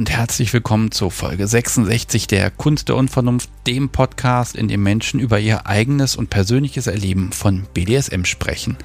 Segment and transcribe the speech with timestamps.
[0.00, 5.20] Und herzlich willkommen zu Folge 66 der Kunst der Unvernunft, dem Podcast, in dem Menschen
[5.20, 8.78] über ihr eigenes und persönliches Erleben von BDSM sprechen.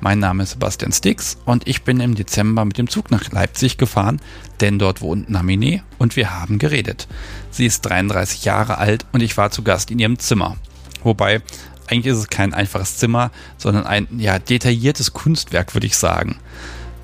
[0.00, 3.78] Mein Name ist Sebastian Stix und ich bin im Dezember mit dem Zug nach Leipzig
[3.78, 4.20] gefahren,
[4.60, 7.08] denn dort wohnt Namine und wir haben geredet.
[7.50, 10.58] Sie ist 33 Jahre alt und ich war zu Gast in ihrem Zimmer.
[11.02, 11.40] Wobei,
[11.86, 16.36] eigentlich ist es kein einfaches Zimmer, sondern ein ja, detailliertes Kunstwerk, würde ich sagen.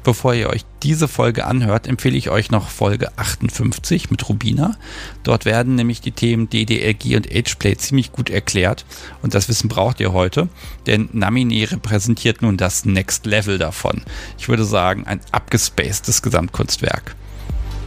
[0.05, 4.77] Bevor ihr euch diese Folge anhört, empfehle ich euch noch Folge 58 mit Rubina.
[5.23, 8.85] Dort werden nämlich die Themen DDLG und Ageplay ziemlich gut erklärt
[9.23, 10.51] und das Wissen braucht ihr heute,
[10.87, 14.03] denn Namine repräsentiert nun das Next Level davon.
[14.37, 17.17] Ich würde sagen, ein abgespacedes Gesamtkunstwerk.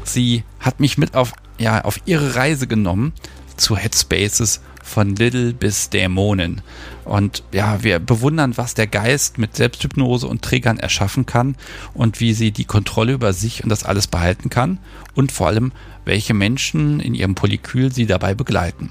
[0.03, 3.13] Sie hat mich mit auf, ja, auf ihre Reise genommen
[3.57, 6.61] zu Headspaces von Little bis Dämonen.
[7.03, 11.55] Und ja, wir bewundern, was der Geist mit Selbsthypnose und Trägern erschaffen kann
[11.93, 14.79] und wie sie die Kontrolle über sich und das alles behalten kann
[15.13, 15.71] und vor allem,
[16.05, 18.89] welche Menschen in ihrem Polykül sie dabei begleiten.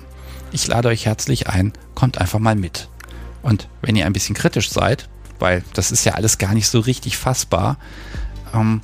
[0.52, 2.88] Ich lade euch herzlich ein, kommt einfach mal mit.
[3.42, 5.08] Und wenn ihr ein bisschen kritisch seid,
[5.38, 7.78] weil das ist ja alles gar nicht so richtig fassbar,
[8.54, 8.80] ähm,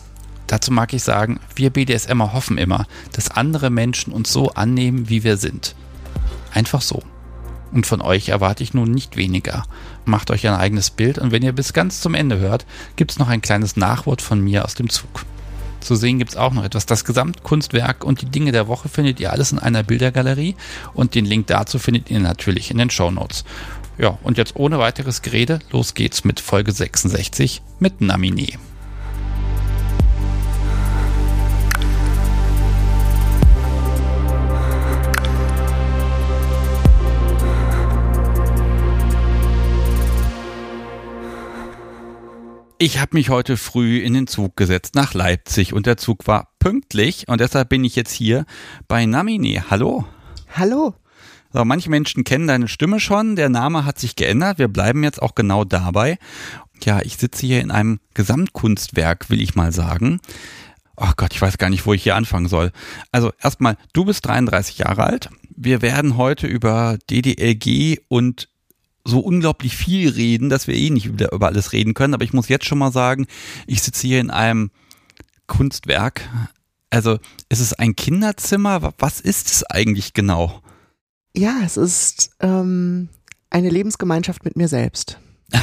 [0.46, 5.24] dazu mag ich sagen, wir BDSMer hoffen immer, dass andere Menschen uns so annehmen, wie
[5.24, 5.74] wir sind.
[6.52, 7.02] Einfach so.
[7.72, 9.64] Und von euch erwarte ich nun nicht weniger.
[10.04, 13.18] Macht euch ein eigenes Bild und wenn ihr bis ganz zum Ende hört, gibt es
[13.18, 15.24] noch ein kleines Nachwort von mir aus dem Zug.
[15.80, 16.86] Zu sehen gibt es auch noch etwas.
[16.86, 20.54] Das Gesamtkunstwerk und die Dinge der Woche findet ihr alles in einer Bildergalerie
[20.94, 23.44] und den Link dazu findet ihr natürlich in den Show Notes.
[23.98, 28.58] Ja, und jetzt ohne weiteres Gerede, los geht's mit Folge 66 mit Namine.
[42.84, 46.48] Ich habe mich heute früh in den Zug gesetzt nach Leipzig und der Zug war
[46.58, 48.44] pünktlich und deshalb bin ich jetzt hier
[48.88, 49.70] bei Namine.
[49.70, 50.04] Hallo.
[50.52, 50.92] Hallo.
[51.52, 55.22] So, manche Menschen kennen deine Stimme schon, der Name hat sich geändert, wir bleiben jetzt
[55.22, 56.18] auch genau dabei.
[56.82, 60.18] Ja, ich sitze hier in einem Gesamtkunstwerk, will ich mal sagen.
[60.96, 62.72] Ach Gott, ich weiß gar nicht, wo ich hier anfangen soll.
[63.12, 65.30] Also erstmal, du bist 33 Jahre alt.
[65.54, 68.48] Wir werden heute über DDLG und
[69.04, 72.14] so unglaublich viel reden, dass wir eh nicht wieder über alles reden können.
[72.14, 73.26] Aber ich muss jetzt schon mal sagen,
[73.66, 74.70] ich sitze hier in einem
[75.46, 76.28] Kunstwerk.
[76.90, 77.18] Also
[77.48, 78.92] ist es ein Kinderzimmer?
[78.98, 80.62] Was ist es eigentlich genau?
[81.34, 83.08] Ja, es ist ähm,
[83.50, 85.18] eine Lebensgemeinschaft mit mir selbst.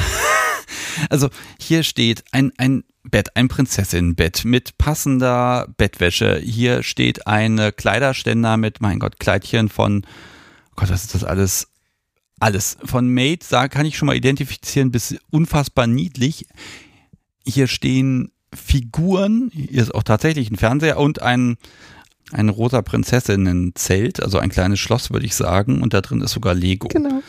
[1.10, 6.38] also hier steht ein, ein Bett, ein Prinzessinnenbett mit passender Bettwäsche.
[6.38, 11.69] Hier steht ein Kleiderständer mit, mein Gott, Kleidchen von, oh Gott, was ist das alles?
[12.40, 12.78] Alles.
[12.84, 16.46] Von Made da kann ich schon mal identifizieren bis unfassbar niedlich.
[17.46, 21.56] Hier stehen Figuren, hier ist auch tatsächlich ein Fernseher und ein,
[22.32, 25.82] ein rosa Prinzessinnen-Zelt, also ein kleines Schloss, würde ich sagen.
[25.82, 26.88] Und da drin ist sogar Lego.
[26.88, 27.22] Genau.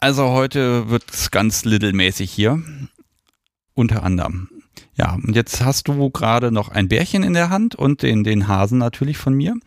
[0.00, 2.62] Also heute wird es ganz little-mäßig hier.
[3.74, 4.48] Unter anderem.
[4.96, 8.48] Ja, und jetzt hast du gerade noch ein Bärchen in der Hand und den, den
[8.48, 9.54] Hasen natürlich von mir.
[9.54, 9.60] Mhm.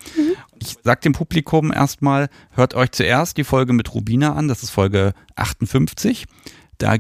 [0.62, 4.72] Ich sag dem Publikum erstmal, hört euch zuerst die Folge mit Rubina an, das ist
[4.72, 6.26] Folge 58.
[6.78, 6.96] Da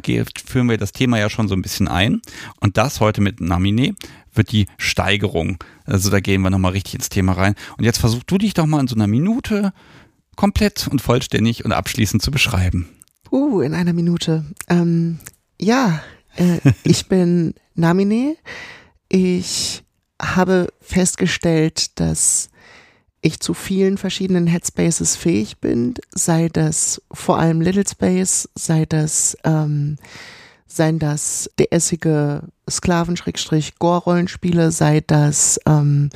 [0.46, 2.22] führen wir das Thema ja schon so ein bisschen ein.
[2.60, 3.96] Und das heute mit Namine
[4.34, 5.64] wird die Steigerung.
[5.86, 7.56] Also da gehen wir nochmal richtig ins Thema rein.
[7.78, 9.74] Und jetzt versuch du dich doch mal in so einer Minute
[10.36, 12.90] komplett und vollständig und abschließend zu beschreiben.
[13.32, 14.46] Uh, in einer Minute.
[14.68, 15.20] Ähm,
[15.60, 16.02] ja,
[16.36, 18.36] äh, ich bin Namine.
[19.08, 19.84] Ich
[20.22, 22.50] habe festgestellt, dass
[23.22, 29.38] ich zu vielen verschiedenen Headspaces fähig bin, sei das vor allem Little Space, sei das,
[29.44, 29.98] ähm,
[30.68, 36.10] seien das DS-ige Sklaven-Gore-Rollenspiele, sei das ähm,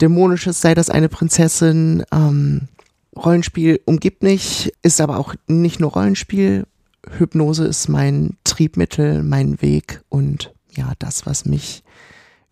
[0.00, 2.68] Dämonisches, sei das eine Prinzessin, ähm,
[3.16, 6.66] Rollenspiel umgibt mich, ist aber auch nicht nur Rollenspiel.
[7.18, 11.82] Hypnose ist mein Triebmittel, mein Weg und ja, das, was mich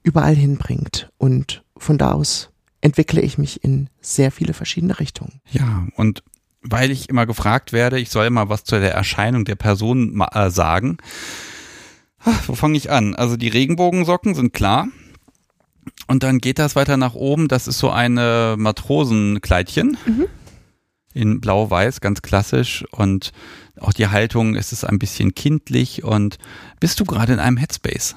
[0.03, 1.11] überall hinbringt.
[1.19, 5.41] Und von da aus entwickle ich mich in sehr viele verschiedene Richtungen.
[5.51, 6.23] Ja, und
[6.63, 10.51] weil ich immer gefragt werde, ich soll immer was zu der Erscheinung der Person äh,
[10.51, 10.99] sagen.
[12.25, 13.15] Ach, wo fange ich an?
[13.15, 14.89] Also die Regenbogensocken sind klar.
[16.07, 17.49] Und dann geht das weiter nach oben.
[17.49, 19.97] Das ist so eine Matrosenkleidchen.
[20.05, 20.27] Mhm.
[21.15, 22.85] In blau-weiß, ganz klassisch.
[22.91, 23.33] Und
[23.81, 26.05] auch die Haltung ist es ein bisschen kindlich.
[26.05, 26.39] Und
[26.81, 28.17] bist du gerade in einem Headspace?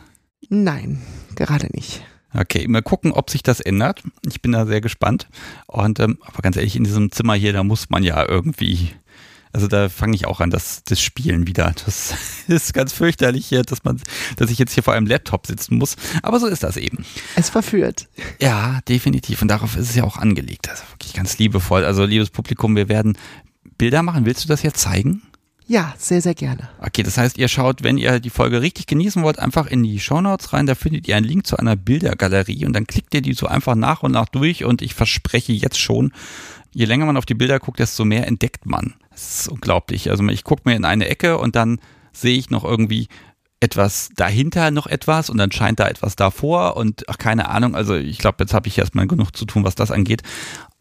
[0.50, 1.02] Nein,
[1.36, 2.04] gerade nicht.
[2.34, 4.04] Okay, mal gucken, ob sich das ändert.
[4.26, 5.28] Ich bin da sehr gespannt.
[5.68, 8.92] Und ähm, aber ganz ehrlich, in diesem Zimmer hier, da muss man ja irgendwie
[9.54, 11.74] Also da fange ich auch an, das, das Spielen wieder.
[11.84, 12.14] Das
[12.48, 14.02] ist ganz fürchterlich hier, dass man,
[14.38, 15.98] dass ich jetzt hier vor einem Laptop sitzen muss.
[16.24, 17.06] Aber so ist das eben.
[17.36, 18.08] Es verführt.
[18.40, 19.42] Ja, definitiv.
[19.42, 20.70] Und darauf ist es ja auch angelegt.
[20.70, 21.84] Also wirklich ganz liebevoll.
[21.84, 23.18] Also liebes Publikum, wir werden
[23.78, 24.26] Bilder machen.
[24.26, 25.22] Willst du das jetzt zeigen?
[25.72, 26.68] Ja, sehr, sehr gerne.
[26.82, 30.02] Okay, das heißt, ihr schaut, wenn ihr die Folge richtig genießen wollt, einfach in die
[30.02, 33.32] Shownotes rein, da findet ihr einen Link zu einer Bildergalerie und dann klickt ihr die
[33.32, 36.12] so einfach nach und nach durch und ich verspreche jetzt schon,
[36.74, 38.96] je länger man auf die Bilder guckt, desto mehr entdeckt man.
[39.12, 40.10] Das ist unglaublich.
[40.10, 41.80] Also ich gucke mir in eine Ecke und dann
[42.12, 43.08] sehe ich noch irgendwie
[43.62, 47.76] etwas dahinter noch etwas und dann scheint da etwas davor und ach, keine Ahnung.
[47.76, 50.24] Also ich glaube, jetzt habe ich erstmal genug zu tun, was das angeht.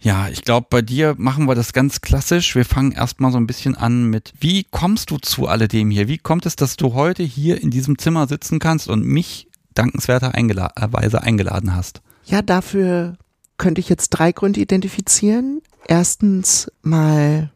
[0.02, 2.55] Ja, ich glaube, bei dir machen wir das ganz klassisch.
[2.55, 6.08] Wir fangen erstmal so ein bisschen an mit, wie kommst du zu alledem hier?
[6.08, 11.23] Wie kommt es, dass du heute hier in diesem Zimmer sitzen kannst und mich dankenswerterweise
[11.23, 12.00] eingeladen hast?
[12.25, 13.19] Ja, dafür
[13.58, 15.61] könnte ich jetzt drei Gründe identifizieren.
[15.87, 17.50] Erstens mal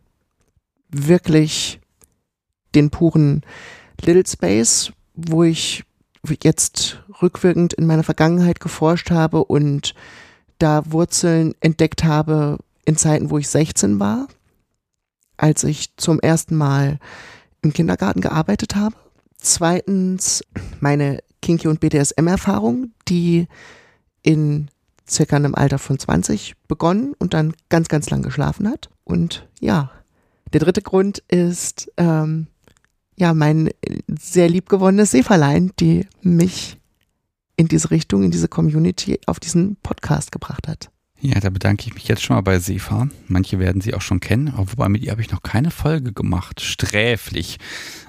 [0.90, 1.80] wirklich
[2.74, 3.42] den puren
[4.02, 5.84] Little Space, wo ich
[6.42, 9.94] jetzt rückwirkend in meiner Vergangenheit geforscht habe und
[10.64, 14.28] da Wurzeln entdeckt habe in Zeiten, wo ich 16 war,
[15.36, 16.98] als ich zum ersten Mal
[17.60, 18.96] im Kindergarten gearbeitet habe.
[19.36, 20.42] Zweitens
[20.80, 23.46] meine Kinky- und BDSM-Erfahrung, die
[24.22, 24.70] in
[25.06, 28.88] circa einem Alter von 20 begonnen und dann ganz, ganz lang geschlafen hat.
[29.04, 29.90] Und ja,
[30.54, 32.46] der dritte Grund ist ähm,
[33.16, 33.68] ja mein
[34.18, 36.78] sehr liebgewonnenes Seeverlein, die mich
[37.56, 40.90] in diese Richtung, in diese Community, auf diesen Podcast gebracht hat.
[41.20, 43.08] Ja, da bedanke ich mich jetzt schon mal bei Sefa.
[43.28, 46.60] Manche werden sie auch schon kennen, wobei mit ihr habe ich noch keine Folge gemacht.
[46.60, 47.58] Sträflich.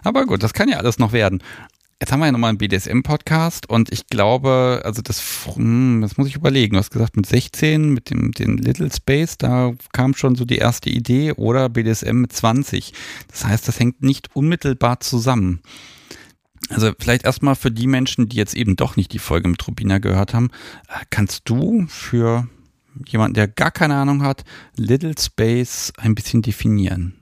[0.03, 1.41] Aber gut, das kann ja alles noch werden.
[2.01, 5.23] Jetzt haben wir ja nochmal einen BDSM-Podcast und ich glaube, also das,
[5.55, 6.73] hm, das muss ich überlegen.
[6.73, 10.57] Du hast gesagt, mit 16, mit dem den Little Space, da kam schon so die
[10.57, 12.91] erste Idee oder BDSM mit 20.
[13.29, 15.61] Das heißt, das hängt nicht unmittelbar zusammen.
[16.69, 19.99] Also vielleicht erstmal für die Menschen, die jetzt eben doch nicht die Folge mit Rubina
[19.99, 20.49] gehört haben,
[20.87, 22.47] äh, kannst du für
[23.07, 24.43] jemanden, der gar keine Ahnung hat,
[24.75, 27.15] Little Space ein bisschen definieren?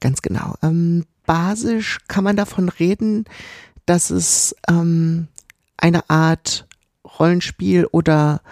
[0.00, 0.56] Ganz genau.
[0.62, 3.24] Ähm, basisch kann man davon reden,
[3.86, 5.28] dass es ähm,
[5.76, 6.66] eine Art
[7.18, 8.42] Rollenspiel oder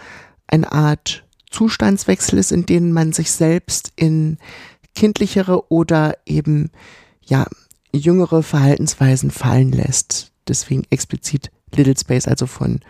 [0.46, 4.38] eine Art Zustandswechsel ist, in dem man sich selbst in
[4.94, 6.70] kindlichere oder eben
[7.22, 7.46] ja
[7.92, 10.32] jüngere Verhaltensweisen fallen lässt.
[10.48, 12.80] Deswegen explizit Little Space, also von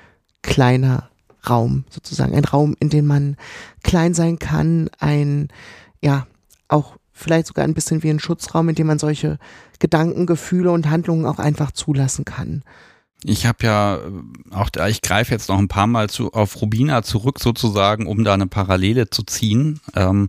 [0.43, 1.11] kleiner
[1.49, 2.35] Raum sozusagen.
[2.35, 3.37] Ein Raum, in dem man
[3.83, 5.49] klein sein kann, ein,
[6.01, 6.27] ja,
[6.69, 9.39] auch vielleicht sogar ein bisschen wie ein Schutzraum, in dem man solche
[9.79, 12.63] Gedanken, Gefühle und Handlungen auch einfach zulassen kann.
[13.25, 14.01] Ich habe ja
[14.51, 18.25] auch, da, ich greife jetzt noch ein paar Mal zu, auf Rubina zurück sozusagen, um
[18.25, 19.81] da eine Parallele zu ziehen.
[19.95, 20.29] Ähm,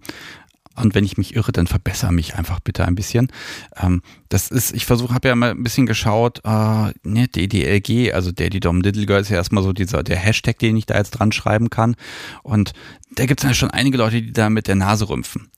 [0.75, 3.31] und wenn ich mich irre, dann verbessere mich einfach bitte ein bisschen.
[3.75, 8.31] Ähm, das ist, ich versuche, habe ja mal ein bisschen geschaut, äh, ne, DDLG, also
[8.31, 11.11] Daddy Dom Little Girl ist ja erstmal so dieser, der Hashtag, den ich da jetzt
[11.11, 11.95] dran schreiben kann.
[12.41, 12.73] Und
[13.11, 15.49] da gibt es ja schon einige Leute, die da mit der Nase rümpfen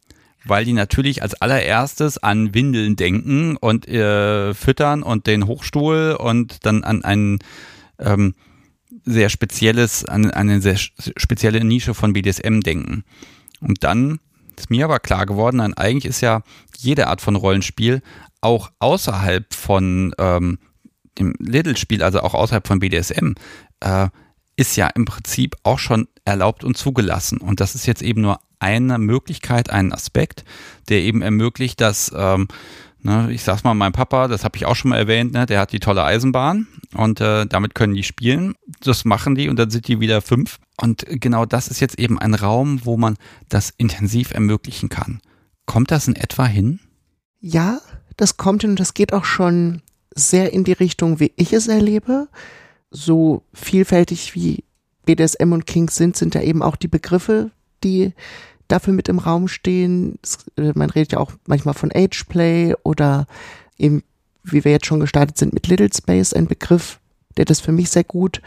[0.48, 6.66] weil die natürlich als allererstes an Windeln denken und äh, füttern und den Hochstuhl und
[6.68, 7.40] dann an ein
[7.98, 8.36] ähm,
[9.06, 13.04] sehr spezielles, an eine sehr spezielle Nische von BDSM denken.
[13.60, 14.20] Und dann
[14.60, 16.42] ist mir aber klar geworden, nein, eigentlich ist ja
[16.78, 18.02] jede Art von Rollenspiel
[18.42, 20.60] auch außerhalb von ähm,
[21.18, 23.34] dem Little-Spiel, also auch außerhalb von BDSM,
[23.80, 24.10] äh,
[24.56, 27.40] ist ja im Prinzip auch schon erlaubt und zugelassen.
[27.40, 30.46] Und das ist jetzt eben nur eine Möglichkeit, ein Aspekt,
[30.90, 32.48] der eben ermöglicht, dass ähm,
[33.06, 35.60] Ne, ich sag's mal, mein Papa, das habe ich auch schon mal erwähnt, ne, der
[35.60, 38.56] hat die tolle Eisenbahn und äh, damit können die spielen.
[38.82, 40.58] Das machen die und dann sind die wieder fünf.
[40.82, 43.18] Und genau das ist jetzt eben ein Raum, wo man
[43.50, 45.22] das intensiv ermöglichen kann.
[45.66, 46.80] Kommt das in etwa hin?
[47.40, 47.80] Ja,
[48.18, 49.82] das kommt hin und das geht auch schon
[50.14, 52.28] sehr in die Richtung, wie ich es erlebe.
[52.92, 54.64] So vielfältig wie
[55.06, 57.52] BDSM und Kings sind, sind ja eben auch die Begriffe,
[57.84, 58.14] die
[58.68, 60.18] dafür mit im Raum stehen.
[60.58, 63.28] Äh, man redet ja auch manchmal von Ageplay oder
[63.78, 64.04] eben,
[64.44, 67.00] wie wir jetzt schon gestartet sind, mit Little Space, ein Begriff,
[67.38, 68.42] der das für mich sehr gut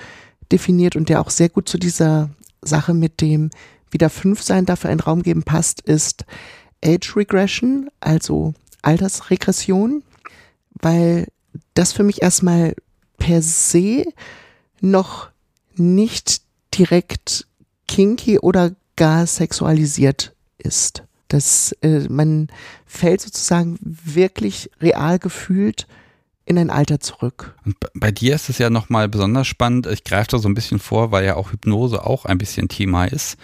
[0.52, 2.31] definiert und der auch sehr gut zu dieser
[2.62, 3.50] Sache mit dem
[3.90, 6.25] wieder fünf sein dafür einen Raum geben passt, ist
[6.85, 10.02] Age Regression, also Altersregression,
[10.81, 11.26] weil
[11.75, 12.75] das für mich erstmal
[13.19, 14.05] per se
[14.81, 15.31] noch
[15.76, 16.43] nicht
[16.75, 17.47] direkt
[17.87, 21.02] kinky oder gar sexualisiert ist.
[21.28, 22.49] Dass äh, man
[22.87, 25.87] fällt sozusagen wirklich real gefühlt
[26.49, 27.55] in ein Alter zurück.
[27.67, 29.87] Und bei dir ist es ja nochmal besonders spannend.
[29.87, 33.05] Ich greife da so ein bisschen vor, weil ja auch Hypnose auch ein bisschen Thema
[33.05, 33.37] ist.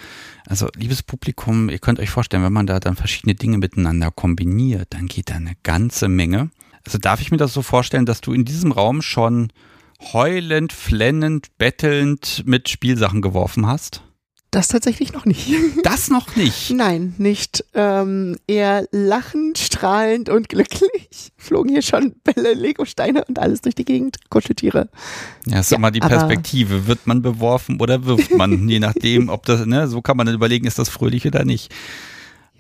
[0.47, 4.89] Also, liebes Publikum, ihr könnt euch vorstellen, wenn man da dann verschiedene Dinge miteinander kombiniert,
[4.91, 6.51] dann geht da eine ganze Menge.
[6.87, 9.53] Also darf ich mir das so vorstellen, dass du in diesem Raum schon
[10.13, 14.03] heulend, flennend, bettelnd mit Spielsachen geworfen hast?
[14.55, 15.49] Das tatsächlich noch nicht.
[15.83, 16.71] Das noch nicht?
[16.71, 17.65] Nein, nicht.
[17.75, 23.85] Ähm, eher lachend, strahlend und glücklich flogen hier schon Bälle, Legosteine und alles durch die
[23.85, 24.89] Gegend, Kuscheltiere.
[25.47, 26.87] Ja, ist ja, immer die Perspektive.
[26.87, 28.69] Wird man beworfen oder wirft man?
[28.69, 31.75] Je nachdem, ob das, ne, so kann man dann überlegen, ist das fröhlich oder nicht.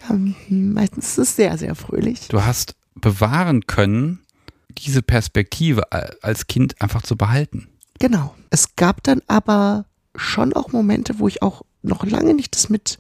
[0.00, 0.16] Ja,
[0.48, 2.28] meistens ist es sehr, sehr fröhlich.
[2.28, 4.20] Du hast bewahren können,
[4.68, 7.68] diese Perspektive als Kind einfach zu behalten.
[8.00, 8.34] Genau.
[8.50, 9.86] Es gab dann aber
[10.16, 12.98] schon auch Momente, wo ich auch noch lange nicht das mit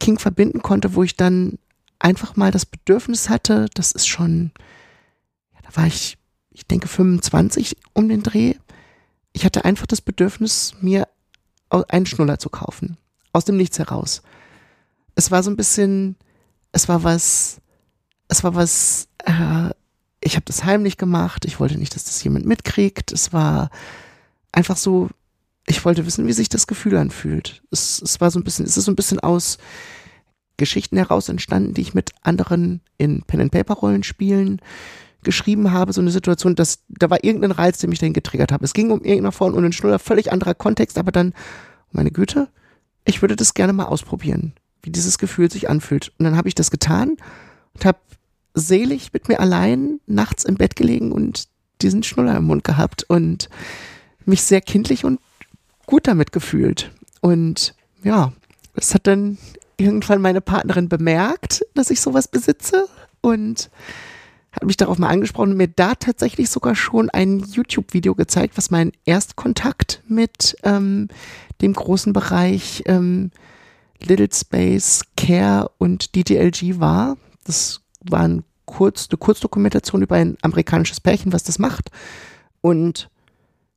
[0.00, 1.58] King verbinden konnte, wo ich dann
[1.98, 4.52] einfach mal das Bedürfnis hatte, das ist schon,
[5.52, 6.16] ja, da war ich,
[6.50, 8.54] ich denke 25 um den Dreh.
[9.32, 11.08] Ich hatte einfach das Bedürfnis, mir
[11.70, 12.96] einen Schnuller zu kaufen.
[13.32, 14.22] Aus dem Nichts heraus.
[15.14, 16.16] Es war so ein bisschen,
[16.72, 17.60] es war was,
[18.28, 19.70] es war was, äh,
[20.20, 23.12] ich habe das heimlich gemacht, ich wollte nicht, dass das jemand mitkriegt.
[23.12, 23.70] Es war
[24.52, 25.08] einfach so,
[25.68, 27.62] ich wollte wissen, wie sich das Gefühl anfühlt.
[27.70, 29.58] Es, es war so ein bisschen, es ist so ein bisschen aus
[30.56, 34.60] Geschichten heraus entstanden, die ich mit anderen in Pen and Paper Rollenspielen
[35.22, 38.62] geschrieben habe, so eine Situation, dass da war irgendein Reiz, der mich dahin getriggert hat.
[38.62, 41.34] Es ging um irgendeiner Form und ein schnuller, völlig anderer Kontext, aber dann,
[41.92, 42.48] meine Güte,
[43.04, 46.12] ich würde das gerne mal ausprobieren, wie dieses Gefühl sich anfühlt.
[46.18, 47.16] Und dann habe ich das getan
[47.74, 47.98] und habe
[48.54, 51.48] selig mit mir allein nachts im Bett gelegen und
[51.82, 53.48] diesen Schnuller im Mund gehabt und
[54.24, 55.20] mich sehr kindlich und
[55.88, 56.92] gut damit gefühlt.
[57.22, 58.32] Und ja,
[58.74, 59.38] das hat dann
[59.78, 62.86] irgendwann meine Partnerin bemerkt, dass ich sowas besitze
[63.22, 63.70] und
[64.52, 68.70] hat mich darauf mal angesprochen und mir da tatsächlich sogar schon ein YouTube-Video gezeigt, was
[68.70, 71.08] mein Erstkontakt mit ähm,
[71.62, 73.30] dem großen Bereich ähm,
[73.98, 77.16] Little Space, Care und DTLG war.
[77.44, 81.90] Das war ein kurz, eine Kurzdokumentation über ein amerikanisches Pärchen, was das macht.
[82.60, 83.08] Und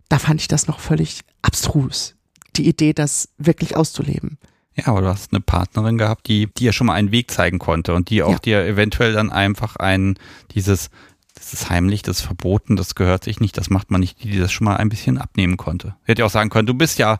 [0.10, 2.15] da fand ich das noch völlig abstrus,
[2.55, 4.38] die Idee, das wirklich auszuleben.
[4.75, 7.93] Ja, aber du hast eine Partnerin gehabt, die dir schon mal einen Weg zeigen konnte
[7.93, 8.39] und die auch ja.
[8.39, 10.17] dir eventuell dann einfach ein,
[10.55, 10.89] dieses,
[11.36, 14.31] das ist heimlich, das ist verboten, das gehört sich nicht, das macht man nicht, die
[14.31, 15.95] dir das schon mal ein bisschen abnehmen konnte.
[16.03, 17.17] Hätte ja auch sagen können, du bist ja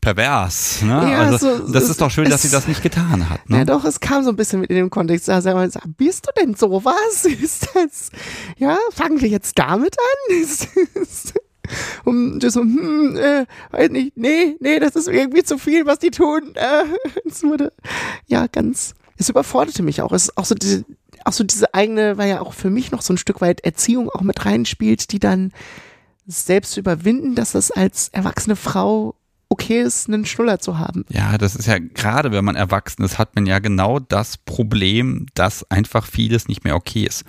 [0.00, 0.82] pervers.
[0.82, 1.10] Ne?
[1.10, 3.48] Ja, also, so, das ist doch schön, dass sie das nicht getan hat.
[3.50, 3.58] Ne?
[3.58, 5.26] Ja, doch, es kam so ein bisschen mit in dem Kontext.
[5.26, 7.24] Da sagen wir, bist du denn sowas?
[7.24, 8.10] Ist das,
[8.56, 10.36] ja, fangen wir jetzt damit an?
[10.42, 11.34] Ist, ist,
[12.04, 16.10] und so, hm, äh, weiß nicht, nee, nee, das ist irgendwie zu viel, was die
[16.10, 16.54] tun.
[16.66, 16.84] Äh,
[17.24, 17.72] es wurde,
[18.26, 20.12] ja, ganz, es überforderte mich auch.
[20.12, 20.84] Es ist auch so diese,
[21.24, 24.10] auch so diese eigene, weil ja auch für mich noch so ein Stück weit Erziehung
[24.10, 25.52] auch mit reinspielt, die dann
[26.26, 29.14] selbst zu überwinden, dass das als erwachsene Frau
[29.48, 31.04] okay ist, einen Schnuller zu haben.
[31.08, 35.26] Ja, das ist ja gerade, wenn man erwachsen ist, hat man ja genau das Problem,
[35.34, 37.24] dass einfach vieles nicht mehr okay ist.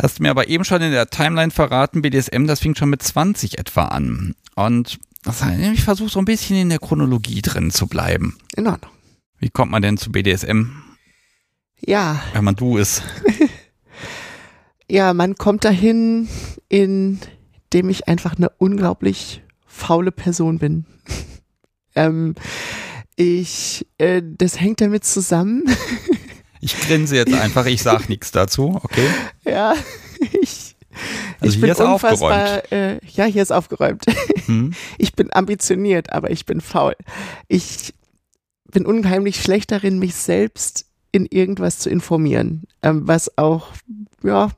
[0.00, 3.02] Hast du mir aber eben schon in der Timeline verraten, BDSM, das fing schon mit
[3.02, 4.34] 20 etwa an.
[4.54, 8.38] Und das heißt, ich versuche so ein bisschen in der Chronologie drin zu bleiben.
[8.56, 8.92] In Ordnung.
[9.38, 10.70] Wie kommt man denn zu BDSM?
[11.84, 12.22] Ja.
[12.32, 13.02] Wenn man du ist.
[14.88, 16.28] ja, man kommt dahin,
[16.68, 17.18] indem
[17.88, 20.86] ich einfach eine unglaublich faule Person bin.
[21.96, 22.36] ähm,
[23.16, 25.64] ich, äh, das hängt damit zusammen.
[26.60, 29.08] Ich grinse jetzt einfach, ich sag nichts dazu, okay?
[29.44, 29.74] Ja,
[30.40, 30.76] ich.
[31.40, 32.72] Also ich hier ist aufgeräumt.
[32.72, 34.04] Äh, ja, hier ist aufgeräumt.
[34.46, 34.72] Hm?
[34.96, 36.96] Ich bin ambitioniert, aber ich bin faul.
[37.48, 37.92] Ich
[38.70, 43.72] bin unheimlich schlecht darin, mich selbst in irgendwas zu informieren, ähm, was auch,
[44.22, 44.50] ja,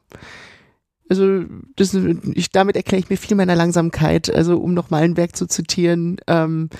[1.10, 1.92] also das,
[2.34, 4.32] ich, damit erkläre ich mir viel meiner Langsamkeit.
[4.32, 6.70] Also um nochmal ein Werk zu zitieren, ähm,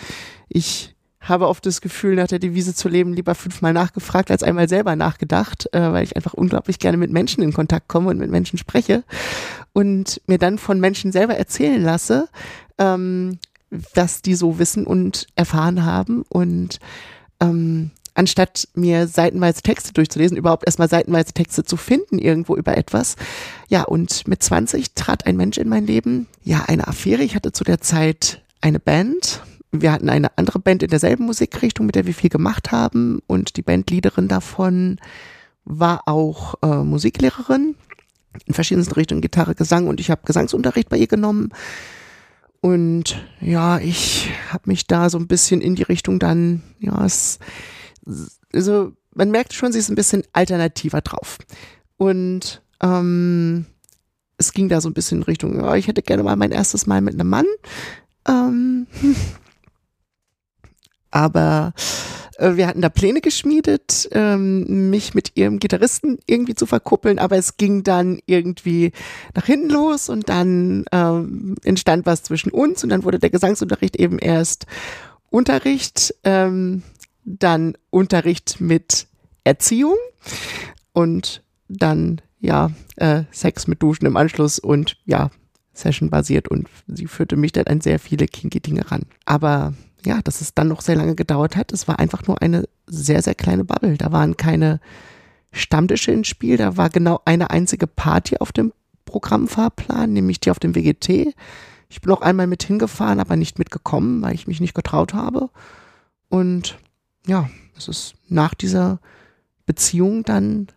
[0.49, 4.69] ich habe oft das Gefühl, nach der Devise zu leben, lieber fünfmal nachgefragt als einmal
[4.69, 8.31] selber nachgedacht, äh, weil ich einfach unglaublich gerne mit Menschen in Kontakt komme und mit
[8.31, 9.05] Menschen spreche
[9.73, 12.29] und mir dann von Menschen selber erzählen lasse,
[12.79, 13.39] ähm,
[13.95, 16.81] was die so wissen und erfahren haben und
[17.41, 23.17] ähm, anstatt mir seitenweise Texte durchzulesen, überhaupt erstmal seitenweise Texte zu finden irgendwo über etwas.
[23.69, 26.27] Ja, und mit 20 trat ein Mensch in mein Leben.
[26.43, 27.23] Ja, eine Affäre.
[27.23, 31.87] Ich hatte zu der Zeit eine Band, wir hatten eine andere Band in derselben Musikrichtung,
[31.87, 33.21] mit der wir viel gemacht haben.
[33.27, 34.99] Und die Bandleaderin davon
[35.65, 37.77] war auch äh, Musiklehrerin
[38.47, 39.87] in verschiedensten Richtungen, Gitarre, Gesang.
[39.87, 41.51] Und ich habe Gesangsunterricht bei ihr genommen.
[42.61, 47.39] Und ja, ich habe mich da so ein bisschen in die Richtung dann, ja, es,
[48.53, 51.39] also man merkt schon, sie ist ein bisschen alternativer drauf.
[51.97, 53.67] Und ähm,
[54.37, 56.87] es ging da so ein bisschen in Richtung, ja, ich hätte gerne mal mein erstes
[56.87, 57.47] Mal mit einem Mann.
[58.29, 58.87] Ähm,
[61.11, 61.73] aber
[62.39, 67.37] äh, wir hatten da Pläne geschmiedet, ähm, mich mit ihrem Gitarristen irgendwie zu verkuppeln, aber
[67.37, 68.93] es ging dann irgendwie
[69.35, 73.97] nach hinten los und dann ähm, entstand was zwischen uns und dann wurde der Gesangsunterricht
[73.97, 74.67] eben erst
[75.29, 76.83] Unterricht, ähm,
[77.25, 79.07] dann Unterricht mit
[79.45, 79.97] Erziehung
[80.93, 85.31] und dann ja äh, Sex mit Duschen im Anschluss und ja
[85.73, 89.03] Session basiert und sie führte mich dann an sehr viele kinky Dinge ran.
[89.25, 91.73] Aber ja, dass es dann noch sehr lange gedauert hat.
[91.73, 93.97] Es war einfach nur eine sehr, sehr kleine Bubble.
[93.97, 94.81] Da waren keine
[95.53, 96.57] Stammtische ins Spiel.
[96.57, 98.73] Da war genau eine einzige Party auf dem
[99.05, 101.35] Programmfahrplan, nämlich die auf dem WGT.
[101.89, 105.51] Ich bin auch einmal mit hingefahren, aber nicht mitgekommen, weil ich mich nicht getraut habe.
[106.29, 106.79] Und
[107.27, 109.01] ja, es ist nach dieser
[109.67, 110.69] Beziehung dann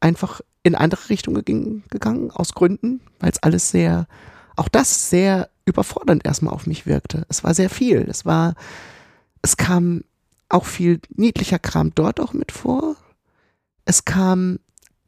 [0.00, 4.06] einfach in andere Richtungen gegangen, aus Gründen, weil es alles sehr,
[4.56, 7.26] auch das sehr überfordernd erstmal auf mich wirkte.
[7.28, 8.06] Es war sehr viel.
[8.08, 8.54] Es war,
[9.42, 10.02] es kam
[10.48, 12.96] auch viel niedlicher Kram dort auch mit vor.
[13.84, 14.58] Es kam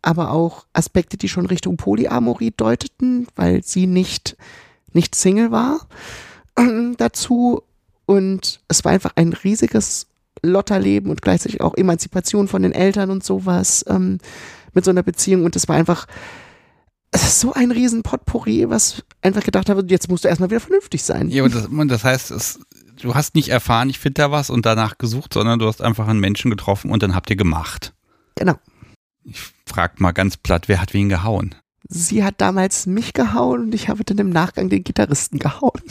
[0.03, 4.37] aber auch Aspekte, die schon Richtung Polyamorie deuteten, weil sie nicht,
[4.93, 5.87] nicht Single war
[6.57, 7.63] äh, dazu.
[8.07, 10.07] Und es war einfach ein riesiges
[10.43, 14.19] Lotterleben und gleichzeitig auch Emanzipation von den Eltern und sowas ähm,
[14.75, 15.45] mit so einer Beziehung.
[15.45, 16.07] Und es war einfach,
[17.17, 20.61] es ist so ein riesen Potpourri, was einfach gedacht habe, jetzt musst du erstmal wieder
[20.61, 21.31] vernünftig sein.
[21.31, 22.61] Ja, und das, das heißt, es,
[23.01, 26.09] du hast nicht erfahren, ich finde da was und danach gesucht, sondern du hast einfach
[26.09, 27.95] einen Menschen getroffen und dann habt ihr gemacht.
[28.35, 28.57] Genau.
[29.25, 31.55] Ich frag mal ganz platt, wer hat wen gehauen?
[31.89, 35.81] Sie hat damals mich gehauen und ich habe dann im Nachgang den Gitarristen gehauen.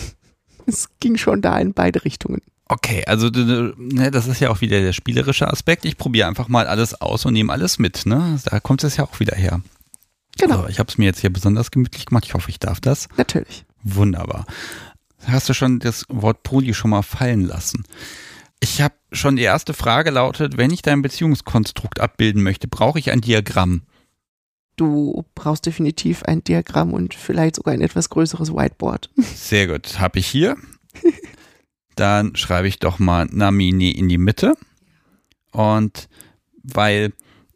[0.68, 2.42] Es ging schon da in beide Richtungen.
[2.68, 5.86] Okay, also ne, das ist ja auch wieder der spielerische Aspekt.
[5.86, 8.08] Ich probiere einfach mal alles aus und nehme alles mit.
[8.08, 8.40] Ne?
[8.46, 9.62] Da kommt es ja auch wieder her.
[10.38, 10.58] Genau.
[10.58, 12.26] Also ich habe es mir jetzt hier besonders gemütlich gemacht.
[12.26, 13.08] Ich hoffe, ich darf das.
[13.18, 13.66] Natürlich.
[13.84, 14.46] Wunderbar.
[15.26, 17.84] Hast du schon das Wort Poli schon mal fallen lassen?
[18.60, 23.12] Ich habe schon die erste Frage lautet, wenn ich dein Beziehungskonstrukt abbilden möchte, brauche ich
[23.12, 23.84] ein Diagramm?
[24.76, 29.10] Du brauchst definitiv ein Diagramm und vielleicht sogar ein etwas größeres Whiteboard.
[29.18, 30.58] Sehr gut, habe ich hier.
[31.96, 34.56] Dann schreibe ich doch mal Namini in die Mitte.
[35.52, 36.10] Und
[36.62, 37.14] weil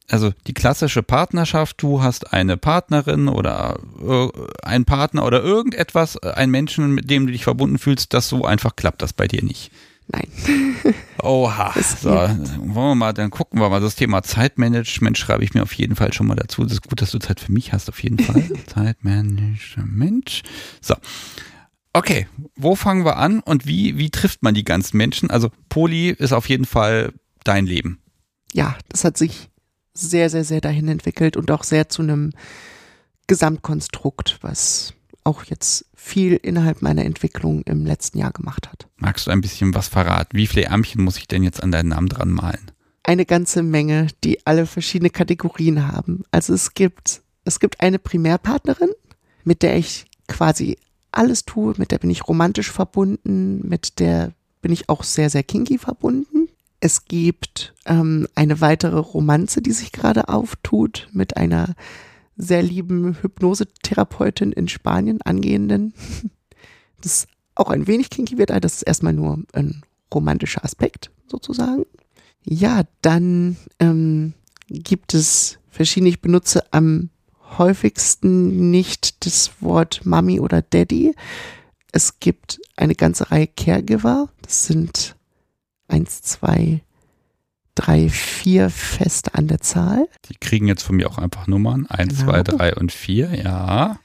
[0.10, 4.28] also die klassische Partnerschaft, du hast eine Partnerin oder äh,
[4.63, 8.45] einen Partner oder irgendetwas, äh, einen Menschen, mit dem du dich verbunden fühlst, das so
[8.45, 9.72] einfach klappt das bei dir nicht.
[10.12, 10.28] Nein.
[11.22, 11.74] Oha.
[11.80, 13.80] So, wollen wir mal, dann gucken wir mal.
[13.80, 16.63] Das Thema Zeitmanagement schreibe ich mir auf jeden Fall schon mal dazu.
[16.63, 18.43] Das ist gut, dass du Zeit für mich hast, auf jeden Fall.
[18.65, 20.41] Zeitmanagement.
[20.82, 20.95] So.
[21.93, 25.30] Okay, wo fangen wir an und wie, wie trifft man die ganzen Menschen?
[25.30, 28.00] Also Poli ist auf jeden Fall dein Leben.
[28.54, 29.50] Ja, das hat sich
[30.00, 32.32] sehr, sehr, sehr dahin entwickelt und auch sehr zu einem
[33.28, 38.88] Gesamtkonstrukt, was auch jetzt viel innerhalb meiner Entwicklung im letzten Jahr gemacht hat.
[38.98, 40.36] Magst du ein bisschen was verraten?
[40.36, 42.72] Wie viele Ärmchen muss ich denn jetzt an deinen Namen dran malen?
[43.04, 46.24] Eine ganze Menge, die alle verschiedene Kategorien haben.
[46.32, 48.92] Also es gibt, es gibt eine Primärpartnerin,
[49.44, 50.78] mit der ich quasi
[51.12, 54.32] alles tue, mit der bin ich romantisch verbunden, mit der
[54.62, 56.38] bin ich auch sehr, sehr kinky verbunden.
[56.80, 61.76] Es gibt ähm, eine weitere Romanze, die sich gerade auftut mit einer
[62.38, 65.94] sehr lieben Hypnosetherapeutin in Spanien, angehenden.
[67.02, 71.86] Das auch ein wenig kinky wird, aber das ist erstmal nur ein romantischer Aspekt sozusagen.
[72.44, 74.34] Ja, dann ähm,
[74.68, 77.10] gibt es verschiedene, ich benutze am
[77.58, 81.15] häufigsten nicht das Wort Mami oder Daddy.
[81.94, 84.30] Es gibt eine ganze Reihe Caregiver.
[84.42, 85.15] Das sind
[85.89, 86.82] eins, zwei,
[87.75, 90.08] drei, vier Feste an der Zahl.
[90.30, 91.86] Die kriegen jetzt von mir auch einfach Nummern.
[91.88, 92.32] Eins, genau.
[92.32, 93.99] zwei, drei und vier, ja.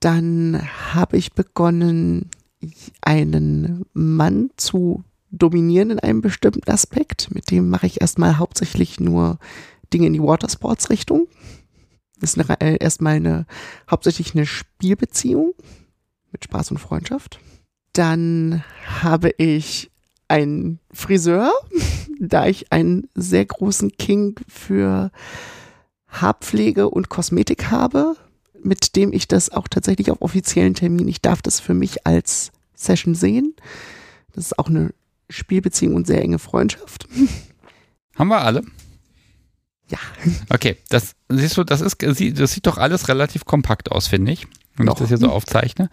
[0.00, 0.62] Dann
[0.94, 2.30] habe ich begonnen,
[3.02, 7.34] einen Mann zu dominieren in einem bestimmten Aspekt.
[7.34, 9.38] Mit dem mache ich erstmal hauptsächlich nur
[9.92, 11.28] Dinge in die Watersports-Richtung.
[12.18, 13.46] Das ist eine, äh, erstmal eine,
[13.90, 15.52] hauptsächlich eine Spielbeziehung
[16.32, 17.40] mit Spaß und Freundschaft.
[17.92, 18.64] Dann
[19.00, 19.90] habe ich
[20.28, 21.52] einen Friseur,
[22.20, 25.10] da ich einen sehr großen King für
[26.08, 28.16] Haarpflege und Kosmetik habe,
[28.62, 32.52] mit dem ich das auch tatsächlich auf offiziellen Terminen, ich darf das für mich als
[32.74, 33.54] Session sehen.
[34.32, 34.92] Das ist auch eine
[35.30, 37.08] Spielbeziehung und sehr enge Freundschaft.
[38.16, 38.62] Haben wir alle?
[39.88, 39.98] Ja.
[40.48, 44.46] Okay, das siehst du, das ist, das sieht doch alles relativ kompakt aus, finde ich,
[44.76, 44.94] wenn Doch.
[44.94, 45.90] ich das hier so aufzeichne.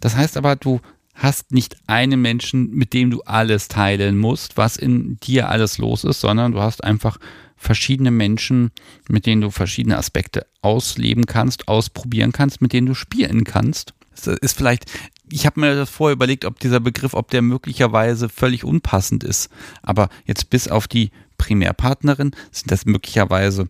[0.00, 0.80] Das heißt aber, du
[1.18, 6.04] hast nicht einen Menschen, mit dem du alles teilen musst, was in dir alles los
[6.04, 7.18] ist, sondern du hast einfach
[7.56, 8.70] verschiedene Menschen,
[9.08, 13.94] mit denen du verschiedene Aspekte ausleben kannst, ausprobieren kannst, mit denen du spielen kannst.
[14.14, 14.84] Das ist vielleicht,
[15.30, 19.50] ich habe mir das vorher überlegt, ob dieser Begriff, ob der möglicherweise völlig unpassend ist.
[19.82, 23.68] Aber jetzt bis auf die Primärpartnerin sind das möglicherweise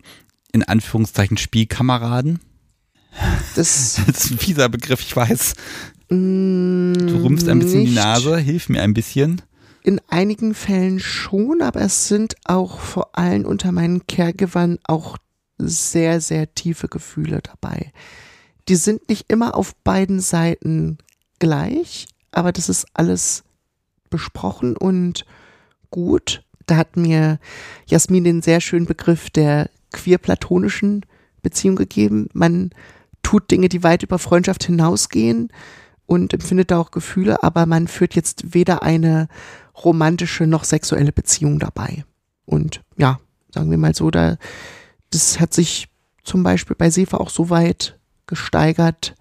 [0.51, 2.39] in Anführungszeichen Spielkameraden.
[3.55, 5.55] Das, das ist ein fieser Begriff, ich weiß.
[6.09, 9.43] Du rummst ein bisschen die Nase, hilf mir ein bisschen.
[9.83, 15.17] In einigen Fällen schon, aber es sind auch vor allem unter meinen Caregivern auch
[15.59, 17.91] sehr, sehr tiefe Gefühle dabei.
[18.67, 20.97] Die sind nicht immer auf beiden Seiten
[21.37, 23.43] gleich, aber das ist alles
[24.09, 25.25] besprochen und
[25.91, 26.43] gut.
[26.65, 27.39] Da hat mir
[27.85, 31.05] Jasmin den sehr schönen Begriff der queer-platonischen
[31.43, 32.29] Beziehung gegeben.
[32.33, 32.71] Man
[33.21, 35.51] tut Dinge, die weit über Freundschaft hinausgehen
[36.09, 39.27] und empfindet da auch Gefühle, aber man führt jetzt weder eine
[39.85, 42.03] romantische noch sexuelle Beziehung dabei.
[42.45, 43.19] Und ja,
[43.53, 44.37] sagen wir mal so, da,
[45.11, 45.87] das hat sich
[46.23, 49.15] zum Beispiel bei Sefa auch so weit gesteigert,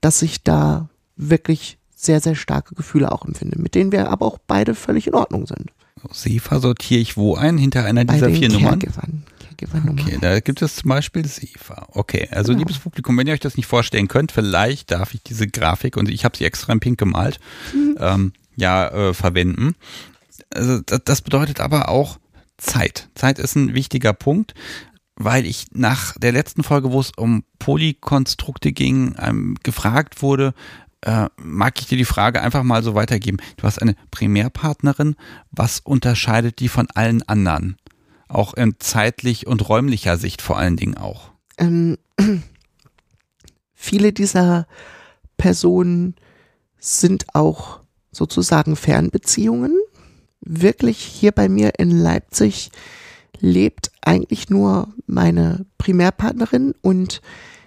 [0.00, 4.38] dass ich da wirklich sehr, sehr starke Gefühle auch empfinde, mit denen wir aber auch
[4.46, 5.72] beide völlig in Ordnung sind.
[6.12, 7.58] Sefa sortiere ich wo ein?
[7.58, 8.78] Hinter einer dieser vier Nummern?
[9.88, 11.88] Okay, da gibt es zum Beispiel SEFA.
[11.92, 12.60] Okay, also genau.
[12.60, 16.08] liebes Publikum, wenn ihr euch das nicht vorstellen könnt, vielleicht darf ich diese Grafik, und
[16.08, 17.40] ich habe sie extra in pink gemalt,
[17.74, 17.96] mhm.
[18.00, 19.74] ähm, ja, äh, verwenden.
[20.54, 22.18] Also das, das bedeutet aber auch
[22.56, 23.08] Zeit.
[23.14, 24.54] Zeit ist ein wichtiger Punkt
[25.18, 30.54] weil ich nach der letzten Folge, wo es um Polykonstrukte ging, ähm, gefragt wurde,
[31.02, 33.38] äh, mag ich dir die Frage einfach mal so weitergeben.
[33.56, 35.16] Du hast eine Primärpartnerin.
[35.50, 37.76] Was unterscheidet die von allen anderen?
[38.28, 41.30] Auch in zeitlich und räumlicher Sicht vor allen Dingen auch.
[41.56, 41.98] Ähm,
[43.74, 44.66] viele dieser
[45.36, 46.14] Personen
[46.78, 47.80] sind auch
[48.12, 49.76] sozusagen Fernbeziehungen.
[50.40, 52.70] Wirklich hier bei mir in Leipzig
[53.40, 57.20] lebt eigentlich nur meine Primärpartnerin und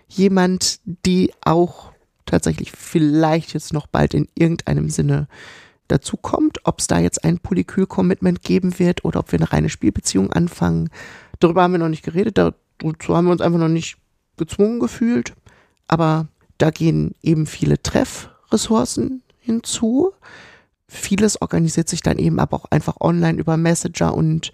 [0.07, 1.91] jemand, die auch
[2.25, 5.27] tatsächlich vielleicht jetzt noch bald in irgendeinem Sinne
[5.91, 9.69] dazu kommt, ob es da jetzt ein Polykül-Commitment geben wird oder ob wir eine reine
[9.69, 10.89] Spielbeziehung anfangen.
[11.39, 13.97] Darüber haben wir noch nicht geredet, dazu haben wir uns einfach noch nicht
[14.37, 15.33] gezwungen gefühlt.
[15.87, 16.27] Aber
[16.57, 20.13] da gehen eben viele Treffressourcen hinzu.
[20.87, 24.51] Vieles organisiert sich dann eben aber auch einfach online über Messenger und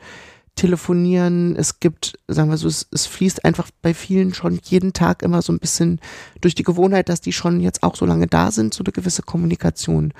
[0.55, 1.55] telefonieren.
[1.55, 5.41] Es gibt, sagen wir so, es, es, fließt einfach bei vielen schon jeden Tag immer
[5.41, 5.99] so ein bisschen
[6.41, 9.21] durch die Gewohnheit, dass die schon jetzt auch so lange da sind, so eine gewisse
[9.21, 10.13] Kommunikation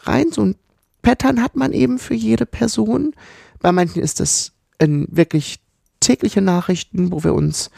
[0.00, 0.32] rein.
[0.32, 0.56] So ein
[1.02, 3.14] Pattern hat man eben für jede Person.
[3.60, 5.60] Bei manchen ist es wirklich
[6.00, 7.70] tägliche Nachrichten, wo wir uns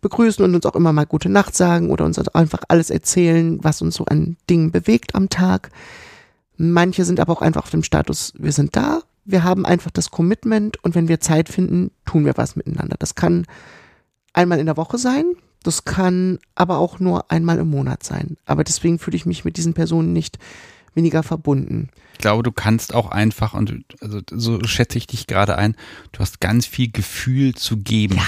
[0.00, 3.82] begrüßen und uns auch immer mal gute Nacht sagen oder uns einfach alles erzählen, was
[3.82, 5.70] uns so an Dingen bewegt am Tag.
[6.56, 10.10] Manche sind aber auch einfach auf dem Status, wir sind da, wir haben einfach das
[10.10, 12.96] Commitment und wenn wir Zeit finden, tun wir was miteinander.
[12.98, 13.46] Das kann
[14.32, 15.24] einmal in der Woche sein,
[15.64, 18.36] das kann aber auch nur einmal im Monat sein.
[18.46, 20.38] Aber deswegen fühle ich mich mit diesen Personen nicht
[20.96, 21.90] weniger verbunden.
[22.14, 25.76] Ich glaube, du kannst auch einfach, und also so schätze ich dich gerade ein,
[26.12, 28.16] du hast ganz viel Gefühl zu geben.
[28.16, 28.24] Ja.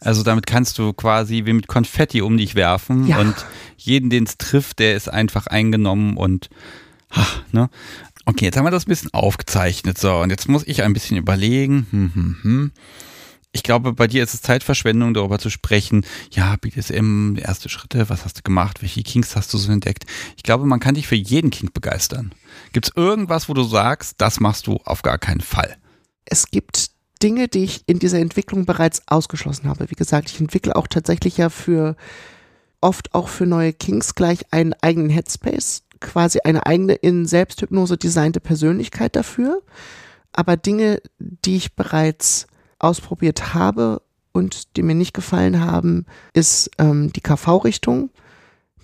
[0.00, 3.18] Also damit kannst du quasi wie mit Konfetti um dich werfen ja.
[3.18, 3.34] und
[3.76, 6.50] jeden, den es trifft, der ist einfach eingenommen und
[7.10, 7.70] ach, ne?
[8.24, 9.98] Okay, jetzt haben wir das ein bisschen aufgezeichnet.
[9.98, 11.86] So, und jetzt muss ich ein bisschen überlegen.
[11.90, 12.72] Hm, hm, hm
[13.52, 16.06] ich glaube, bei dir ist es Zeitverschwendung, darüber zu sprechen.
[16.30, 20.04] Ja, BDSM, erste Schritte, was hast du gemacht, welche Kinks hast du so entdeckt?
[20.36, 22.32] Ich glaube, man kann dich für jeden Kink begeistern.
[22.72, 25.76] Gibt es irgendwas, wo du sagst, das machst du auf gar keinen Fall?
[26.24, 26.90] Es gibt
[27.22, 29.90] Dinge, die ich in dieser Entwicklung bereits ausgeschlossen habe.
[29.90, 31.94] Wie gesagt, ich entwickle auch tatsächlich ja für
[32.80, 38.40] oft auch für neue Kings gleich einen eigenen Headspace, quasi eine eigene in Selbsthypnose designte
[38.40, 39.62] Persönlichkeit dafür.
[40.32, 42.46] Aber Dinge, die ich bereits
[42.82, 48.10] ausprobiert habe und die mir nicht gefallen haben, ist ähm, die KV-Richtung.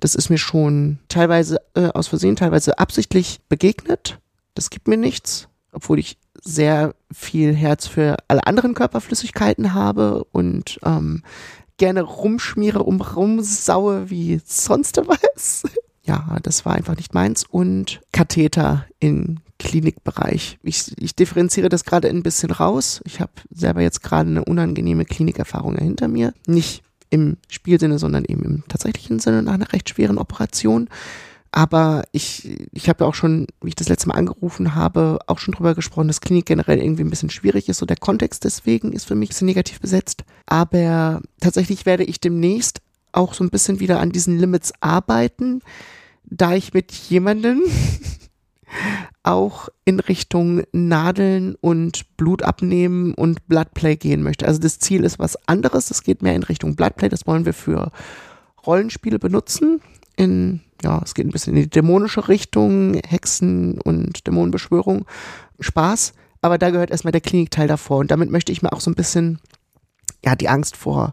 [0.00, 4.18] Das ist mir schon teilweise äh, aus Versehen, teilweise absichtlich begegnet.
[4.54, 10.78] Das gibt mir nichts, obwohl ich sehr viel Herz für alle anderen Körperflüssigkeiten habe und
[10.84, 11.22] ähm,
[11.78, 15.64] gerne rumschmiere, um rumsaue wie sonst was.
[16.02, 17.44] ja, das war einfach nicht meins.
[17.44, 20.58] Und Katheter in Klinikbereich.
[20.62, 23.00] Ich, ich differenziere das gerade ein bisschen raus.
[23.04, 26.32] Ich habe selber jetzt gerade eine unangenehme Klinikerfahrung hinter mir.
[26.46, 30.88] Nicht im Spielsinne, sondern eben im tatsächlichen Sinne nach einer recht schweren Operation.
[31.50, 35.38] Aber ich, ich habe ja auch schon, wie ich das letzte Mal angerufen habe, auch
[35.38, 37.78] schon drüber gesprochen, dass Klinik generell irgendwie ein bisschen schwierig ist.
[37.78, 40.24] So der Kontext deswegen ist für mich so negativ besetzt.
[40.46, 42.80] Aber tatsächlich werde ich demnächst
[43.12, 45.62] auch so ein bisschen wieder an diesen Limits arbeiten,
[46.24, 47.62] da ich mit jemandem
[49.22, 54.46] auch in Richtung Nadeln und Blut abnehmen und Bloodplay gehen möchte.
[54.46, 55.90] Also das Ziel ist was anderes.
[55.90, 57.08] Es geht mehr in Richtung Bloodplay.
[57.08, 57.90] Das wollen wir für
[58.66, 59.80] Rollenspiele benutzen.
[60.16, 65.06] In, ja, es geht ein bisschen in die dämonische Richtung, Hexen und Dämonenbeschwörung.
[65.60, 66.12] Spaß.
[66.40, 67.98] Aber da gehört erstmal der Klinikteil davor.
[67.98, 69.40] Und damit möchte ich mir auch so ein bisschen,
[70.24, 71.12] ja, die Angst vor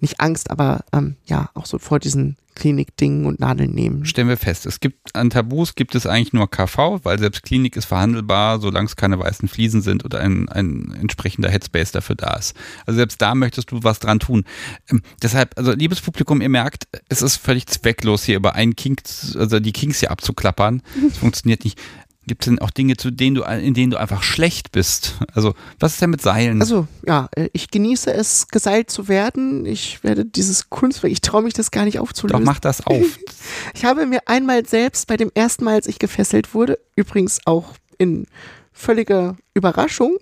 [0.00, 4.04] nicht Angst, aber ähm, ja, auch so vor diesen Klinik-Dingen und Nadeln nehmen.
[4.04, 7.76] Stellen wir fest, es gibt an Tabus gibt es eigentlich nur KV, weil selbst Klinik
[7.76, 12.34] ist verhandelbar, solange es keine weißen Fliesen sind oder ein, ein entsprechender Headspace dafür da
[12.34, 12.56] ist.
[12.86, 14.44] Also selbst da möchtest du was dran tun.
[14.90, 19.02] Ähm, deshalb, also liebes Publikum, ihr merkt, es ist völlig zwecklos hier über einen Kink,
[19.36, 20.82] also die Kinks hier abzuklappern.
[21.06, 21.78] Es funktioniert nicht.
[22.26, 25.14] Gibt es denn auch Dinge, zu denen du, in denen du einfach schlecht bist?
[25.32, 26.60] Also, was ist denn mit Seilen?
[26.60, 29.64] Also, ja, äh, ich genieße es, geseilt zu werden.
[29.64, 32.40] Ich werde dieses Kunstwerk, ich traue mich das gar nicht aufzulösen.
[32.40, 33.18] Doch, mach das auf.
[33.74, 37.74] ich habe mir einmal selbst bei dem ersten Mal, als ich gefesselt wurde, übrigens auch
[37.98, 38.26] in
[38.72, 40.16] völliger Überraschung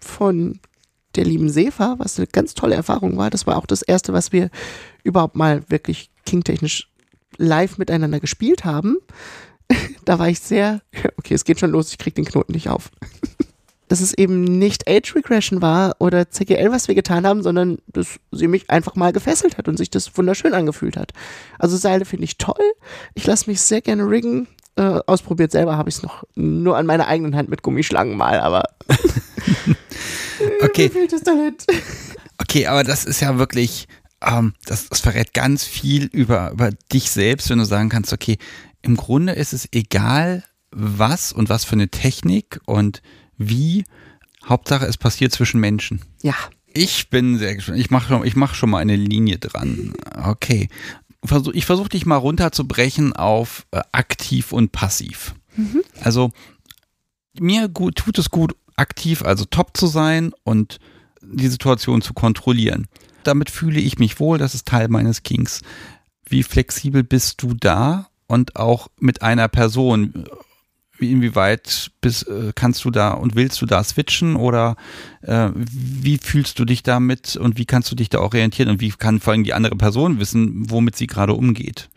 [0.00, 0.58] von
[1.14, 3.30] der lieben Sefa, was eine ganz tolle Erfahrung war.
[3.30, 4.50] Das war auch das erste, was wir
[5.04, 6.88] überhaupt mal wirklich kingtechnisch
[7.36, 8.96] live miteinander gespielt haben.
[10.04, 10.80] da war ich sehr,
[11.16, 12.90] okay, es geht schon los, ich krieg den Knoten nicht auf.
[13.88, 18.18] dass es eben nicht Age Regression war oder CGL, was wir getan haben, sondern dass
[18.32, 21.12] sie mich einfach mal gefesselt hat und sich das wunderschön angefühlt hat.
[21.58, 22.72] Also Seile finde ich toll.
[23.14, 24.48] Ich lasse mich sehr gerne riggen.
[24.76, 28.40] Äh, ausprobiert selber habe ich es noch nur an meiner eigenen Hand mit Gummischlangen mal,
[28.40, 28.64] aber
[30.62, 30.90] okay.
[32.38, 33.86] Okay, aber das ist ja wirklich,
[34.22, 38.38] ähm, das, das verrät ganz viel über, über dich selbst, wenn du sagen kannst, okay,
[38.84, 43.02] im Grunde ist es egal, was und was für eine Technik und
[43.36, 43.84] wie.
[44.46, 46.02] Hauptsache, es passiert zwischen Menschen.
[46.22, 46.34] Ja.
[46.74, 47.78] Ich bin sehr gespannt.
[47.78, 49.94] Ich mache ich mach schon mal eine Linie dran.
[50.22, 50.68] Okay.
[51.54, 55.34] Ich versuche dich mal runterzubrechen auf äh, aktiv und passiv.
[55.56, 55.82] Mhm.
[56.02, 56.30] Also
[57.38, 60.78] mir gut, tut es gut, aktiv, also top zu sein und
[61.22, 62.86] die Situation zu kontrollieren.
[63.22, 65.62] Damit fühle ich mich wohl, das ist Teil meines Kings.
[66.28, 70.26] Wie flexibel bist du da und auch mit einer Person.
[71.00, 74.76] Inwieweit bist, äh, kannst du da und willst du da switchen oder
[75.22, 78.90] äh, wie fühlst du dich damit und wie kannst du dich da orientieren und wie
[78.90, 81.90] kann vor allem die andere Person wissen, womit sie gerade umgeht?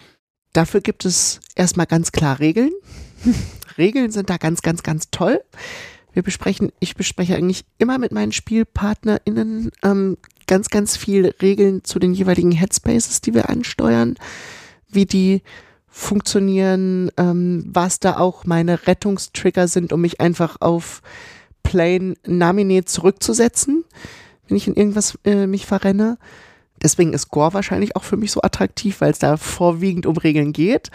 [0.51, 2.71] Dafür gibt es erstmal ganz klar Regeln.
[3.77, 5.41] Regeln sind da ganz, ganz, ganz toll.
[6.13, 11.99] Wir besprechen, ich bespreche eigentlich immer mit meinen SpielpartnerInnen ähm, ganz, ganz viel Regeln zu
[11.99, 14.15] den jeweiligen Headspaces, die wir ansteuern,
[14.89, 15.43] wie die
[15.97, 21.01] funktionieren, ähm, was da auch meine Rettungstrigger sind, um mich einfach auf
[21.63, 23.83] Plain Namine zurückzusetzen,
[24.47, 26.19] wenn ich in irgendwas äh, mich verrenne.
[26.83, 30.53] Deswegen ist Gore wahrscheinlich auch für mich so attraktiv, weil es da vorwiegend um Regeln
[30.53, 30.91] geht.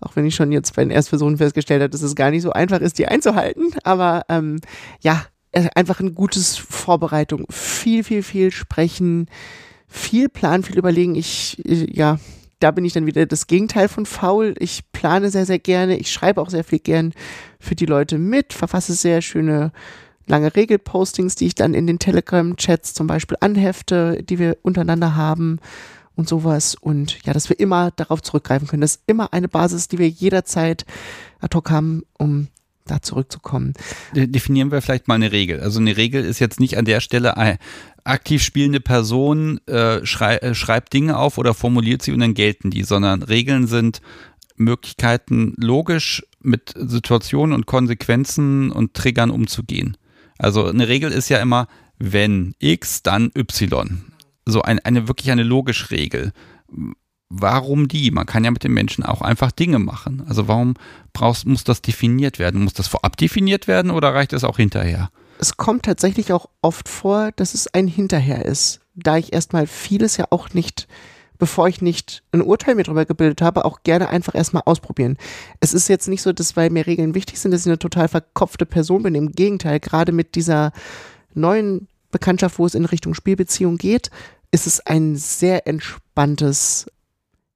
[0.00, 2.52] Auch wenn ich schon jetzt bei den Erstversuchen festgestellt habe, dass es gar nicht so
[2.52, 3.74] einfach ist, die einzuhalten.
[3.84, 4.60] Aber ähm,
[5.00, 7.46] ja, äh, einfach ein gutes Vorbereitung.
[7.50, 9.28] Viel, viel, viel sprechen,
[9.88, 11.14] viel planen, viel überlegen.
[11.14, 12.18] Ich, äh, ja,
[12.62, 14.54] da bin ich dann wieder das Gegenteil von faul.
[14.58, 15.96] Ich plane sehr, sehr gerne.
[15.96, 17.12] Ich schreibe auch sehr viel gern
[17.58, 19.72] für die Leute mit, verfasse sehr schöne
[20.26, 25.58] lange Regelpostings, die ich dann in den Telegram-Chats zum Beispiel anhefte, die wir untereinander haben
[26.14, 26.76] und sowas.
[26.76, 28.82] Und ja, dass wir immer darauf zurückgreifen können.
[28.82, 30.84] Das ist immer eine Basis, die wir jederzeit
[31.40, 32.48] ad hoc haben, um
[32.86, 33.74] da zurückzukommen.
[34.14, 35.60] Definieren wir vielleicht mal eine Regel.
[35.60, 37.58] Also eine Regel ist jetzt nicht an der Stelle eine
[38.04, 42.70] aktiv spielende Person äh, schrei äh, schreibt Dinge auf oder formuliert sie und dann gelten
[42.70, 44.00] die, sondern Regeln sind
[44.56, 49.96] Möglichkeiten, logisch mit Situationen und Konsequenzen und Triggern umzugehen.
[50.38, 51.68] Also eine Regel ist ja immer,
[51.98, 54.04] wenn X, dann Y.
[54.44, 56.32] So ein, eine wirklich eine logische Regel
[57.32, 58.10] warum die?
[58.10, 60.22] Man kann ja mit den Menschen auch einfach Dinge machen.
[60.28, 60.74] Also warum
[61.12, 62.62] brauchst, muss das definiert werden?
[62.62, 65.10] Muss das vorab definiert werden oder reicht es auch hinterher?
[65.38, 68.80] Es kommt tatsächlich auch oft vor, dass es ein Hinterher ist.
[68.94, 70.86] Da ich erstmal vieles ja auch nicht,
[71.38, 75.16] bevor ich nicht ein Urteil mir darüber gebildet habe, auch gerne einfach erstmal ausprobieren.
[75.58, 78.08] Es ist jetzt nicht so, dass weil mir Regeln wichtig sind, dass ich eine total
[78.08, 79.14] verkopfte Person bin.
[79.14, 80.72] Im Gegenteil, gerade mit dieser
[81.34, 84.10] neuen Bekanntschaft, wo es in Richtung Spielbeziehung geht,
[84.52, 86.86] ist es ein sehr entspanntes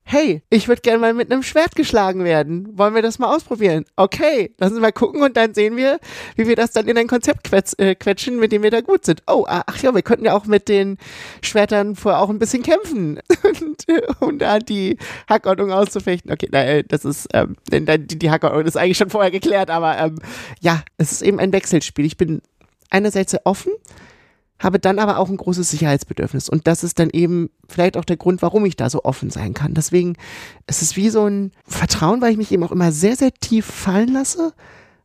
[0.09, 2.69] hey, ich würde gerne mal mit einem Schwert geschlagen werden.
[2.79, 3.85] Wollen wir das mal ausprobieren?
[3.97, 5.99] Okay, lassen Sie mal gucken und dann sehen wir,
[6.37, 9.05] wie wir das dann in ein Konzept quetsch, äh, quetschen, mit dem wir da gut
[9.05, 9.25] sind.
[9.27, 10.97] Oh, ah, ach ja, wir könnten ja auch mit den
[11.42, 13.85] Schwertern vorher auch ein bisschen kämpfen, und,
[14.21, 14.97] um da die
[15.29, 16.31] Hackordnung auszufechten.
[16.31, 19.99] Okay, nein, äh, das ist, ähm, die, die Hackordnung ist eigentlich schon vorher geklärt, aber
[19.99, 20.21] ähm,
[20.61, 22.05] ja, es ist eben ein Wechselspiel.
[22.05, 22.42] Ich bin
[22.90, 23.73] einerseits sehr offen,
[24.59, 26.49] habe dann aber auch ein großes Sicherheitsbedürfnis.
[26.49, 29.55] Und das ist dann eben vielleicht auch der Grund, warum ich da so offen sein
[29.55, 29.75] kann.
[29.75, 30.16] Deswegen
[30.66, 33.66] ist es wie so ein Vertrauen, weil ich mich eben auch immer sehr, sehr tief
[33.66, 34.55] fallen lasse,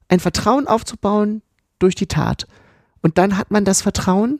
[0.08, 1.42] ein Vertrauen aufzubauen
[1.80, 2.48] durch die Tat.
[3.02, 4.40] Und dann hat man das Vertrauen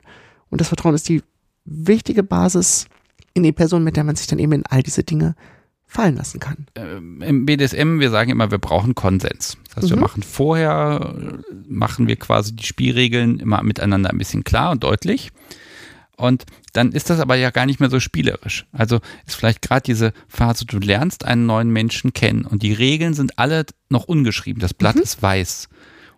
[0.50, 1.24] und das Vertrauen ist die
[1.66, 2.86] wichtige Basis
[3.34, 5.36] in die Person, mit der man sich dann eben in all diese Dinge
[5.92, 6.68] fallen lassen kann.
[6.76, 9.58] Ähm, Im BDSM, wir sagen immer, wir brauchen Konsens.
[9.68, 9.96] Das heißt, mhm.
[9.96, 15.32] wir machen vorher, machen wir quasi die Spielregeln immer miteinander ein bisschen klar und deutlich.
[16.16, 18.68] Und dann ist das aber ja gar nicht mehr so spielerisch.
[18.72, 23.14] Also ist vielleicht gerade diese Phase, du lernst einen neuen Menschen kennen und die Regeln
[23.14, 24.62] sind alle noch ungeschrieben.
[24.62, 25.02] Das Blatt mhm.
[25.02, 25.68] ist weiß.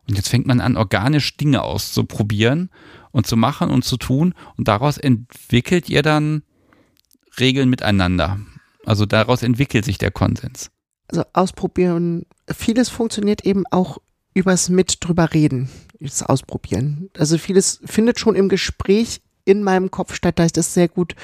[0.08, 2.70] Und jetzt fängt man an, organisch Dinge auszuprobieren
[3.10, 4.36] und zu machen und zu tun.
[4.56, 6.44] Und daraus entwickelt ihr dann
[7.40, 8.38] Regeln miteinander.
[8.86, 10.72] Also daraus entwickelt sich der Konsens.
[11.08, 12.26] Also ausprobieren.
[12.50, 14.00] Vieles funktioniert eben auch
[14.34, 15.70] übers mit drüber reden,
[16.00, 17.10] das Ausprobieren.
[17.18, 21.16] Also vieles findet schon im Gespräch in meinem Kopf statt, da ich das sehr gut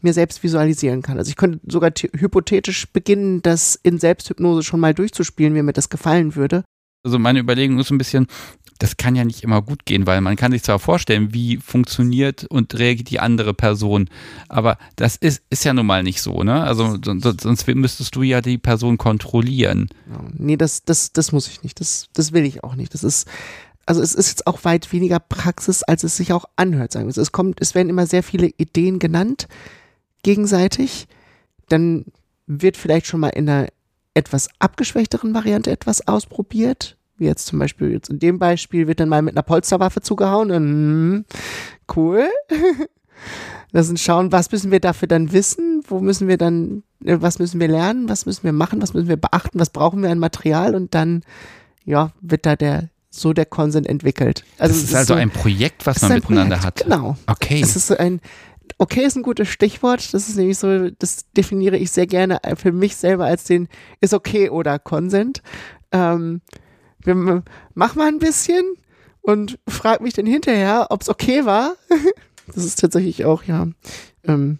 [0.00, 1.18] mir selbst visualisieren kann.
[1.18, 5.88] Also ich könnte sogar hypothetisch beginnen, das in Selbsthypnose schon mal durchzuspielen, wie mir das
[5.88, 6.62] gefallen würde.
[7.04, 8.26] Also meine Überlegung ist ein bisschen,
[8.78, 12.44] das kann ja nicht immer gut gehen, weil man kann sich zwar vorstellen, wie funktioniert
[12.44, 14.08] und reagiert die andere Person,
[14.48, 16.62] aber das ist, ist ja nun mal nicht so, ne?
[16.62, 19.88] Also sonst, sonst müsstest du ja die Person kontrollieren.
[20.34, 21.80] Nee, das, das, das muss ich nicht.
[21.80, 22.94] Das, das will ich auch nicht.
[22.94, 23.28] Das ist,
[23.86, 27.16] also es ist jetzt auch weit weniger Praxis, als es sich auch anhört, sagen wir.
[27.16, 29.48] Es kommt, es werden immer sehr viele Ideen genannt,
[30.22, 31.08] gegenseitig.
[31.68, 32.04] Dann
[32.46, 33.68] wird vielleicht schon mal in einer
[34.12, 36.97] etwas abgeschwächteren Variante etwas ausprobiert.
[37.18, 40.50] Wie jetzt zum Beispiel, jetzt in dem Beispiel wird dann mal mit einer Polsterwaffe zugehauen.
[40.50, 41.24] Und, mm,
[41.96, 42.28] cool.
[43.72, 45.82] Lass uns schauen, was müssen wir dafür dann wissen?
[45.86, 48.08] Wo müssen wir dann, äh, was müssen wir lernen?
[48.08, 48.80] Was müssen wir machen?
[48.80, 49.58] Was müssen wir beachten?
[49.60, 50.74] Was brauchen wir an Material?
[50.74, 51.22] Und dann,
[51.84, 54.44] ja, wird da der so der Konsent entwickelt.
[54.58, 56.84] Also das ist, ist also so, ein Projekt, was man miteinander Projekt, hat.
[56.84, 57.16] Genau.
[57.26, 57.60] Okay.
[57.62, 58.20] Es ist ein,
[58.78, 60.12] okay ist ein gutes Stichwort.
[60.12, 63.68] Das ist nämlich so, das definiere ich sehr gerne für mich selber als den
[64.00, 65.42] ist okay oder Konsent.
[65.92, 66.42] Ähm,
[67.14, 67.42] wir,
[67.74, 68.64] mach mal ein bisschen
[69.20, 71.74] und frag mich dann hinterher, ob es okay war.
[72.46, 73.68] das ist tatsächlich auch, ja,
[74.24, 74.58] ähm,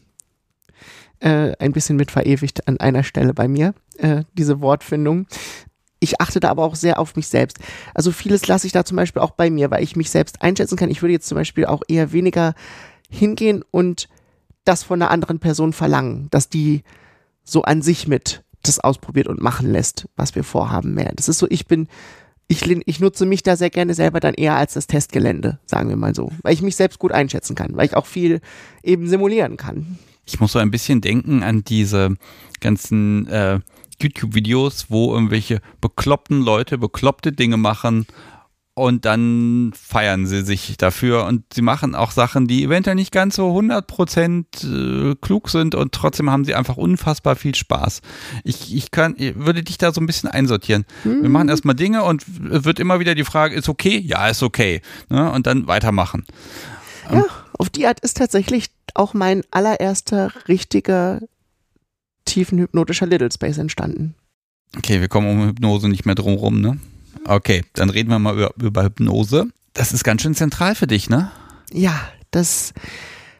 [1.20, 5.26] äh, ein bisschen mit verewigt an einer Stelle bei mir, äh, diese Wortfindung
[6.00, 7.58] ich achte da aber auch sehr auf mich selbst.
[7.94, 10.76] Also vieles lasse ich da zum Beispiel auch bei mir, weil ich mich selbst einschätzen
[10.76, 10.90] kann.
[10.90, 12.54] Ich würde jetzt zum Beispiel auch eher weniger
[13.08, 14.08] hingehen und
[14.64, 16.82] das von einer anderen Person verlangen, dass die
[17.42, 21.12] so an sich mit das ausprobiert und machen lässt, was wir vorhaben mehr.
[21.14, 21.88] Das ist so, ich bin,
[22.48, 25.96] ich, ich nutze mich da sehr gerne selber dann eher als das Testgelände, sagen wir
[25.96, 28.40] mal so, weil ich mich selbst gut einschätzen kann, weil ich auch viel
[28.82, 29.98] eben simulieren kann.
[30.24, 32.16] Ich muss so ein bisschen denken an diese
[32.60, 33.60] ganzen äh,
[34.00, 38.06] YouTube-Videos, wo irgendwelche bekloppten Leute bekloppte Dinge machen
[38.78, 43.36] und dann feiern sie sich dafür und sie machen auch Sachen, die eventuell nicht ganz
[43.36, 48.00] so 100% äh, klug sind und trotzdem haben sie einfach unfassbar viel Spaß.
[48.44, 50.84] Ich, ich kann, ich würde dich da so ein bisschen einsortieren.
[51.04, 51.22] Mhm.
[51.22, 53.98] Wir machen erstmal Dinge und wird immer wieder die Frage, ist okay?
[53.98, 54.80] Ja, ist okay.
[55.08, 55.30] Ne?
[55.30, 56.24] Und dann weitermachen.
[57.12, 57.24] Ja,
[57.58, 61.20] auf die Art ist tatsächlich auch mein allererster richtiger
[62.24, 64.14] tiefenhypnotischer Little Space entstanden.
[64.76, 66.78] Okay, wir kommen um Hypnose nicht mehr drum rum, ne?
[67.24, 69.48] Okay, dann reden wir mal über, über Hypnose.
[69.74, 71.30] Das ist ganz schön zentral für dich, ne?
[71.72, 72.00] Ja,
[72.30, 72.72] das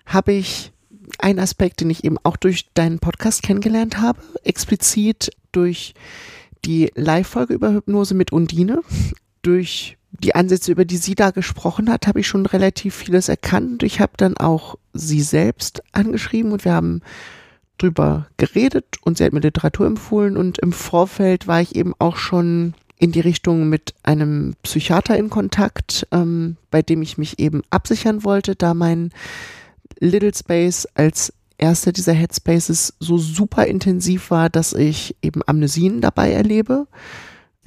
[0.06, 0.72] habe ich
[1.18, 5.94] ein Aspekt, den ich eben auch durch deinen Podcast kennengelernt habe, explizit durch
[6.64, 8.82] die Live-Folge über Hypnose mit Undine,
[9.42, 13.82] durch die Ansätze, über die sie da gesprochen hat, habe ich schon relativ vieles erkannt.
[13.82, 17.02] Ich habe dann auch sie selbst angeschrieben und wir haben
[17.76, 22.16] drüber geredet und sie hat mir Literatur empfohlen und im Vorfeld war ich eben auch
[22.16, 27.62] schon in die Richtung mit einem Psychiater in Kontakt, ähm, bei dem ich mich eben
[27.70, 29.10] absichern wollte, da mein
[30.00, 36.32] Little Space als erster dieser Headspaces so super intensiv war, dass ich eben Amnesien dabei
[36.32, 36.86] erlebe,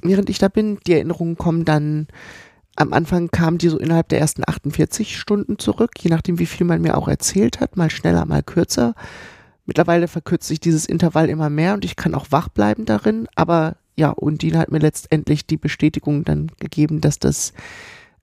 [0.02, 0.78] während ich da bin.
[0.86, 2.08] Die Erinnerungen kommen dann
[2.76, 6.66] am Anfang kamen die so innerhalb der ersten 48 Stunden zurück, je nachdem, wie viel
[6.66, 8.94] man mir auch erzählt hat, mal schneller, mal kürzer.
[9.66, 13.28] Mittlerweile verkürzt sich dieses Intervall immer mehr und ich kann auch wach bleiben darin.
[13.34, 17.52] Aber ja, Undine hat mir letztendlich die Bestätigung dann gegeben, dass das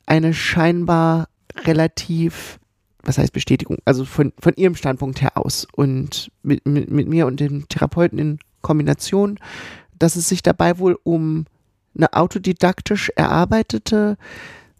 [0.05, 1.29] eine scheinbar
[1.65, 2.59] relativ,
[3.03, 7.27] was heißt Bestätigung, also von, von ihrem Standpunkt her aus und mit, mit, mit mir
[7.27, 9.39] und dem Therapeuten in Kombination,
[9.97, 11.45] dass es sich dabei wohl um
[11.95, 14.17] eine autodidaktisch erarbeitete,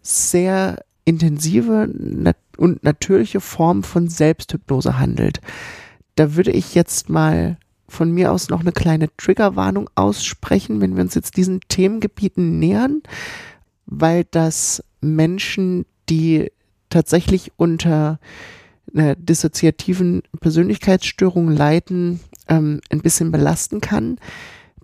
[0.02, 5.40] sehr intensive nat und natürliche Form von Selbsthypnose handelt.
[6.16, 7.56] Da würde ich jetzt mal
[7.90, 13.02] von mir aus noch eine kleine Triggerwarnung aussprechen, wenn wir uns jetzt diesen Themengebieten nähern,
[13.86, 16.50] weil das Menschen, die
[16.88, 18.18] tatsächlich unter
[18.94, 24.18] einer dissoziativen Persönlichkeitsstörung leiden, ähm, ein bisschen belasten kann,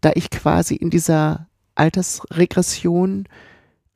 [0.01, 3.25] da ich quasi in dieser Altersregression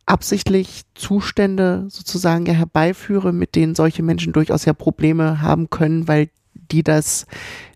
[0.06, 6.30] absichtlich Zustände sozusagen ja herbeiführe, mit denen solche Menschen durchaus ja Probleme haben können, weil
[6.54, 7.26] die das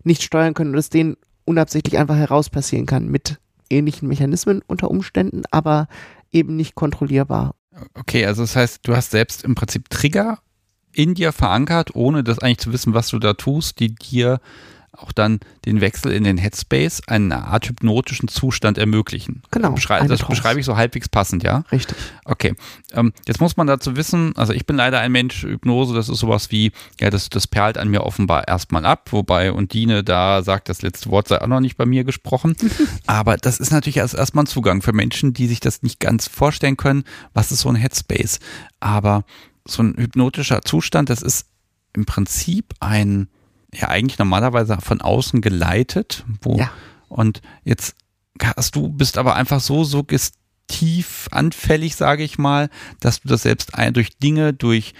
[0.03, 4.89] nicht steuern können und es denen unabsichtlich einfach heraus passieren kann mit ähnlichen Mechanismen unter
[4.89, 5.87] Umständen, aber
[6.31, 7.55] eben nicht kontrollierbar.
[7.93, 10.39] Okay, also das heißt, du hast selbst im Prinzip Trigger
[10.91, 14.39] in dir verankert, ohne das eigentlich zu wissen, was du da tust, die dir
[14.97, 19.43] auch dann den Wechsel in den Headspace, einen Art hypnotischen Zustand ermöglichen.
[19.51, 19.71] Genau.
[19.71, 21.63] Beschrei das beschreibe ich so halbwegs passend, ja?
[21.71, 21.97] Richtig.
[22.25, 22.55] Okay.
[22.93, 26.19] Ähm, jetzt muss man dazu wissen, also ich bin leider ein Mensch, Hypnose, das ist
[26.19, 30.69] sowas wie, ja, das, das perlt an mir offenbar erstmal ab, wobei Undine da sagt,
[30.69, 32.55] das letzte Wort sei auch noch nicht bei mir gesprochen.
[33.07, 36.27] Aber das ist natürlich erst erstmal ein Zugang für Menschen, die sich das nicht ganz
[36.27, 38.39] vorstellen können, was ist so ein Headspace.
[38.79, 39.23] Aber
[39.65, 41.47] so ein hypnotischer Zustand, das ist
[41.93, 43.29] im Prinzip ein
[43.79, 46.25] ja eigentlich normalerweise von außen geleitet.
[46.41, 46.71] Wo, Ja.
[47.07, 47.95] Und jetzt
[48.57, 52.69] hast du, bist aber einfach so suggestiv anfällig, sage ich mal,
[52.99, 54.93] dass du das selbst durch Dinge, durch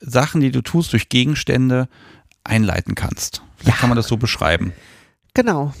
[0.00, 1.88] Sachen, die du tust, durch Gegenstände
[2.44, 3.42] einleiten kannst.
[3.56, 3.80] Vielleicht Ja.
[3.80, 4.72] kann man das so beschreiben.
[5.34, 5.74] Genau.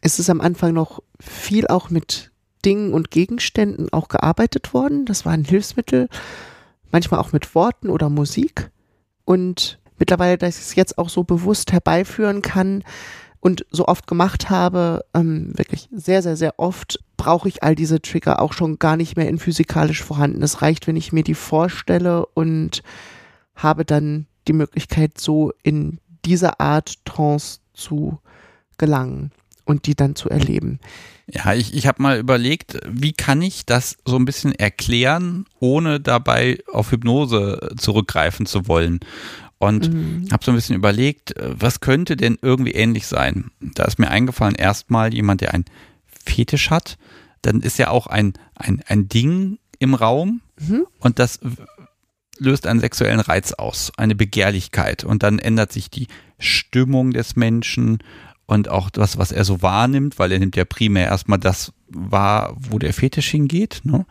[0.00, 2.32] Es ist am Anfang noch viel auch mit
[2.64, 5.04] Dingen und Gegenständen auch gearbeitet worden.
[5.06, 6.08] Das waren Hilfsmittel,
[6.90, 8.70] manchmal auch mit Worten oder Musik.
[9.24, 12.82] Und mittlerweile, dass ich es jetzt auch so bewusst herbeiführen kann
[13.38, 18.02] und so oft gemacht habe, ähm, wirklich sehr, sehr, sehr oft, brauche ich all diese
[18.02, 20.42] Trigger auch schon gar nicht mehr in physikalisch vorhanden.
[20.42, 22.82] Es reicht, wenn ich mir die vorstelle und
[23.54, 28.18] habe dann die Möglichkeit, so in diese Art Trance zu
[28.78, 29.30] gelangen
[29.64, 30.80] und die dann zu erleben.
[31.28, 36.00] Ja, ich, ich habe mal überlegt, wie kann ich das so ein bisschen erklären, ohne
[36.00, 38.98] dabei auf Hypnose zurückgreifen zu wollen.
[39.62, 40.26] Und Mhm.
[40.32, 43.52] habe so ein bisschen überlegt, äh, was könnte denn irgendwie ähnlich sein.
[43.60, 45.66] Da ist mir eingefallen, erstmal jemand, der einen
[46.26, 46.98] Fetisch hat,
[47.42, 50.84] dann ist ja auch ein, ein, ein Ding im Raum Mhm.
[50.98, 51.38] und das
[52.38, 56.08] löst einen sexuellen Reiz aus, eine Begehrlichkeit und dann ändert sich die
[56.40, 57.98] Stimmung des Menschen
[58.46, 62.56] und auch das, was er so wahrnimmt, weil er nimmt ja primär erstmal das wahr,
[62.58, 63.82] wo der Fetisch hingeht.
[63.84, 64.06] Ne?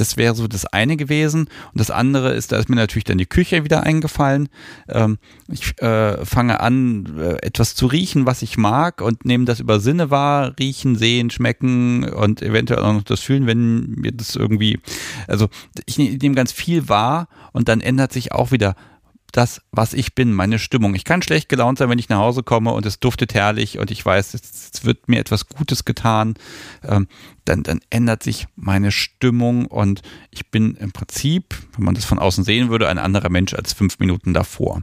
[0.00, 1.42] Das wäre so das eine gewesen.
[1.42, 4.48] Und das andere ist, da ist mir natürlich dann die Küche wieder eingefallen.
[4.88, 5.18] Ähm,
[5.50, 9.80] ich äh, fange an, äh, etwas zu riechen, was ich mag und nehme das über
[9.80, 14.80] Sinne wahr, riechen, sehen, schmecken und eventuell auch noch das fühlen, wenn mir das irgendwie,
[15.26, 15.48] also
[15.86, 18.74] ich ne- nehme ganz viel wahr und dann ändert sich auch wieder
[19.32, 20.94] das, was ich bin, meine Stimmung.
[20.94, 23.90] Ich kann schlecht gelaunt sein, wenn ich nach Hause komme und es duftet herrlich und
[23.90, 26.34] ich weiß, es, wird mir etwas Gutes getan.
[26.82, 27.08] Ähm,
[27.44, 32.18] dann, dann ändert sich meine Stimmung und ich bin im Prinzip, wenn man das von
[32.18, 34.80] außen sehen würde, ein anderer Mensch als fünf Minuten davor.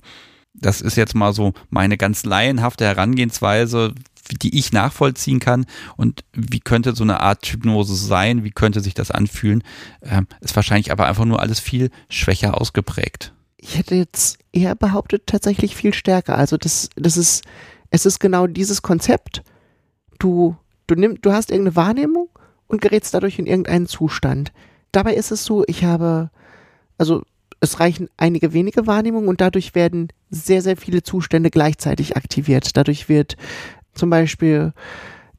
[0.54, 3.94] Das ist jetzt mal so meine ganz laienhafte Herangehensweise,
[4.42, 5.66] die ich nachvollziehen kann.
[5.98, 8.44] Und wie könnte so eine Art Hypnose sein?
[8.44, 9.64] Wie könnte sich das anfühlen?
[10.02, 13.35] Ähm, ist wahrscheinlich aber einfach nur alles viel schwächer ausgeprägt.
[13.68, 16.38] Ich hätte jetzt eher behauptet, tatsächlich viel stärker.
[16.38, 17.44] Also das, das ist,
[17.90, 19.42] es ist genau dieses Konzept.
[20.20, 20.56] Du,
[20.86, 22.30] du nimm, du hast irgendeine Wahrnehmung
[22.68, 24.54] und gerätst dadurch in irgendeinen Zustand.
[24.92, 26.30] Dabei ist es so, ich habe,
[27.00, 27.24] also
[27.60, 32.78] es reichen einige wenige Wahrnehmungen und dadurch werden sehr, sehr viele Zustände gleichzeitig aktiviert.
[32.78, 33.36] Dadurch wird
[33.96, 34.74] zum Beispiel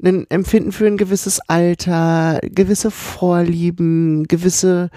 [0.02, 4.90] ein Empfinden für ein gewisses Alter, gewisse Vorlieben, gewisse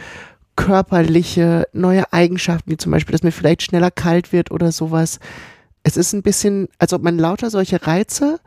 [0.60, 5.20] körperliche neue Eigenschaften, wie zum Beispiel, dass mir vielleicht schneller kalt wird oder sowas.
[5.84, 8.42] Es ist ein bisschen, als ob man lauter solche Reize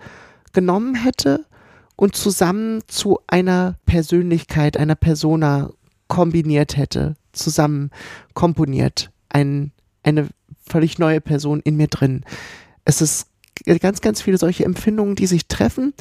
[0.53, 1.47] genommen hätte
[1.97, 5.71] und zusammen zu einer Persönlichkeit, einer Persona
[6.07, 7.91] kombiniert hätte, zusammen
[8.35, 10.29] komponiert, ein, eine
[10.69, 12.27] völlig neue Person in mir drin.
[12.85, 13.29] Es ist
[13.81, 15.95] ganz, ganz viele solche Empfindungen, die sich treffen,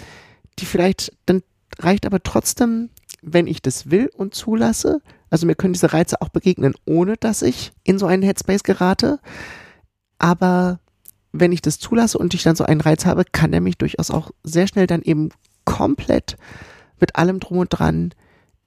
[0.60, 1.42] die vielleicht, dann
[1.80, 2.90] reicht aber trotzdem,
[3.22, 5.02] wenn ich das will und zulasse,
[5.32, 9.20] also mir können diese Reize auch begegnen, ohne dass ich in so einen Headspace gerate.
[10.20, 10.80] Aber
[11.32, 14.12] wenn ich das zulasse und ich dann so einen Reiz habe, kann er mich durchaus
[14.12, 15.30] auch sehr schnell dann eben
[15.66, 16.36] komplett
[17.00, 18.14] mit allem drum und dran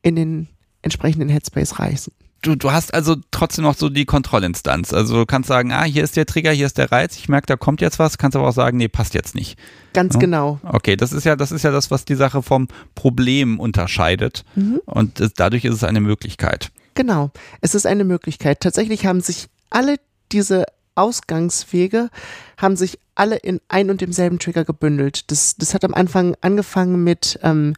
[0.02, 0.48] in den
[0.80, 2.12] entsprechenden Headspace reißen.
[2.44, 4.92] Du, du hast also trotzdem noch so die Kontrollinstanz.
[4.92, 7.46] Also du kannst sagen, ah, hier ist der Trigger, hier ist der Reiz, ich merke,
[7.46, 9.58] da kommt jetzt was, kannst aber auch sagen, nee, passt jetzt nicht.
[9.94, 10.20] Ganz Ja.
[10.20, 10.60] genau.
[10.62, 14.44] Okay, das ist ja, das ist ja das, was die Sache vom Problem unterscheidet.
[14.56, 14.80] Mhm.
[14.84, 16.70] Und das, dadurch ist es eine Möglichkeit.
[16.94, 17.30] Genau.
[17.62, 18.60] Es ist eine Möglichkeit.
[18.60, 19.96] Tatsächlich haben sich alle
[20.30, 20.66] diese
[20.96, 22.08] Ausgangswege
[22.56, 25.30] haben sich alle in ein und demselben Trigger gebündelt.
[25.30, 27.74] Das, das hat am Anfang angefangen mit ähm,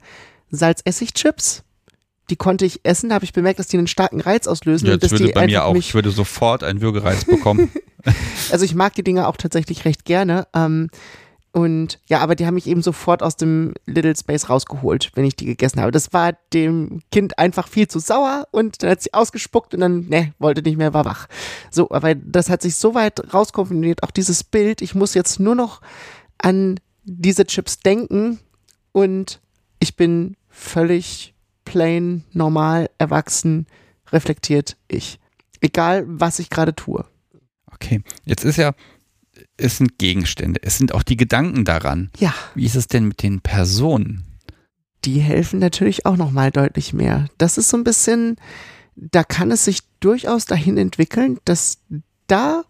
[0.50, 1.62] Salz-Essig-Chips.
[2.30, 4.88] Die konnte ich essen, da habe ich bemerkt, dass die einen starken Reiz auslösen.
[4.88, 5.76] Ja, das würde bei mir auch.
[5.76, 7.70] Ich würde sofort einen Würgereiz bekommen.
[8.50, 10.46] also ich mag die Dinge auch tatsächlich recht gerne.
[10.54, 10.90] Ähm,
[11.52, 15.36] Und ja, aber die haben mich eben sofort aus dem Little Space rausgeholt, wenn ich
[15.36, 15.90] die gegessen habe.
[15.90, 20.06] Das war dem Kind einfach viel zu sauer und dann hat sie ausgespuckt und dann,
[20.08, 21.28] ne, wollte nicht mehr, war wach.
[21.70, 25.54] So, aber das hat sich so weit rauskombiniert, auch dieses Bild, ich muss jetzt nur
[25.54, 25.80] noch
[26.36, 28.38] an diese Chips denken
[28.92, 29.40] und
[29.80, 31.32] ich bin völlig
[31.66, 33.66] plain, normal, erwachsen,
[34.10, 35.18] reflektiert ich.
[35.60, 37.04] Egal, was ich gerade tue.
[37.70, 38.72] Okay, jetzt ist ja,
[39.58, 42.10] es sind Gegenstände, es sind auch die Gedanken daran.
[42.16, 42.34] Ja.
[42.54, 44.24] Wie ist es denn mit den Personen?
[45.04, 47.28] Die helfen natürlich auch nochmal deutlich mehr.
[47.36, 48.36] Das ist so ein bisschen,
[48.96, 51.78] da kann es sich durchaus dahin entwickeln, dass
[52.26, 52.64] da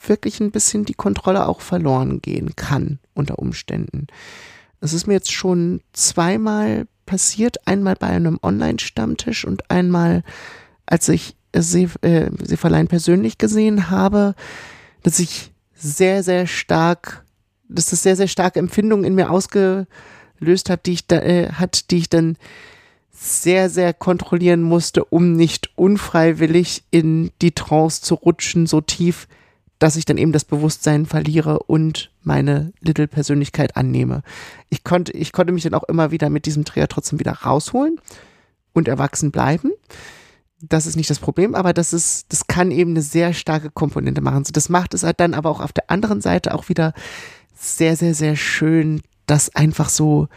[0.00, 4.08] wirklich ein bisschen die Kontrolle auch verloren gehen kann unter Umständen.
[4.80, 10.22] Es ist mir jetzt schon zweimal passiert, einmal bei einem Online-Stammtisch und einmal,
[10.86, 12.30] als ich sie, äh,
[12.86, 14.34] persönlich gesehen habe,
[15.02, 17.24] dass ich sehr, sehr stark,
[17.68, 19.86] dass das sehr, sehr starke Empfindungen in mir ausgelöst
[20.68, 22.36] hat, die ich da, äh, hat, die ich dann
[23.10, 29.28] sehr, sehr kontrollieren musste, um nicht unfreiwillig in die Trance zu rutschen, so tief,
[29.78, 34.22] dass ich dann eben das Bewusstsein verliere und meine Little-Persönlichkeit annehme.
[34.68, 38.00] Ich konnte, ich konnte mich dann auch immer wieder mit diesem Trigger trotzdem wieder rausholen
[38.72, 39.72] und erwachsen bleiben.
[40.60, 44.20] Das ist nicht das Problem, aber das ist, das kann eben eine sehr starke Komponente
[44.20, 44.44] machen.
[44.52, 46.94] Das macht es halt dann aber auch auf der anderen Seite auch wieder
[47.54, 50.28] sehr, sehr, sehr schön, das einfach so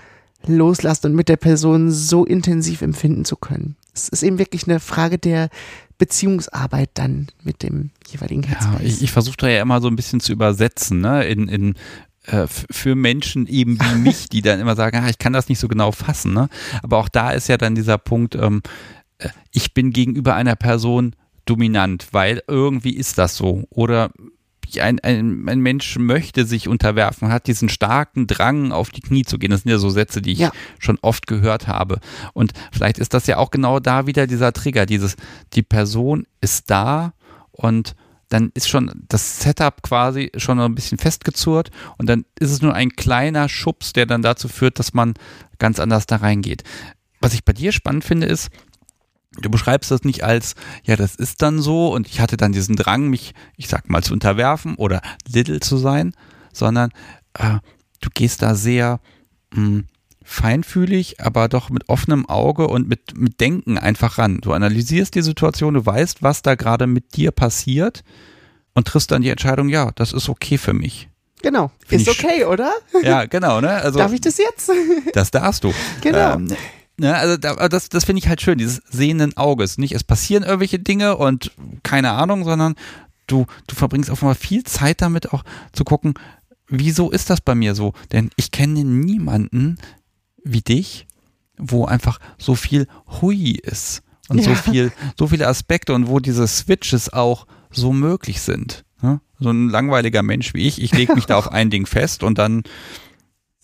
[0.46, 3.76] loslassen und mit der Person so intensiv empfinden zu können.
[3.94, 5.50] Es ist eben wirklich eine Frage der
[5.98, 8.82] Beziehungsarbeit dann mit dem jeweiligen Headspace.
[8.82, 11.76] Ja, ich, ich versuche da ja immer so ein bisschen zu übersetzen, ne, in, in
[12.28, 15.60] äh, für Menschen eben wie mich, die dann immer sagen, ah, ich kann das nicht
[15.60, 16.34] so genau fassen.
[16.34, 16.50] Ne?
[16.84, 18.62] Aber auch da ist ja dann dieser Punkt, ähm,
[19.18, 23.64] äh, ich bin gegenüber einer Person dominant, weil irgendwie ist das so.
[23.70, 24.12] Oder
[24.82, 29.38] ein, ein, ein Mensch möchte sich unterwerfen, hat diesen starken Drang, auf die Knie zu
[29.38, 29.52] gehen.
[29.52, 30.52] Das sind ja so Sätze, die ich ja.
[30.80, 32.00] schon oft gehört habe.
[32.34, 35.16] Und vielleicht ist das ja auch genau da wieder dieser Trigger, dieses,
[35.54, 37.14] die Person ist da
[37.52, 37.96] und
[38.30, 42.74] dann ist schon das Setup quasi schon ein bisschen festgezurrt und dann ist es nur
[42.74, 45.14] ein kleiner Schubs, der dann dazu führt, dass man
[45.60, 46.64] ganz anders da reingeht.
[47.22, 48.50] Was ich bei dir spannend finde, ist,
[49.42, 52.76] Du beschreibst das nicht als, ja, das ist dann so und ich hatte dann diesen
[52.76, 56.14] Drang, mich, ich sag mal, zu unterwerfen oder little zu sein,
[56.54, 56.92] sondern
[57.34, 57.60] äh,
[58.02, 59.00] du gehst da sehr
[59.52, 59.86] mh, hm,
[60.24, 64.40] feinfühlig, aber doch mit offenem Auge und mit, mit Denken einfach ran.
[64.42, 68.04] Du analysierst die Situation, du weißt, was da gerade mit dir passiert
[68.74, 71.10] und triffst dann die Entscheidung, ja, das ist okay für mich.
[71.42, 72.74] Genau, Find ist okay, oder?
[73.04, 73.70] Ja, genau, ne?
[73.70, 74.72] Also, Darf ich das jetzt?
[75.14, 75.74] Das darfst du.
[76.02, 76.34] Genau.
[76.34, 76.48] Ähm,
[77.00, 79.78] Ne, also da, das, das finde ich halt schön, dieses sehenden Auges.
[79.78, 81.52] Nicht, es passieren irgendwelche Dinge und
[81.84, 82.76] keine Ahnung, sondern
[83.28, 85.44] du, du verbringst mal viel Zeit damit auch
[85.74, 86.16] zu gucken,
[86.68, 87.94] wieso ist das bei mir so?
[88.12, 89.78] Denn ich kenne niemanden
[90.44, 91.06] wie dich,
[91.58, 92.88] wo einfach so viel
[93.22, 94.44] Hui ist und ja.
[94.46, 98.86] so viel, so viele Aspekte und wo diese Switches auch so möglich sind.
[99.02, 99.22] Ne?
[99.40, 102.38] So ein langweiliger Mensch wie ich, ich lege mich da auf ein Ding fest und
[102.38, 102.64] dann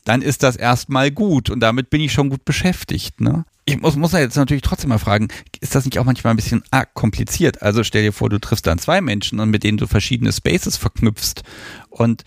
[0.03, 3.21] dann ist das erstmal gut und damit bin ich schon gut beschäftigt.
[3.21, 3.45] Ne?
[3.65, 5.29] Ich muss, muss jetzt natürlich trotzdem mal fragen,
[5.61, 7.61] ist das nicht auch manchmal ein bisschen ah, kompliziert?
[7.61, 10.77] Also stell dir vor, du triffst dann zwei Menschen und mit denen du verschiedene Spaces
[10.77, 11.43] verknüpfst
[11.89, 12.23] und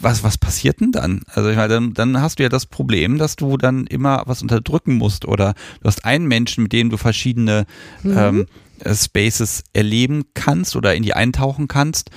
[0.00, 1.22] was, was passiert denn dann?
[1.26, 4.42] Also ich meine, dann, dann hast du ja das Problem, dass du dann immer was
[4.42, 7.66] unterdrücken musst oder du hast einen Menschen, mit dem du verschiedene
[8.02, 8.16] mhm.
[8.18, 8.46] ähm,
[8.94, 12.10] Spaces erleben kannst oder in die eintauchen kannst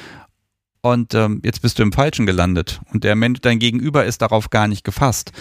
[0.81, 4.49] und ähm, jetzt bist du im Falschen gelandet und der Mensch, dein Gegenüber ist darauf
[4.49, 5.31] gar nicht gefasst.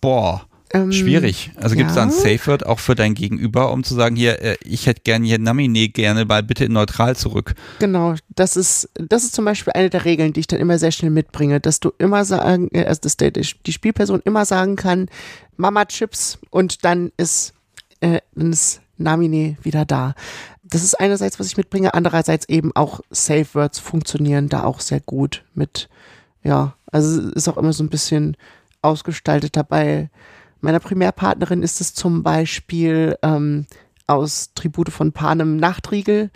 [0.00, 0.46] Boah.
[0.72, 1.52] Ähm, Schwierig.
[1.54, 2.04] Also gibt es ja.
[2.04, 5.02] da ein Safe Word auch für dein Gegenüber, um zu sagen, hier, äh, ich hätte
[5.02, 7.54] gerne hier Namine gerne mal bitte in neutral zurück.
[7.78, 10.90] Genau, das ist, das ist zum Beispiel eine der Regeln, die ich dann immer sehr
[10.90, 15.08] schnell mitbringe, dass du immer sagen, äh, also dass der, die Spielperson immer sagen kann,
[15.56, 17.54] Mama Chips und dann ist,
[18.00, 20.14] äh, dann ist Namine wieder da
[20.64, 25.00] das ist einerseits, was ich mitbringe, andererseits eben auch Safe Words funktionieren da auch sehr
[25.00, 25.88] gut mit,
[26.42, 28.36] ja, also ist auch immer so ein bisschen
[28.80, 30.10] ausgestaltet dabei.
[30.60, 33.66] Meiner Primärpartnerin ist es zum Beispiel ähm,
[34.06, 36.30] aus Tribute von Panem Nachtriegel.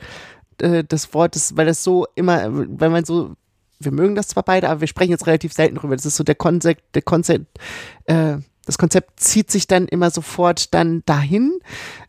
[0.61, 3.35] Äh, das Wort ist, weil das so immer, weil man so,
[3.81, 5.97] wir mögen das zwar beide, aber wir sprechen jetzt relativ selten drüber.
[5.97, 7.59] Das ist so der Konzept, der Konzept,
[8.05, 11.59] äh, das Konzept zieht sich dann immer sofort dann dahin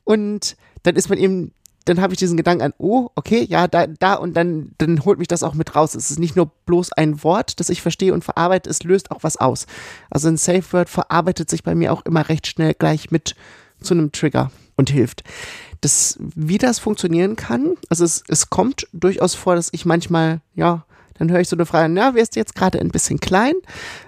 [0.04, 1.54] und dann ist man eben
[1.86, 5.18] dann habe ich diesen Gedanken an, oh, okay, ja, da, da und dann, dann holt
[5.18, 5.96] mich das auch mit raus.
[5.96, 9.24] Es ist nicht nur bloß ein Wort, das ich verstehe und verarbeite, es löst auch
[9.24, 9.66] was aus.
[10.10, 13.36] Also ein Safe Word verarbeitet sich bei mir auch immer recht schnell gleich mit
[13.82, 15.24] zu einem Trigger und hilft.
[15.82, 20.86] Das, wie das funktionieren kann, also es, es kommt durchaus vor, dass ich manchmal, ja,
[21.20, 23.56] Dann höre ich so eine Frage, na, wirst du jetzt gerade ein bisschen klein?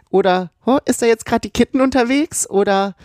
[0.09, 2.49] Oder oh, ist da jetzt gerade die Kitten unterwegs?
[2.49, 2.95] Oder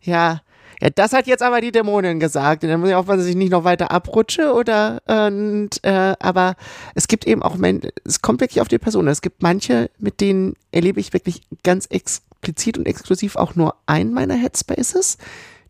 [0.00, 0.40] ja,
[0.80, 2.62] ja, das hat jetzt aber die Dämonin gesagt.
[2.62, 6.54] Und dann muss ich aufpassen, dass ich nicht noch weiter abrutsche oder und äh, aber
[6.94, 7.56] es gibt eben auch
[8.04, 9.08] es kommt wirklich auf die Person.
[9.08, 14.14] Es gibt manche, mit denen erlebe ich wirklich ganz explizit und exklusiv auch nur einen
[14.14, 15.18] meiner Headspaces.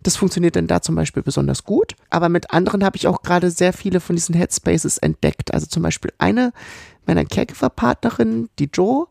[0.03, 1.97] Das funktioniert dann da zum Beispiel besonders gut.
[2.11, 5.53] Aber mit anderen habe ich auch gerade sehr viele von diesen Headspaces entdeckt.
[5.53, 6.53] Also zum Beispiel eine
[7.07, 9.07] meiner Caregiver-Partnerinnen, die Joe,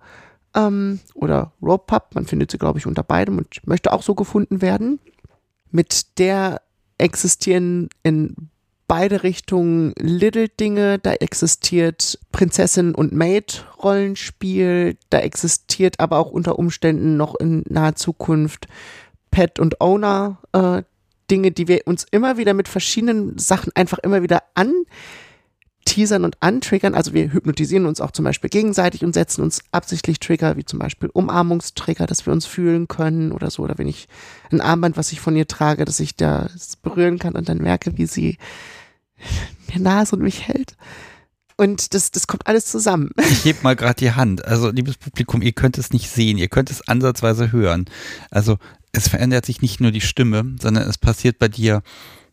[0.55, 4.61] ähm, oder Rope man findet sie, glaube ich, unter beidem und möchte auch so gefunden
[4.61, 4.99] werden.
[5.71, 6.61] Mit der
[6.97, 8.49] existieren in
[8.87, 17.35] beide Richtungen Little-Dinge, da existiert Prinzessin und Maid-Rollenspiel, da existiert aber auch unter Umständen noch
[17.35, 18.67] in naher Zukunft
[19.29, 20.83] Pet und Owner äh,
[21.29, 24.73] Dinge, die wir uns immer wieder mit verschiedenen Sachen einfach immer wieder an
[25.97, 26.93] teasern und antriggern.
[26.93, 30.77] Also wir hypnotisieren uns auch zum Beispiel gegenseitig und setzen uns absichtlich Trigger, wie zum
[30.77, 33.63] Beispiel Umarmungstrigger, dass wir uns fühlen können oder so.
[33.63, 34.07] Oder wenn ich
[34.51, 37.97] ein Armband, was ich von ihr trage, dass ich das berühren kann und dann merke,
[37.97, 38.37] wie sie
[39.73, 40.75] mir nahe ist und mich hält.
[41.55, 43.09] Und das, das kommt alles zusammen.
[43.31, 44.45] Ich heb mal gerade die Hand.
[44.45, 47.85] Also, liebes Publikum, ihr könnt es nicht sehen, ihr könnt es ansatzweise hören.
[48.29, 48.57] Also,
[48.91, 51.81] es verändert sich nicht nur die Stimme, sondern es passiert bei dir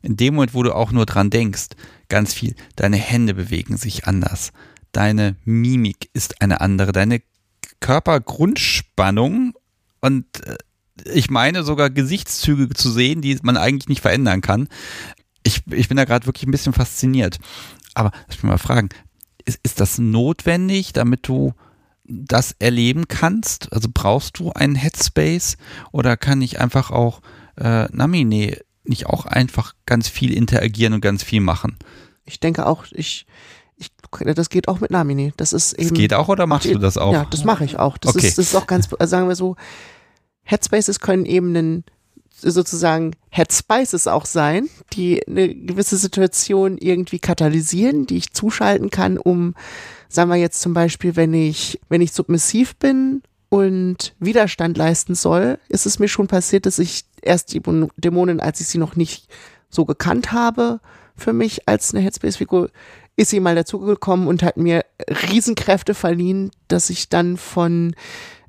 [0.04, 1.68] in dem Moment, wo du auch nur dran denkst,
[2.08, 2.54] ganz viel.
[2.76, 4.52] Deine Hände bewegen sich anders.
[4.92, 6.92] Deine Mimik ist eine andere.
[6.92, 7.22] Deine
[7.80, 9.54] Körpergrundspannung
[10.00, 10.56] und äh,
[11.12, 14.68] ich meine sogar Gesichtszüge zu sehen, die man eigentlich nicht verändern kann.
[15.42, 17.38] Ich, ich bin da gerade wirklich ein bisschen fasziniert.
[17.94, 18.90] Aber lass mich mal fragen,
[19.44, 21.54] ist, ist das notwendig, damit du
[22.04, 23.72] das erleben kannst?
[23.72, 25.56] Also brauchst du einen Headspace
[25.92, 27.20] oder kann ich einfach auch,
[27.56, 31.76] äh, Namine, nicht auch einfach ganz viel interagieren und ganz viel machen?
[32.24, 33.26] Ich denke auch, ich,
[33.76, 35.32] ich das geht auch mit Namine.
[35.36, 35.88] Das ist eben.
[35.88, 37.12] Das geht auch oder machst du das auch?
[37.12, 37.98] Ja, das mache ich auch.
[37.98, 38.26] Das, okay.
[38.26, 39.56] ist, das ist auch ganz, also sagen wir so,
[40.42, 41.84] Headspaces können eben einen
[42.36, 49.54] sozusagen Headspaces auch sein, die eine gewisse Situation irgendwie katalysieren, die ich zuschalten kann, um,
[50.08, 55.58] sagen wir jetzt zum Beispiel, wenn ich, wenn ich submissiv bin und Widerstand leisten soll,
[55.68, 57.62] ist es mir schon passiert, dass ich erst die
[57.96, 59.28] Dämonin, als ich sie noch nicht
[59.68, 60.80] so gekannt habe,
[61.16, 62.70] für mich als eine Headspace-Figur,
[63.16, 64.84] ist sie mal dazugekommen und hat mir
[65.30, 67.94] Riesenkräfte verliehen, dass ich dann von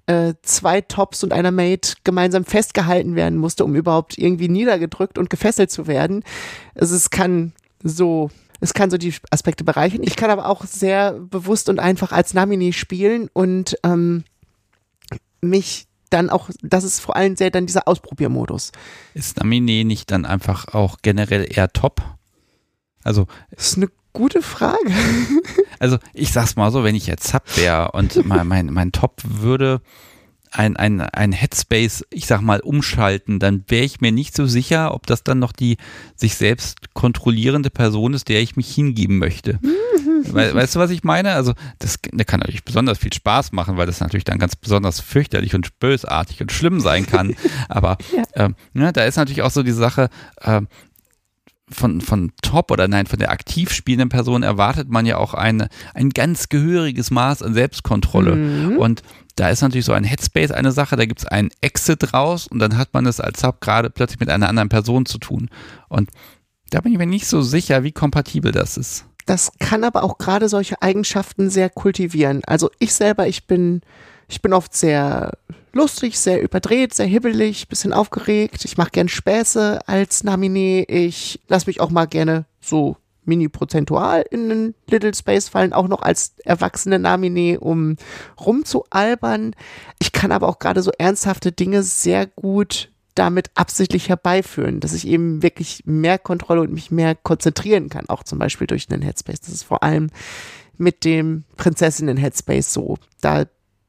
[0.08, 5.30] äh, zwei Tops und einer Maid gemeinsam festgehalten werden musste, um überhaupt irgendwie niedergedrückt und
[5.30, 6.24] gefesselt zu werden.
[6.76, 7.54] Also es kann
[7.84, 8.30] so
[8.62, 10.02] es kann so die Aspekte bereichern.
[10.04, 14.24] Ich kann aber auch sehr bewusst und einfach als Namini spielen und ähm,
[15.42, 18.72] mich dann auch, das ist vor allem sehr dann dieser Ausprobiermodus.
[19.14, 22.02] Ist Namine nicht dann einfach auch generell eher top?
[23.04, 23.28] Also.
[23.52, 24.92] Das ist eine gute Frage.
[25.80, 29.22] also ich sag's mal so, wenn ich jetzt Sub wäre und mein, mein, mein Top
[29.24, 29.82] würde
[30.58, 34.94] ein, ein, ein Headspace, ich sag mal, umschalten, dann wäre ich mir nicht so sicher,
[34.94, 35.78] ob das dann noch die
[36.16, 39.60] sich selbst kontrollierende Person ist, der ich mich hingeben möchte.
[39.62, 41.34] We weißt du, was ich meine?
[41.34, 45.00] Also, das, das kann natürlich besonders viel Spaß machen, weil das natürlich dann ganz besonders
[45.00, 47.36] fürchterlich und bösartig und schlimm sein kann.
[47.70, 48.24] Aber ja.
[48.36, 50.10] ähm, ne, da ist natürlich auch so die Sache,
[50.42, 50.68] ähm,
[51.70, 55.70] von, von Top oder nein, von der aktiv spielenden Person erwartet man ja auch eine,
[55.96, 58.36] ein ganz gehöriges Maß an Selbstkontrolle.
[58.36, 58.78] Mhm.
[58.78, 59.02] Und
[59.36, 62.60] da ist natürlich so ein Headspace eine Sache, da gibt es einen Exit raus und
[62.60, 65.50] dann hat man es als Sub gerade plötzlich mit einer anderen Person zu tun.
[65.90, 66.10] Und
[66.70, 69.06] da bin ich mir nicht so sicher, wie kompatibel das ist.
[69.26, 72.44] Das kann aber auch gerade solche Eigenschaften sehr kultivieren.
[72.46, 73.82] Also ich selber, ich bin,
[74.28, 75.32] ich bin oft sehr
[75.74, 78.64] lustig, sehr überdreht, sehr hibbelig, bisschen aufgeregt.
[78.66, 80.86] Ich mache gern Späße als Namine.
[80.86, 86.02] Ich lasse mich auch mal gerne so mini-prozentual in einen Little Space fallen, auch noch
[86.02, 87.98] als erwachsene Namine, um
[88.40, 89.56] rumzualbern.
[90.00, 95.08] Ich kann aber auch gerade so ernsthafte Dinge sehr gut damit absichtlich herbeiführen, dass ich
[95.08, 99.40] eben wirklich mehr Kontrolle und mich mehr konzentrieren kann, auch zum Beispiel durch einen Headspace.
[99.40, 100.10] Das ist vor allem
[100.78, 102.98] mit dem Prinzessinnen-Headspace so.
[103.22, 103.46] Da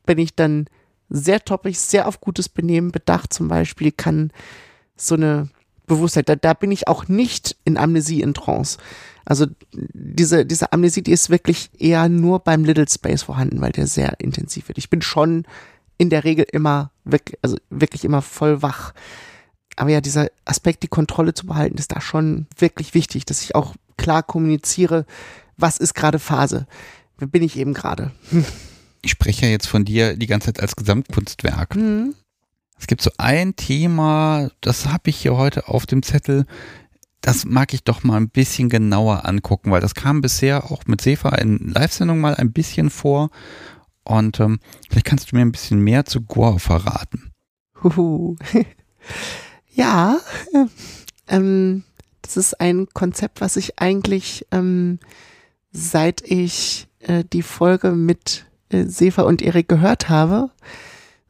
[0.06, 0.66] bin ich dann
[1.08, 4.30] sehr toppig, sehr auf gutes Benehmen bedacht zum Beispiel, kann
[4.96, 5.48] so eine
[5.86, 8.78] Bewusstheit, da, da bin ich auch nicht in Amnesie in Trance.
[9.26, 13.86] Also diese, diese Amnesie, die ist wirklich eher nur beim Little Space vorhanden, weil der
[13.86, 14.78] sehr intensiv wird.
[14.78, 15.44] Ich bin schon
[15.98, 18.94] in der Regel immer wirklich, also wirklich immer voll wach.
[19.74, 23.54] Aber ja, dieser Aspekt, die Kontrolle zu behalten, ist da schon wirklich wichtig, dass ich
[23.54, 25.06] auch klar kommuniziere,
[25.56, 26.66] was ist gerade Phase.
[27.18, 28.12] Wer bin ich eben gerade?
[29.02, 31.76] Ich spreche ja jetzt von dir die ganze Zeit als Gesamtkunstwerk.
[31.76, 32.14] Mhm.
[32.78, 36.46] Es gibt so ein Thema, das habe ich hier heute auf dem Zettel.
[37.26, 41.00] Das mag ich doch mal ein bisschen genauer angucken, weil das kam bisher auch mit
[41.00, 43.30] Sefa in Live-Sendungen mal ein bisschen vor
[44.04, 47.32] Und ähm, vielleicht kannst du mir ein bisschen mehr zu Gore verraten.
[47.82, 48.36] Huhu.
[49.74, 50.20] ja,
[51.26, 51.82] ähm,
[52.22, 55.00] das ist ein Konzept, was ich eigentlich ähm,
[55.72, 60.50] seit ich äh, die Folge mit äh, Sefa und Erik gehört habe,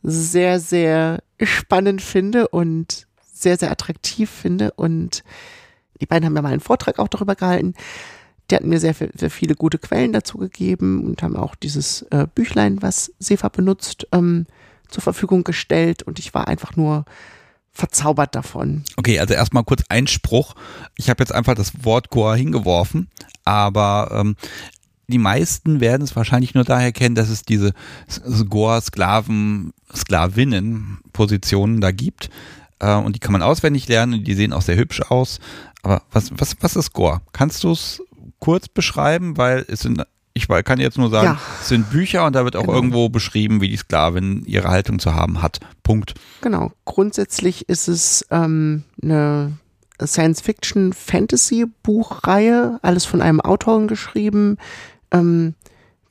[0.02, 4.72] sehr, sehr spannend finde und sehr, sehr attraktiv finde.
[4.72, 5.24] Und
[6.00, 7.74] die beiden haben ja mal einen Vortrag auch darüber gehalten.
[8.50, 12.26] Die hatten mir sehr, sehr viele gute Quellen dazu gegeben und haben auch dieses äh,
[12.32, 14.46] Büchlein, was Sefa benutzt, ähm,
[14.88, 16.04] zur Verfügung gestellt.
[16.04, 17.04] Und ich war einfach nur
[17.72, 18.84] verzaubert davon.
[18.96, 20.54] Okay, also erstmal kurz Einspruch.
[20.96, 23.08] Ich habe jetzt einfach das Wort Goa hingeworfen,
[23.44, 24.36] aber ähm,
[25.08, 27.72] die meisten werden es wahrscheinlich nur daher kennen, dass es diese
[28.48, 32.30] Goa-Sklaven, Sklavinnen-Positionen da gibt.
[32.80, 35.38] Äh, und die kann man auswendig lernen die sehen auch sehr hübsch aus.
[35.86, 37.22] Aber was, was, was ist Goa?
[37.32, 38.02] Kannst du es
[38.40, 39.36] kurz beschreiben?
[39.36, 40.02] Weil es sind
[40.34, 41.38] ich kann jetzt nur sagen, ja.
[41.62, 42.74] es sind Bücher und da wird auch genau.
[42.74, 45.60] irgendwo beschrieben, wie die Sklavin ihre Haltung zu haben hat.
[45.84, 46.14] Punkt.
[46.42, 46.72] Genau.
[46.84, 49.52] Grundsätzlich ist es ähm, eine
[50.04, 54.58] Science-Fiction-Fantasy-Buchreihe, alles von einem Autoren geschrieben,
[55.12, 55.54] ähm,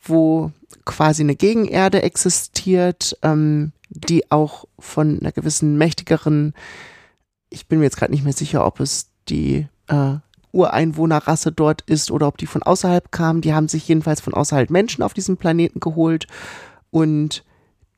[0.01, 0.53] wo
[0.85, 6.53] quasi eine Gegenerde existiert, ähm, die auch von einer gewissen mächtigeren,
[7.49, 10.15] ich bin mir jetzt gerade nicht mehr sicher, ob es die äh,
[10.51, 13.41] Ureinwohnerrasse dort ist oder ob die von außerhalb kamen.
[13.41, 16.27] Die haben sich jedenfalls von außerhalb Menschen auf diesem Planeten geholt
[16.91, 17.43] und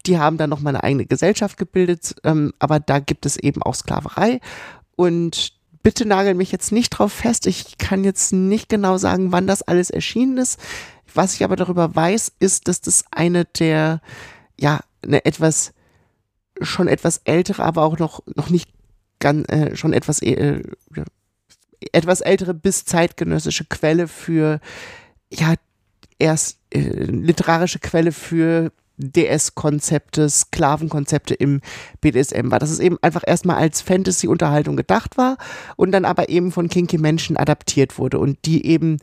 [0.05, 3.75] die haben dann nochmal eine eigene Gesellschaft gebildet, ähm, aber da gibt es eben auch
[3.75, 4.39] Sklaverei
[4.95, 5.53] und
[5.83, 7.45] bitte nagel mich jetzt nicht drauf fest.
[7.45, 10.59] Ich kann jetzt nicht genau sagen, wann das alles erschienen ist.
[11.13, 14.01] Was ich aber darüber weiß, ist, dass das eine der,
[14.59, 15.73] ja, eine etwas,
[16.61, 18.69] schon etwas ältere, aber auch noch, noch nicht
[19.19, 20.63] ganz, äh, schon etwas äh,
[21.91, 24.59] etwas ältere bis zeitgenössische Quelle für,
[25.31, 25.55] ja,
[26.19, 31.61] erst äh, literarische Quelle für DS-Konzepte, Sklavenkonzepte im
[32.01, 32.59] BDSM war.
[32.59, 35.37] Dass es eben einfach erstmal als Fantasy-Unterhaltung gedacht war
[35.75, 38.97] und dann aber eben von kinky Menschen adaptiert wurde und die eben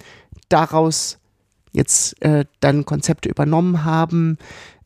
[0.49, 1.19] daraus
[1.73, 4.39] jetzt äh, dann Konzepte übernommen haben,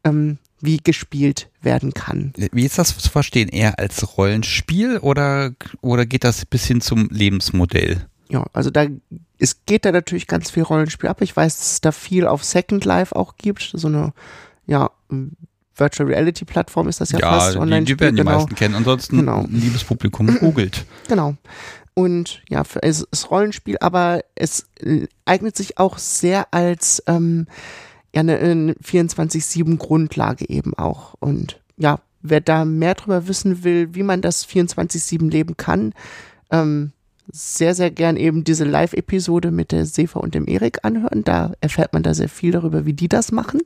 [0.04, 2.32] ähm, wie gespielt werden kann.
[2.36, 3.48] Wie ist das zu verstehen?
[3.48, 8.06] Eher als Rollenspiel oder, oder geht das bis hin zum Lebensmodell?
[8.28, 8.86] Ja, also da,
[9.38, 11.22] es geht da natürlich ganz viel Rollenspiel ab.
[11.22, 13.70] Ich weiß, dass es da viel auf Second Life auch gibt.
[13.74, 14.12] So eine,
[14.66, 14.90] ja,
[15.74, 17.84] Virtual Reality Plattform ist das ja, ja fast online.
[17.84, 18.30] Die, die werden genau.
[18.30, 18.74] die meisten kennen.
[18.74, 19.46] Ansonsten, genau.
[19.48, 20.84] liebes Publikum, googelt.
[21.08, 21.36] Genau.
[21.94, 24.68] Und ja, es ist Rollenspiel, aber es
[25.24, 27.46] eignet sich auch sehr als, ähm,
[28.14, 31.14] ja eine, eine 24-7 Grundlage eben auch.
[31.20, 35.94] Und ja, wer da mehr darüber wissen will, wie man das 24-7 leben kann,
[36.50, 36.92] ähm,
[37.30, 41.24] sehr, sehr gern eben diese Live-Episode mit der Sefa und dem Erik anhören.
[41.24, 43.60] Da erfährt man da sehr viel darüber, wie die das machen.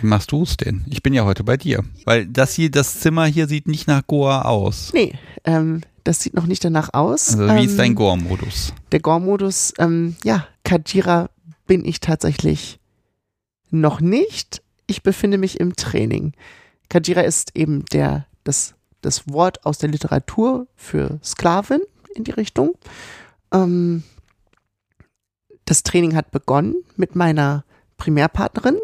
[0.00, 0.84] Wie machst du es denn?
[0.90, 1.82] Ich bin ja heute bei dir.
[2.04, 4.92] Weil das hier, das Zimmer hier sieht nicht nach Goa aus.
[4.92, 7.38] Nee, ähm, das sieht noch nicht danach aus.
[7.38, 8.74] Also wie ähm, ist dein Gore-Modus?
[8.92, 11.30] Der Gore-Modus, ähm, ja, Kajira
[11.66, 12.78] bin ich tatsächlich
[13.70, 14.62] noch nicht.
[14.86, 16.32] Ich befinde mich im Training.
[16.88, 21.80] Kajira ist eben der, das, das Wort aus der Literatur für Sklavin
[22.14, 22.74] in die Richtung.
[23.52, 24.02] Ähm,
[25.64, 27.64] das Training hat begonnen mit meiner
[27.96, 28.78] Primärpartnerin.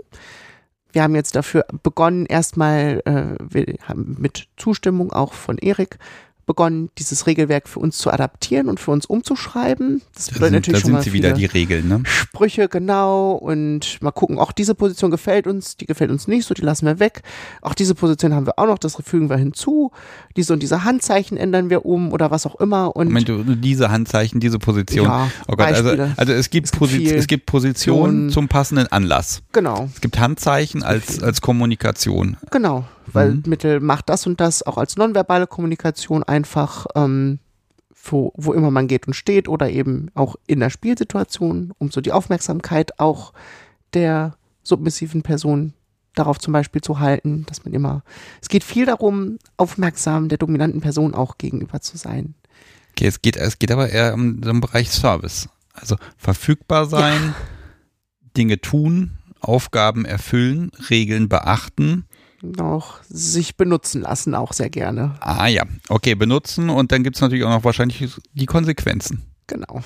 [0.93, 5.99] Wir haben jetzt dafür begonnen, erstmal äh, mit Zustimmung auch von Erik
[6.47, 10.03] begonnen, dieses Regelwerk für uns zu adaptieren und für uns umzuschreiben.
[10.14, 12.03] Das da bedeutet sind, natürlich da schon mal sie wieder die Regeln, ne?
[12.05, 16.55] Sprüche genau und mal gucken, auch diese Position gefällt uns, die gefällt uns nicht, so
[16.55, 17.22] die lassen wir weg.
[17.61, 19.93] Auch diese Position haben wir auch noch, das fügen wir hinzu.
[20.36, 22.95] Diese und diese Handzeichen ändern wir um oder was auch immer.
[22.97, 25.07] Und Moment, diese Handzeichen, diese Position.
[25.07, 28.86] Ja, oh Gott, also, also es gibt, es gibt, Posi es gibt Positionen zum passenden
[28.88, 29.43] Anlass.
[29.53, 29.88] Genau.
[29.95, 32.36] Es gibt Handzeichen als, als Kommunikation.
[32.51, 33.42] Genau weil mhm.
[33.46, 37.38] Mittel macht das und das auch als nonverbale Kommunikation einfach, ähm,
[38.04, 42.00] wo, wo immer man geht und steht oder eben auch in der Spielsituation, um so
[42.00, 43.32] die Aufmerksamkeit auch
[43.94, 45.74] der submissiven Person
[46.14, 48.02] darauf zum Beispiel zu halten, dass man immer,
[48.40, 52.34] es geht viel darum, aufmerksam der dominanten Person auch gegenüber zu sein.
[52.90, 55.48] Okay, es geht, es geht aber eher um den Bereich Service.
[55.72, 57.34] Also verfügbar sein, ja.
[58.36, 62.04] Dinge tun, Aufgaben erfüllen, Regeln beachten
[62.59, 65.14] auch sich benutzen lassen, auch sehr gerne.
[65.20, 69.22] Ah ja, okay, benutzen und dann gibt es natürlich auch noch wahrscheinlich die Konsequenzen.
[69.47, 69.82] Genau.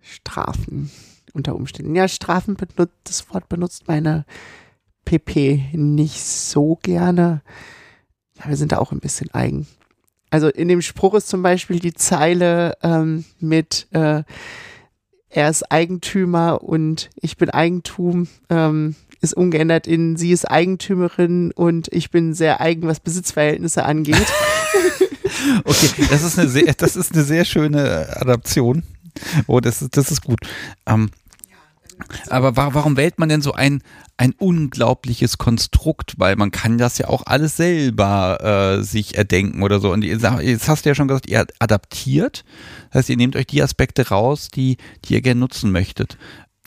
[0.00, 0.90] Strafen
[1.32, 1.94] unter Umständen.
[1.94, 4.24] Ja, Strafen benutzt, das Wort benutzt meine
[5.04, 7.42] PP nicht so gerne.
[8.38, 9.66] Ja, wir sind da auch ein bisschen eigen.
[10.30, 14.24] Also in dem Spruch ist zum Beispiel die Zeile ähm, mit äh,
[15.34, 21.88] er ist Eigentümer und ich bin Eigentum, ähm, ist umgeändert in sie ist Eigentümerin und
[21.92, 24.32] ich bin sehr eigen, was Besitzverhältnisse angeht.
[25.64, 28.84] okay, das ist eine sehr, das ist eine sehr schöne Adaption.
[29.48, 30.38] Oh, das ist, das ist gut.
[30.86, 31.10] Ähm,
[32.28, 33.82] aber warum wählt man denn so ein,
[34.16, 36.14] ein unglaubliches Konstrukt?
[36.18, 39.92] Weil man kann das ja auch alles selber äh, sich erdenken oder so.
[39.92, 42.44] Und jetzt hast du ja schon gesagt, ihr adaptiert.
[42.90, 46.16] Das heißt, ihr nehmt euch die Aspekte raus, die, die ihr gerne nutzen möchtet.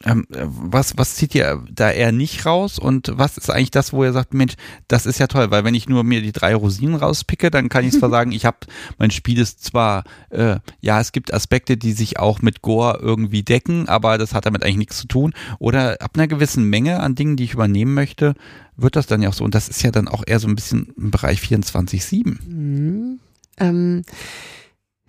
[0.04, 4.04] Ähm, was, was zieht ihr da eher nicht raus und was ist eigentlich das, wo
[4.04, 4.54] ihr sagt, Mensch,
[4.88, 7.84] das ist ja toll, weil wenn ich nur mir die drei Rosinen rauspicke, dann kann
[7.88, 8.58] ich zwar sagen, ich habe,
[9.00, 13.42] mein Spiel ist zwar, äh, ja, es gibt Aspekte, die sich auch mit Gore irgendwie
[13.42, 15.34] decken, aber das hat damit eigentlich nichts zu tun.
[15.58, 18.36] Oder ab einer gewissen Menge an Dingen, die ich übernehmen möchte,
[18.76, 19.44] wird das dann ja auch so.
[19.44, 22.38] Und das ist ja dann auch eher so ein bisschen im Bereich 24-7.
[22.48, 23.20] Mhm.
[23.60, 24.04] Ähm,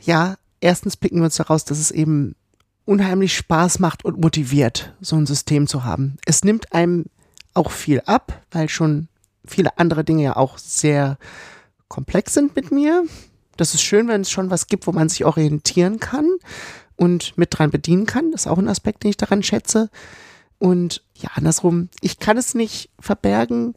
[0.02, 2.34] ja, erstens picken wir uns daraus, dass es eben
[2.88, 6.16] unheimlich Spaß macht und motiviert, so ein System zu haben.
[6.24, 7.04] Es nimmt einem
[7.52, 9.08] auch viel ab, weil schon
[9.44, 11.18] viele andere Dinge ja auch sehr
[11.88, 13.04] komplex sind mit mir.
[13.58, 16.26] Das ist schön, wenn es schon was gibt, wo man sich orientieren kann
[16.96, 18.32] und mit dran bedienen kann.
[18.32, 19.90] Das ist auch ein Aspekt, den ich daran schätze.
[20.58, 23.74] Und ja, andersrum, ich kann es nicht verbergen.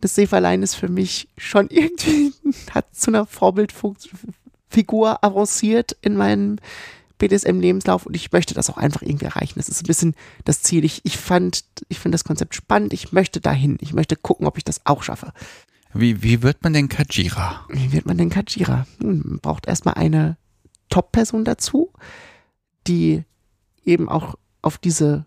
[0.00, 2.32] Das Seeverlein ist für mich schon irgendwie,
[2.70, 6.56] hat zu einer Vorbildfigur avanciert in meinem
[7.20, 9.54] BDSM-Lebenslauf und ich möchte das auch einfach irgendwie erreichen.
[9.58, 10.14] Das ist ein bisschen
[10.44, 10.84] das Ziel.
[10.84, 12.92] Ich, ich fand, ich finde das Konzept spannend.
[12.92, 13.78] Ich möchte dahin.
[13.80, 15.32] Ich möchte gucken, ob ich das auch schaffe.
[15.92, 17.64] Wie, wie wird man denn Kajira?
[17.68, 18.86] Wie wird man denn Kajira?
[19.00, 20.36] Hm, man braucht erstmal eine
[20.88, 21.92] Top-Person dazu,
[22.86, 23.24] die
[23.84, 25.26] eben auch auf diese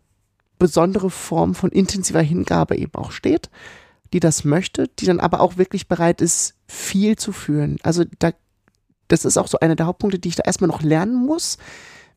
[0.60, 3.50] besondere Form von intensiver Hingabe eben auch steht,
[4.14, 7.78] die das möchte, die dann aber auch wirklich bereit ist, viel zu führen.
[7.84, 8.32] Also da
[9.14, 11.58] das ist auch so einer der Hauptpunkte, die ich da erstmal noch lernen muss,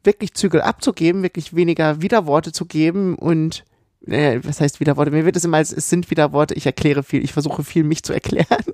[0.02, 3.64] wirklich Zügel abzugeben, wirklich weniger Widerworte zu geben und
[4.06, 5.10] äh, was heißt Widerworte?
[5.10, 8.02] Mir wird es immer als, es sind Widerworte, ich erkläre viel, ich versuche viel, mich
[8.02, 8.64] zu erklären.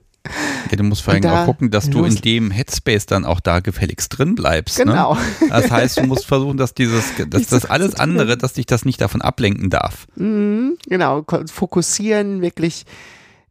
[0.71, 3.61] Ja, du musst vor allem auch gucken, dass du in dem Headspace dann auch da
[3.61, 4.79] gefälligst drin bleibst.
[4.79, 4.85] Ne?
[4.85, 5.15] Genau.
[5.15, 5.21] Ne?
[5.49, 9.01] Das heißt, du musst versuchen, dass dieses, dass das alles andere, dass dich das nicht
[9.01, 10.07] davon ablenken darf.
[10.15, 12.85] Mhm, genau, fokussieren, wirklich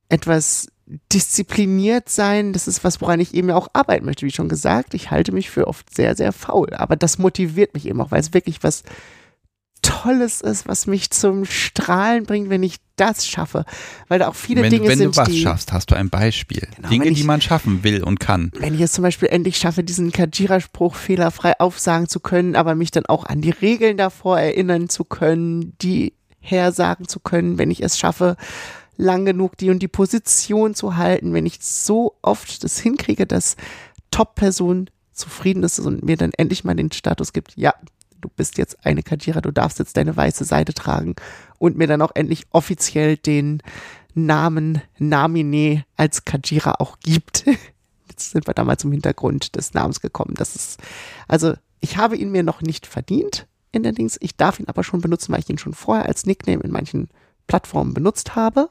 [0.08, 0.71] etwas
[1.12, 4.94] diszipliniert sein, das ist was, woran ich eben auch arbeiten möchte, wie schon gesagt.
[4.94, 8.20] Ich halte mich für oft sehr, sehr faul, aber das motiviert mich eben auch, weil
[8.20, 8.84] es wirklich was
[9.82, 13.66] Tolles ist, was mich zum Strahlen bringt, wenn ich das schaffe.
[14.10, 15.08] Weil da auch viele wenn, Dinge wenn sind.
[15.08, 16.68] Wenn du was die, schaffst, hast du ein Beispiel.
[16.76, 18.52] Genau, Dinge, ich, die man schaffen will und kann.
[18.60, 22.92] Wenn ich es zum Beispiel endlich schaffe, diesen Kajira-Spruch fehlerfrei aufsagen zu können, aber mich
[22.92, 27.82] dann auch an die Regeln davor erinnern zu können, die hersagen zu können, wenn ich
[27.82, 28.36] es schaffe,
[29.02, 33.58] lang genug die und die Position zu halten, wenn ich so oft das hinkriege, dass
[34.12, 37.74] Top-Person zufrieden ist und mir dann endlich mal den Status gibt, ja,
[38.22, 41.16] du bist jetzt eine Kadira, du darfst jetzt deine weiße Seite tragen
[41.58, 43.62] und mir dann auch endlich offiziell den
[44.14, 47.46] Namen Namine als Kajira auch gibt.
[48.10, 50.34] Jetzt sind wir da mal zum Hintergrund des Namens gekommen.
[50.36, 50.82] Das ist,
[51.30, 54.18] also ich habe ihn mir noch nicht verdient in der Dings.
[54.20, 57.08] Ich darf ihn aber schon benutzen, weil ich ihn schon vorher als Nickname in manchen
[57.48, 58.70] Plattformen benutzt habe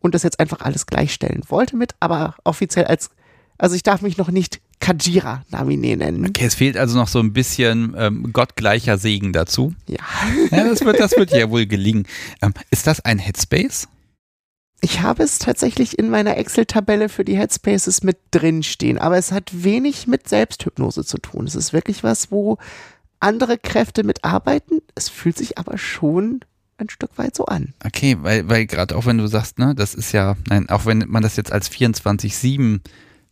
[0.00, 3.10] und das jetzt einfach alles gleichstellen wollte mit, aber offiziell als,
[3.58, 6.26] also ich darf mich noch nicht Kajira Namine nennen.
[6.26, 9.74] Okay, es fehlt also noch so ein bisschen ähm, gottgleicher Segen dazu.
[9.86, 9.98] Ja.
[10.50, 12.06] ja das, wird, das wird ja wohl gelingen.
[12.40, 13.88] Ähm, ist das ein Headspace?
[14.80, 19.30] Ich habe es tatsächlich in meiner Excel-Tabelle für die Headspaces mit drin stehen, aber es
[19.30, 21.46] hat wenig mit Selbsthypnose zu tun.
[21.46, 22.56] Es ist wirklich was, wo
[23.20, 24.80] andere Kräfte mitarbeiten.
[24.94, 26.40] Es fühlt sich aber schon
[26.80, 27.74] ein Stück weit so an.
[27.84, 31.04] Okay, weil, weil gerade auch wenn du sagst, ne, das ist ja, nein, auch wenn
[31.08, 32.80] man das jetzt als 24-7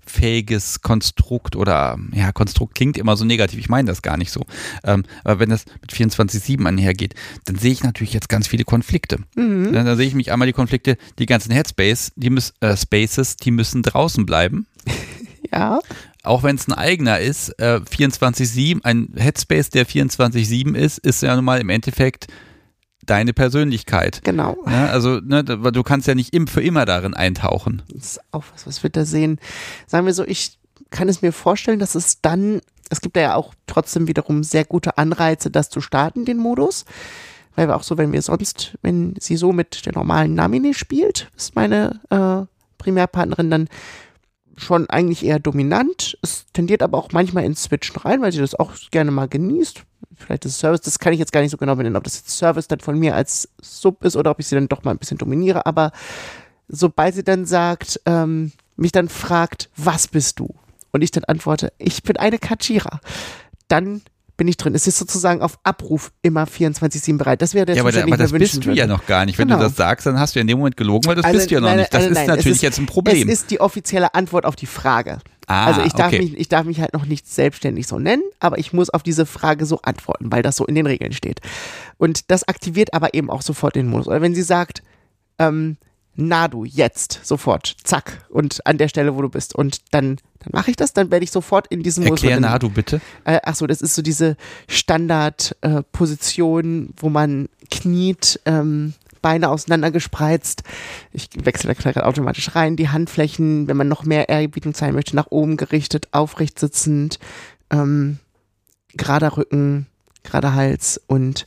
[0.09, 4.46] fähiges Konstrukt oder ja, Konstrukt klingt immer so negativ, ich meine das gar nicht so.
[4.84, 9.18] Ähm, aber wenn das mit 24-7 einhergeht, dann sehe ich natürlich jetzt ganz viele Konflikte.
[9.36, 9.72] Mhm.
[9.72, 13.36] Dann, dann, sehe ich mich einmal die Konflikte, die ganzen Headspace, die müssen äh, Spaces,
[13.36, 14.66] die müssen draußen bleiben.
[15.53, 15.80] ja.
[16.24, 21.34] Auch wenn es ein eigener ist, äh, 24-7, ein Headspace, der 24-7 ist, ist ja
[21.36, 22.26] nun mal im Endeffekt
[23.11, 24.20] deine Persönlichkeit.
[24.24, 24.56] Genau.
[24.66, 27.82] Ja, also ne, du kannst ja nicht im, für immer darin eintauchen.
[27.88, 29.38] Das ist auch was, was wir da sehen.
[29.86, 30.59] Sagen wir so, ich
[30.90, 34.98] kann es mir vorstellen, dass es dann, es gibt ja auch trotzdem wiederum sehr gute
[34.98, 36.84] Anreize, das zu starten, den Modus.
[37.54, 41.28] Weil wir auch so, wenn wir sonst, wenn sie so mit der normalen Namine spielt,
[41.36, 42.46] ist meine äh,
[42.78, 43.68] Primärpartnerin dann
[44.59, 46.18] schon eigentlich eher dominant.
[46.22, 49.84] Es tendiert aber auch manchmal ins Switchen rein, weil sie das auch gerne mal genießt
[50.18, 52.36] vielleicht das Service, das kann ich jetzt gar nicht so genau benennen, ob das jetzt
[52.36, 54.98] Service dann von mir als Sub ist oder ob ich sie dann doch mal ein
[54.98, 55.92] bisschen dominiere, aber
[56.68, 60.54] sobald sie dann sagt, ähm, mich dann fragt, was bist du?
[60.90, 63.00] Und ich dann antworte, ich bin eine Kachira,
[63.68, 64.02] dann
[64.39, 64.74] bin ich drin.
[64.74, 67.43] Es ist sozusagen auf Abruf immer 24-7 bereit.
[67.43, 68.89] Das wäre der Ja, aber, Zustand, aber ich das bist du ja würde.
[68.95, 69.36] noch gar nicht.
[69.39, 69.59] Wenn Genau.
[69.61, 71.51] du das sagst, dann hast du ja in dem Moment gelogen, weil das Also, bist
[71.51, 71.93] du ja noch nein, nicht.
[71.93, 73.28] Das nein, ist nein, natürlich ist- jetzt ein Problem.
[73.28, 75.18] Es ist die offizielle Antwort auf die Frage.
[75.49, 76.20] Ah, also ich darf, okay.
[76.22, 79.26] mich, ich darf mich halt noch nicht selbstständig so nennen, aber ich muss auf diese
[79.26, 81.41] Frage so antworten, weil das so in den Regeln steht.
[81.97, 84.09] Und das aktiviert aber eben auch sofort den Modus.
[84.09, 84.82] Oder wenn sie sagt,
[85.39, 85.78] ähm,
[86.14, 89.55] na du, jetzt, sofort, zack, und an der Stelle, wo du bist.
[89.55, 92.22] Und dann, dann mache ich das, dann werde ich sofort in diesem Modus.
[92.22, 92.41] Erklär.
[92.41, 93.01] Nadu bitte.
[93.24, 94.36] Äh, ach so, das ist so diese
[94.68, 100.62] Standardposition, äh, wo man kniet, ähm, Beine auseinander gespreizt.
[101.12, 102.76] Ich wechsle da gerade automatisch rein.
[102.76, 107.18] Die Handflächen, wenn man noch mehr Ehrerbietung zeigen möchte, nach oben gerichtet, aufrecht sitzend,
[107.70, 108.18] ähm,
[108.95, 109.86] gerader Rücken,
[110.22, 111.47] gerader Hals und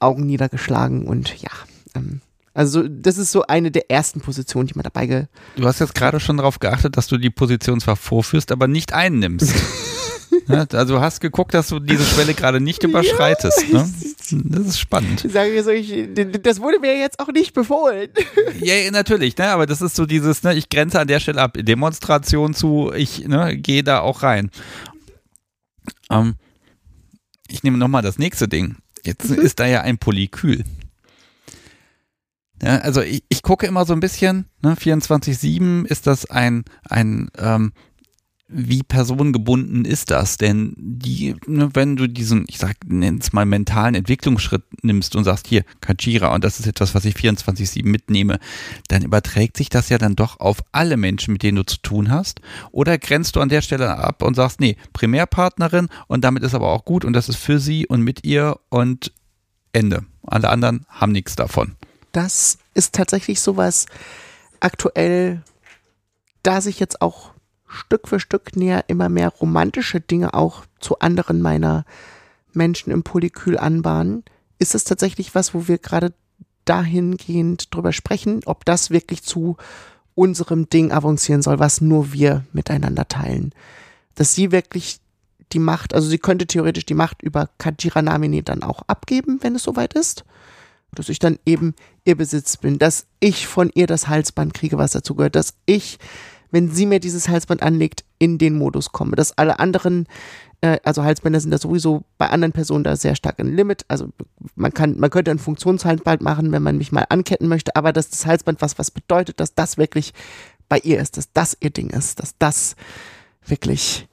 [0.00, 1.50] Augen niedergeschlagen und ja.
[1.94, 2.20] Ähm,
[2.58, 5.24] also so- das ist so eine der ersten Positionen, die man dabei ge
[5.56, 8.92] Du hast jetzt gerade schon darauf geachtet, dass du die Position zwar vorführst, aber nicht
[8.92, 9.54] einnimmst.
[10.46, 13.70] Ja, also du hast geguckt, dass du diese Schwelle gerade nicht überschreitest.
[13.70, 13.86] Ne?
[14.30, 15.24] Das ist spannend.
[15.26, 16.08] Ich sage so, ich,
[16.42, 18.08] das wurde mir jetzt auch nicht befohlen.
[18.60, 19.48] Ja, ja, natürlich, ne?
[19.48, 21.56] aber das ist so dieses, ne, ich grenze an der Stelle ab.
[21.58, 24.50] Demonstration zu, ich ne, gehe da auch rein.
[26.10, 26.34] Ähm,
[27.48, 28.76] ich nehme nochmal das nächste Ding.
[29.04, 29.40] Jetzt Mhm.
[29.40, 30.64] ist da ja ein Polykül.
[32.62, 37.30] Ja, also ich, ich gucke immer so ein bisschen, ne, 24-7 ist das ein, ein
[37.38, 37.72] ähm,
[38.48, 40.38] wie personengebunden ist das?
[40.38, 45.46] Denn die, ne, wenn du diesen, ich sag, nenn's mal mentalen Entwicklungsschritt nimmst und sagst,
[45.46, 48.38] hier, Kajira, und das ist etwas, was ich 24-7 mitnehme,
[48.88, 52.10] dann überträgt sich das ja dann doch auf alle Menschen, mit denen du zu tun
[52.10, 52.40] hast.
[52.72, 56.68] Oder grenzt du an der Stelle ab und sagst, nee, Primärpartnerin und damit ist aber
[56.68, 59.12] auch gut und das ist für sie und mit ihr und
[59.72, 60.06] Ende.
[60.26, 61.76] Alle anderen haben nichts davon.
[62.12, 63.86] Das ist tatsächlich sowas
[64.60, 65.42] aktuell,
[66.42, 67.32] da sich jetzt auch
[67.66, 71.84] Stück für Stück näher immer mehr romantische Dinge auch zu anderen meiner
[72.52, 74.24] Menschen im Polykül anbahnen,
[74.58, 76.14] ist es tatsächlich was, wo wir gerade
[76.64, 79.56] dahingehend drüber sprechen, ob das wirklich zu
[80.14, 83.52] unserem Ding avancieren soll, was nur wir miteinander teilen.
[84.14, 85.00] Dass sie wirklich
[85.52, 89.54] die Macht, also sie könnte theoretisch die Macht über Kajira Namini dann auch abgeben, wenn
[89.54, 90.24] es soweit ist
[90.94, 91.74] dass ich dann eben
[92.04, 95.98] ihr Besitz bin, dass ich von ihr das Halsband kriege, was dazu gehört, dass ich,
[96.50, 100.06] wenn sie mir dieses Halsband anlegt, in den Modus komme, dass alle anderen,
[100.60, 104.08] äh, also Halsbänder sind da sowieso bei anderen Personen da sehr stark ein Limit, also
[104.56, 108.10] man kann, man könnte ein Funktionshalsband machen, wenn man mich mal anketten möchte, aber dass
[108.10, 110.14] das Halsband was, was bedeutet, dass das wirklich
[110.68, 112.76] bei ihr ist, dass das ihr Ding ist, dass das
[113.46, 114.07] wirklich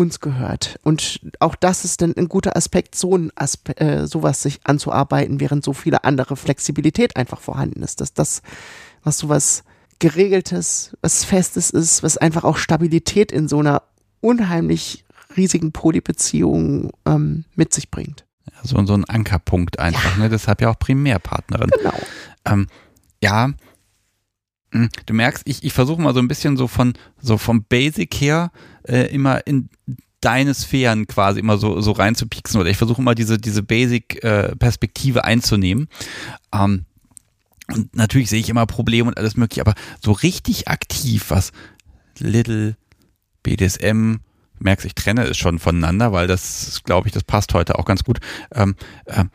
[0.00, 0.78] uns gehört.
[0.82, 5.40] Und auch das ist dann ein guter Aspekt, so ein Aspe äh, sowas sich anzuarbeiten,
[5.40, 8.00] während so viele andere Flexibilität einfach vorhanden ist.
[8.00, 8.40] Dass das,
[9.04, 9.62] was sowas
[9.98, 13.82] Geregeltes, was Festes ist, was einfach auch Stabilität in so einer
[14.22, 15.04] unheimlich
[15.36, 18.24] riesigen Polybeziehung ähm, mit sich bringt.
[18.62, 20.30] So, so ein Ankerpunkt einfach, ne?
[20.30, 21.70] deshalb ja auch Primärpartnerin.
[21.70, 21.94] Genau.
[22.46, 22.68] Ähm,
[23.22, 23.50] ja,
[24.72, 28.52] du merkst, ich, ich versuche mal so ein bisschen so von so vom Basic her
[28.84, 29.68] äh, immer in
[30.20, 35.88] deine Sphären quasi immer so, so reinzupieksen oder ich versuche immer diese, diese Basic-Perspektive einzunehmen.
[36.52, 36.84] Ähm,
[37.68, 41.52] und natürlich sehe ich immer Probleme und alles mögliche, aber so richtig aktiv, was
[42.18, 42.76] Little
[43.42, 44.16] BDSM,
[44.58, 48.04] merkst, ich trenne es schon voneinander, weil das, glaube ich, das passt heute auch ganz
[48.04, 48.18] gut.
[48.52, 49.30] Ähm, ähm,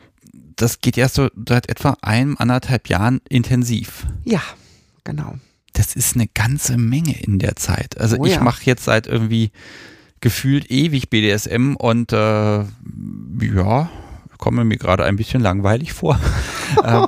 [0.54, 4.06] das geht erst so seit etwa einem, anderthalb Jahren intensiv.
[4.24, 4.40] Ja,
[5.06, 5.34] genau.
[5.72, 7.98] Das ist eine ganze Menge in der Zeit.
[7.98, 8.42] Also Oh ich ja.
[8.42, 9.50] mache jetzt seit irgendwie
[10.20, 12.16] gefühlt ewig BDSM und äh,
[12.58, 13.90] ja,
[14.38, 16.18] komme mir gerade ein bisschen langweilig vor.
[16.84, 17.06] ähm,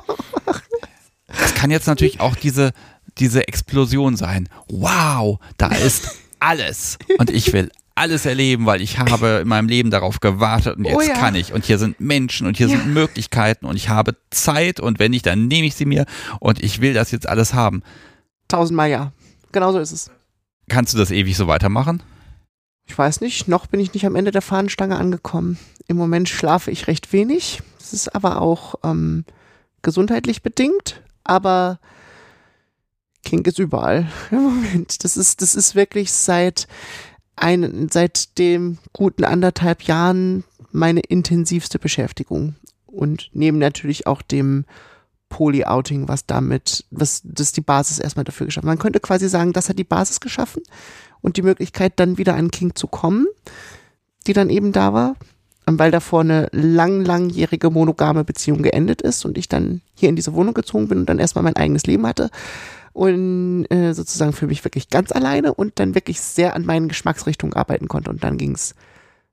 [1.27, 2.71] das kann jetzt natürlich auch diese,
[3.17, 4.49] diese Explosion sein.
[4.67, 9.91] Wow, da ist alles und ich will alles erleben, weil ich habe in meinem Leben
[9.91, 11.13] darauf gewartet und jetzt Oh ja.
[11.13, 12.77] kann ich und hier sind Menschen und hier Ja.
[12.77, 16.05] sind Möglichkeiten und ich habe Zeit und wenn nicht, dann nehme ich sie mir
[16.39, 17.83] und ich will das jetzt alles haben.
[18.47, 19.11] Tausendmal ja.
[19.51, 20.09] Genau so ist es.
[20.69, 22.01] Kannst du das ewig so weitermachen?
[22.85, 25.57] Ich weiß nicht, noch bin ich nicht am Ende der Fahnenstange angekommen.
[25.87, 27.61] Im Moment schlafe ich recht wenig.
[27.79, 29.25] Das ist aber auch ähm,
[29.81, 31.01] gesundheitlich bedingt.
[31.23, 31.79] Aber
[33.23, 35.03] Kink ist überall im Moment.
[35.03, 36.67] Das ist, das ist wirklich seit
[37.41, 42.55] ein, seit dem guten anderthalb Jahren meine intensivste Beschäftigung.
[42.85, 44.65] Und neben natürlich auch dem
[45.29, 48.67] Poly-Outing, was damit, was das die Basis erstmal dafür geschaffen.
[48.67, 50.63] Man könnte quasi sagen, das hat die Basis geschaffen
[51.21, 53.27] und die Möglichkeit, dann wieder an King zu kommen,
[54.25, 55.15] die dann eben da war,
[55.65, 60.33] weil davor eine lang, langjährige monogame Beziehung geendet ist und ich dann hier in diese
[60.33, 62.31] Wohnung gezogen bin und dann erstmal mein eigenes Leben hatte
[62.99, 67.53] und äh, sozusagen für mich wirklich ganz alleine und dann wirklich sehr an meinen Geschmacksrichtungen
[67.53, 68.75] arbeiten konnte und dann ging's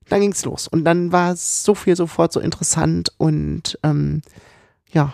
[0.09, 0.69] dann ging's los.
[0.69, 4.23] Und dann war so viel sofort so interessant und ähm,
[4.93, 5.13] ja,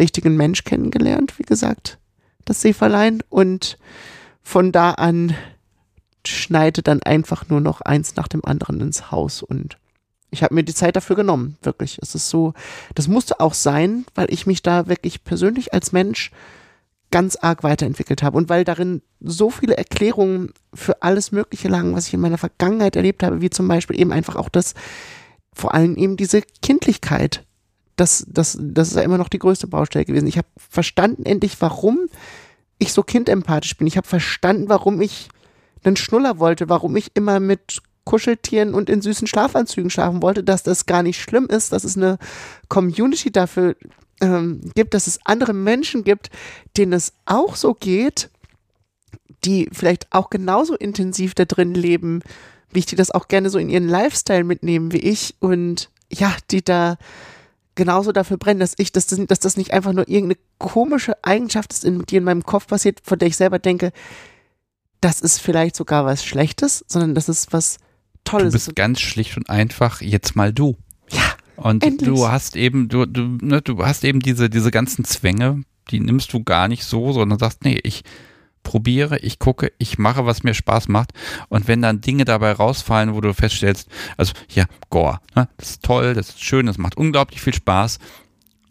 [0.00, 1.98] richtigen Mensch kennengelernt, wie gesagt,
[2.44, 3.22] das Seeverlein.
[3.28, 3.78] Und
[4.42, 5.36] von da an
[6.26, 9.76] schneite dann einfach nur noch eins nach dem anderen ins Haus und
[10.32, 12.00] ich habe mir die Zeit dafür genommen, wirklich.
[12.02, 12.52] Es ist so,
[12.96, 16.32] das musste auch sein, weil ich mich da wirklich persönlich als Mensch
[17.12, 22.08] ganz arg weiterentwickelt habe und weil darin so viele Erklärungen für alles Mögliche lagen, was
[22.08, 24.74] ich in meiner Vergangenheit erlebt habe, wie zum Beispiel eben einfach auch das,
[25.52, 27.44] vor allem eben diese Kindlichkeit.
[27.94, 30.26] Das, das, das ist ja immer noch die größte Baustelle gewesen.
[30.26, 32.08] Ich habe verstanden endlich, warum
[32.78, 33.86] ich so kindempathisch bin.
[33.86, 35.28] Ich habe verstanden, warum ich
[35.84, 40.62] einen Schnuller wollte, warum ich immer mit Kuscheltieren und in süßen Schlafanzügen schlafen wollte, dass
[40.62, 42.18] das gar nicht schlimm ist, dass es eine
[42.68, 43.76] Community dafür
[44.22, 46.30] ähm, gibt, dass es andere Menschen gibt,
[46.76, 48.30] denen es auch so geht,
[49.44, 52.22] die vielleicht auch genauso intensiv da drin leben,
[52.70, 56.34] wie ich die das auch gerne so in ihren Lifestyle mitnehmen wie ich und ja,
[56.50, 56.96] die da
[57.74, 61.72] genauso dafür brennen, dass ich, dass das, dass das nicht einfach nur irgendeine komische Eigenschaft
[61.72, 63.92] ist, die in meinem Kopf passiert, von der ich selber denke,
[65.00, 67.78] das ist vielleicht sogar was Schlechtes, sondern das ist was
[68.24, 68.52] Tolles.
[68.52, 70.76] Du bist ganz schlicht und einfach jetzt mal du.
[71.56, 72.08] Und endlich.
[72.08, 76.32] du hast eben, du, du, ne, du hast eben diese, diese ganzen Zwänge, die nimmst
[76.32, 78.04] du gar nicht so, sondern sagst, nee, ich
[78.62, 81.12] probiere, ich gucke, ich mache, was mir Spaß macht.
[81.48, 85.82] Und wenn dann Dinge dabei rausfallen, wo du feststellst, also ja, Gore, ne, das ist
[85.82, 87.98] toll, das ist schön, das macht unglaublich viel Spaß.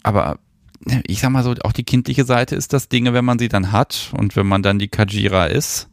[0.04, 0.40] Aber
[0.86, 3.50] ne, ich sag mal so, auch die kindliche Seite ist das Dinge, wenn man sie
[3.50, 5.90] dann hat und wenn man dann die Kajira ist,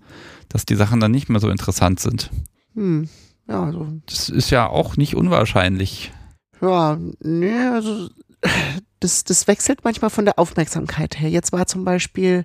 [0.49, 2.31] dass die Sachen dann nicht mehr so interessant sind.
[2.75, 3.09] Hm.
[3.49, 3.87] Ja, also.
[4.07, 6.13] Das ist ja auch nicht unwahrscheinlich.
[6.61, 8.09] Ja, nee, also
[9.01, 11.31] das, das wechselt manchmal von der Aufmerksamkeit her.
[11.31, 12.45] Jetzt war zum Beispiel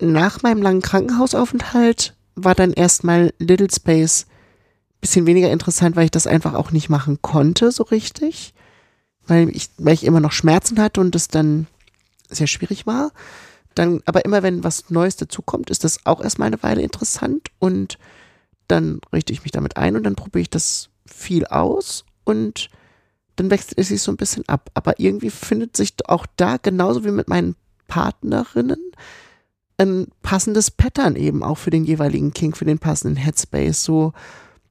[0.00, 4.26] nach meinem langen Krankenhausaufenthalt war dann erstmal Little Space
[5.04, 8.54] bisschen weniger interessant, weil ich das einfach auch nicht machen konnte so richtig,
[9.26, 11.66] weil ich, weil ich immer noch Schmerzen hatte und es dann
[12.30, 13.12] sehr schwierig war.
[13.74, 17.98] Dann, aber immer wenn was Neues dazukommt, ist das auch erstmal eine Weile interessant und
[18.66, 22.70] dann richte ich mich damit ein und dann probiere ich das viel aus und
[23.36, 24.70] dann wechselt es sich so ein bisschen ab.
[24.74, 27.56] Aber irgendwie findet sich auch da, genauso wie mit meinen
[27.88, 28.92] Partnerinnen,
[29.78, 33.82] ein passendes Pattern eben auch für den jeweiligen King, für den passenden Headspace.
[33.82, 34.12] So,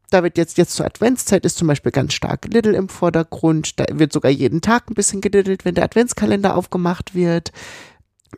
[0.10, 3.80] da wird jetzt, jetzt zur Adventszeit ist zum Beispiel ganz stark Little im Vordergrund.
[3.80, 7.52] Da wird sogar jeden Tag ein bisschen gediddelt, wenn der Adventskalender aufgemacht wird.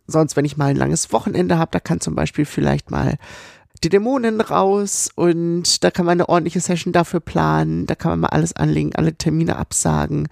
[0.07, 3.17] Sonst, wenn ich mal ein langes Wochenende habe, da kann zum Beispiel vielleicht mal
[3.83, 8.21] die Dämonen raus und da kann man eine ordentliche Session dafür planen, da kann man
[8.21, 10.27] mal alles anlegen, alle Termine absagen.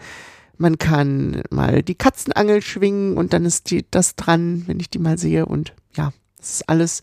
[0.58, 5.00] Man kann mal die Katzenangel schwingen und dann ist die, das dran, wenn ich die
[5.00, 7.02] mal sehe und ja, das ist alles.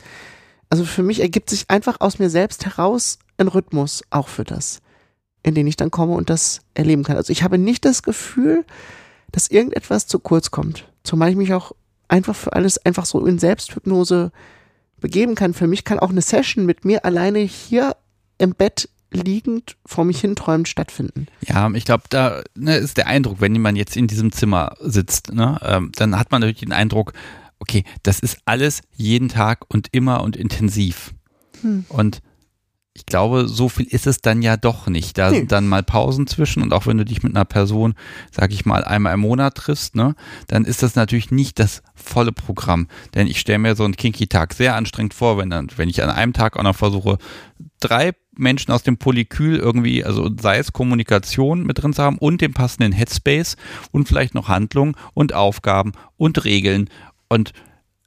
[0.70, 4.80] Also für mich ergibt sich einfach aus mir selbst heraus ein Rhythmus auch für das,
[5.42, 7.16] in den ich dann komme und das erleben kann.
[7.16, 8.64] Also ich habe nicht das Gefühl,
[9.32, 10.88] dass irgendetwas zu kurz kommt.
[11.02, 11.72] Zumal ich mich auch
[12.08, 14.32] einfach für alles einfach so in Selbsthypnose
[15.00, 15.54] begeben kann.
[15.54, 17.96] Für mich kann auch eine Session mit mir alleine hier
[18.38, 21.26] im Bett liegend vor mich hinträumend stattfinden.
[21.46, 25.32] Ja, ich glaube, da ne, ist der Eindruck, wenn jemand jetzt in diesem Zimmer sitzt,
[25.32, 27.12] ne, ähm, dann hat man natürlich den Eindruck,
[27.58, 31.12] okay, das ist alles jeden Tag und immer und intensiv.
[31.60, 31.84] Hm.
[31.88, 32.22] Und
[32.92, 35.16] ich glaube, so viel ist es dann ja doch nicht.
[35.16, 37.94] Da sind dann mal Pausen zwischen und auch wenn du dich mit einer Person,
[38.32, 40.16] sag ich mal, einmal im Monat triffst, ne,
[40.48, 42.88] dann ist das natürlich nicht das volle Programm.
[43.14, 46.10] Denn ich stelle mir so einen Kinky-Tag sehr anstrengend vor, wenn dann, wenn ich an
[46.10, 47.18] einem Tag auch noch versuche,
[47.78, 52.40] drei Menschen aus dem Polykül irgendwie, also sei es Kommunikation mit drin zu haben und
[52.40, 53.56] den passenden Headspace
[53.92, 56.88] und vielleicht noch Handlungen und Aufgaben und Regeln
[57.28, 57.52] und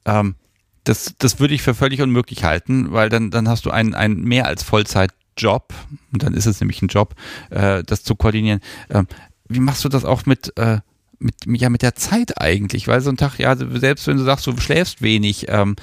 [0.06, 0.36] ähm,
[0.84, 4.24] das, das würde ich für völlig unmöglich halten, weil dann, dann hast du einen, einen
[4.24, 5.74] mehr als Vollzeitjob,
[6.12, 7.16] und dann ist es nämlich ein Job,
[7.50, 8.60] äh, das zu koordinieren.
[8.90, 9.08] Ähm,
[9.48, 10.80] wie machst du das auch mit, äh,
[11.20, 12.88] mit, ja, mit der Zeit eigentlich?
[12.88, 15.76] Weil so ein Tag, ja, selbst wenn du sagst, du schläfst wenig, ähm,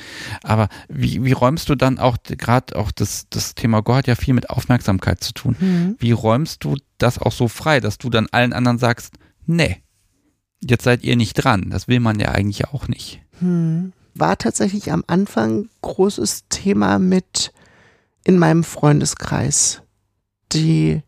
[0.42, 4.16] aber wie, wie räumst du dann auch, gerade auch das, das Thema Go hat ja
[4.16, 5.56] viel mit Aufmerksamkeit zu tun.
[5.58, 5.96] Mhm.
[5.98, 9.14] Wie räumst du das auch so frei, dass du dann allen anderen sagst,
[9.46, 9.78] nee,
[10.60, 11.70] jetzt seid ihr nicht dran.
[11.70, 13.22] Das will man ja eigentlich auch nicht.
[13.40, 17.52] Mhm war tatsächlich am Anfang großes Thema mit
[18.24, 19.82] in meinem Freundeskreis.
[20.52, 21.02] Die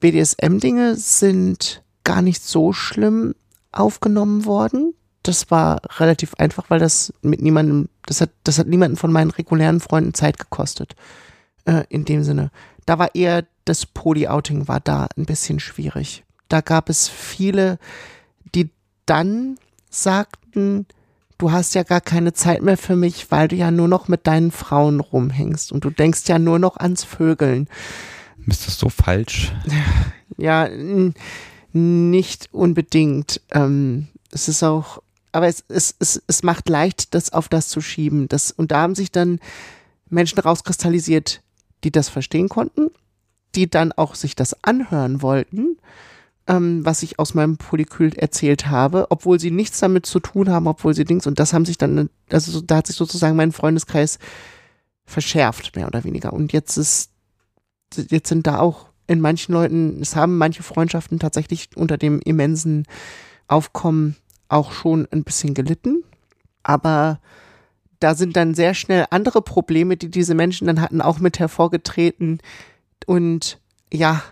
[0.00, 3.34] BDSM-Dinge sind gar nicht so schlimm
[3.72, 4.94] aufgenommen worden.
[5.22, 9.30] Das war relativ einfach, weil das mit niemandem, das hat, das hat niemanden von meinen
[9.30, 10.94] regulären Freunden Zeit gekostet.
[11.64, 12.50] Äh, in dem Sinne.
[12.84, 16.24] Da war eher das Poly-Outing war da ein bisschen schwierig.
[16.48, 17.78] Da gab es viele,
[18.54, 18.70] die
[19.06, 19.56] dann
[19.88, 20.86] sagten,
[21.38, 24.26] du hast ja gar keine Zeit mehr für mich, weil du ja nur noch mit
[24.26, 27.68] deinen Frauen rumhängst und du denkst ja nur noch ans Vögeln.
[28.46, 29.52] Ist das so falsch?
[30.36, 30.68] Ja,
[31.72, 33.40] nicht unbedingt.
[33.50, 35.02] Ähm, es ist auch,
[35.32, 38.28] aber es, es, es, es macht leicht, das auf das zu schieben.
[38.28, 39.40] Das, und da haben sich dann
[40.08, 41.42] Menschen rauskristallisiert,
[41.84, 42.90] die das verstehen konnten,
[43.54, 45.78] die dann auch sich das anhören wollten,
[46.46, 50.66] ähm, was ich aus meinem Polykül erzählt habe, obwohl sie nichts damit zu tun haben,
[50.66, 54.18] obwohl sie Dings, und das haben sich dann, also da hat sich sozusagen mein Freundeskreis
[55.06, 56.32] verschärft, mehr oder weniger.
[56.32, 57.10] Und jetzt ist,
[57.96, 62.86] jetzt sind da auch in manchen Leuten, es haben manche Freundschaften tatsächlich unter dem immensen
[63.48, 64.16] Aufkommen
[64.48, 66.04] auch schon ein bisschen gelitten.
[66.62, 67.20] Aber
[68.00, 72.38] da sind dann sehr schnell andere Probleme, die diese Menschen dann hatten, auch mit hervorgetreten
[73.06, 73.58] und
[73.92, 74.22] ja,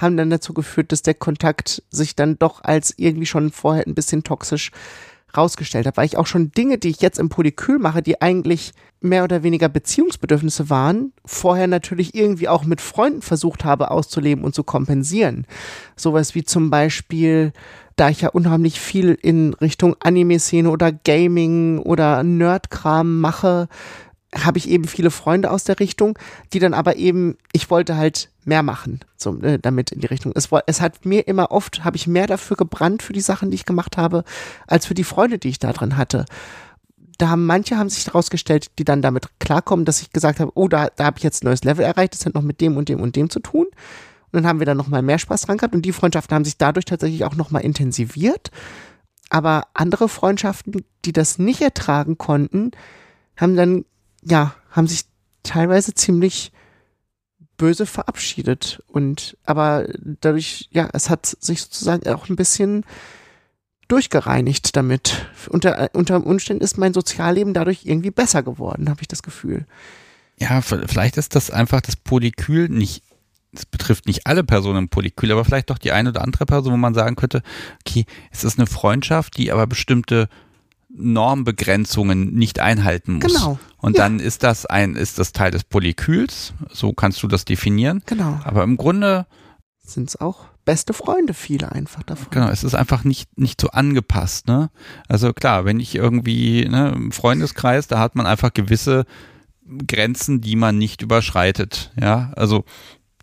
[0.00, 3.94] haben dann dazu geführt, dass der Kontakt sich dann doch als irgendwie schon vorher ein
[3.94, 4.70] bisschen toxisch
[5.36, 8.72] rausgestellt hat, weil ich auch schon Dinge, die ich jetzt im Polykül mache, die eigentlich
[9.00, 14.54] mehr oder weniger Beziehungsbedürfnisse waren, vorher natürlich irgendwie auch mit Freunden versucht habe auszuleben und
[14.54, 15.46] zu kompensieren.
[15.96, 17.52] Sowas wie zum Beispiel,
[17.96, 23.68] da ich ja unheimlich viel in Richtung Anime-Szene oder Gaming oder Nerdkram mache,
[24.34, 26.18] habe ich eben viele Freunde aus der Richtung,
[26.52, 30.32] die dann aber eben, ich wollte halt mehr machen so, äh, damit in die Richtung.
[30.34, 33.56] Es, es hat mir immer oft, habe ich mehr dafür gebrannt für die Sachen, die
[33.56, 34.24] ich gemacht habe,
[34.66, 36.26] als für die Freunde, die ich da drin hatte.
[37.18, 40.68] Da haben manche haben sich herausgestellt, die dann damit klarkommen, dass ich gesagt habe, oh,
[40.68, 42.88] da, da habe ich jetzt ein neues Level erreicht, das hat noch mit dem und
[42.88, 43.66] dem und dem zu tun.
[43.66, 46.56] Und dann haben wir da nochmal mehr Spaß dran gehabt und die Freundschaften haben sich
[46.56, 48.50] dadurch tatsächlich auch nochmal intensiviert.
[49.28, 52.70] Aber andere Freundschaften, die das nicht ertragen konnten,
[53.36, 53.84] haben dann
[54.22, 55.02] ja, haben sich
[55.42, 56.52] teilweise ziemlich
[57.56, 58.82] böse verabschiedet.
[58.88, 62.84] Und aber dadurch, ja, es hat sich sozusagen auch ein bisschen
[63.88, 65.26] durchgereinigt damit.
[65.48, 69.66] Unter, unter Umständen ist mein Sozialleben dadurch irgendwie besser geworden, habe ich das Gefühl.
[70.38, 73.02] Ja, vielleicht ist das einfach das Polykül nicht,
[73.52, 76.72] es betrifft nicht alle Personen im Polykül, aber vielleicht doch die eine oder andere Person,
[76.72, 77.42] wo man sagen könnte,
[77.80, 80.28] okay, es ist eine Freundschaft, die aber bestimmte
[80.92, 83.32] Normbegrenzungen nicht einhalten muss.
[83.32, 83.58] Genau.
[83.78, 84.04] Und ja.
[84.04, 88.02] dann ist das ein, ist das Teil des Polyküls, so kannst du das definieren.
[88.06, 88.40] Genau.
[88.44, 89.26] Aber im Grunde
[89.84, 92.28] sind es auch beste Freunde, viele einfach davon.
[92.30, 94.70] Genau, es ist einfach nicht, nicht so angepasst, ne?
[95.08, 99.04] Also klar, wenn ich irgendwie, ne, im Freundeskreis, da hat man einfach gewisse
[99.86, 102.32] Grenzen, die man nicht überschreitet, ja.
[102.36, 102.64] Also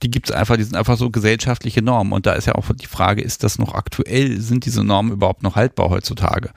[0.04, 2.14] die gibt es einfach, die sind einfach so gesellschaftliche Normen.
[2.14, 4.40] Und da ist ja auch die Frage, ist das noch aktuell?
[4.40, 6.52] Sind diese Normen überhaupt noch haltbar heutzutage?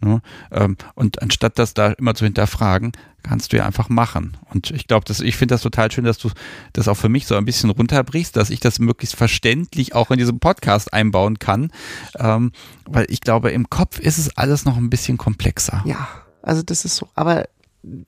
[0.00, 0.20] Ne?
[0.50, 2.92] Ähm, und anstatt das da immer zu hinterfragen,
[3.22, 4.36] kannst du ja einfach machen.
[4.52, 6.30] Und ich glaube, ich finde das total schön, dass du
[6.72, 10.18] das auch für mich so ein bisschen runterbrichst, dass ich das möglichst verständlich auch in
[10.18, 11.72] diesem Podcast einbauen kann.
[12.16, 12.52] Ähm,
[12.86, 15.82] weil ich glaube, im Kopf ist es alles noch ein bisschen komplexer.
[15.84, 16.08] Ja,
[16.42, 17.08] also das ist so.
[17.14, 17.48] Aber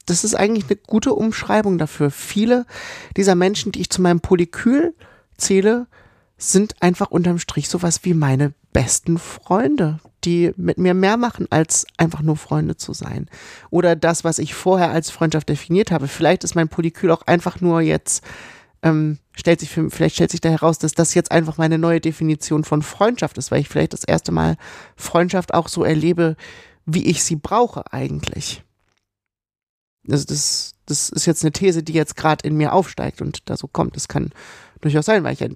[0.07, 2.11] das ist eigentlich eine gute Umschreibung dafür.
[2.11, 2.67] Viele
[3.17, 4.95] dieser Menschen, die ich zu meinem Polykül
[5.37, 5.87] zähle,
[6.43, 11.87] sind einfach unterm Strich sowas wie meine besten Freunde, die mit mir mehr machen, als
[11.99, 13.29] einfach nur Freunde zu sein.
[13.71, 16.09] Oder das, was ich vorher als Freundschaft definiert habe.
[16.09, 18.25] Vielleicht ist mein Polykül auch einfach nur jetzt,
[18.83, 22.01] ähm, stellt sich für, vielleicht stellt sich da heraus, dass das jetzt einfach meine neue
[22.01, 24.57] Definition von Freundschaft ist, weil ich vielleicht das erste Mal
[24.97, 26.37] Freundschaft auch so erlebe,
[26.87, 28.63] wie ich sie brauche eigentlich.
[30.11, 33.59] Also das, das ist jetzt eine These, die jetzt gerade in mir aufsteigt und da
[33.59, 33.97] so kommt.
[33.97, 34.31] Das kann
[34.81, 35.49] durchaus sein, weil ich ja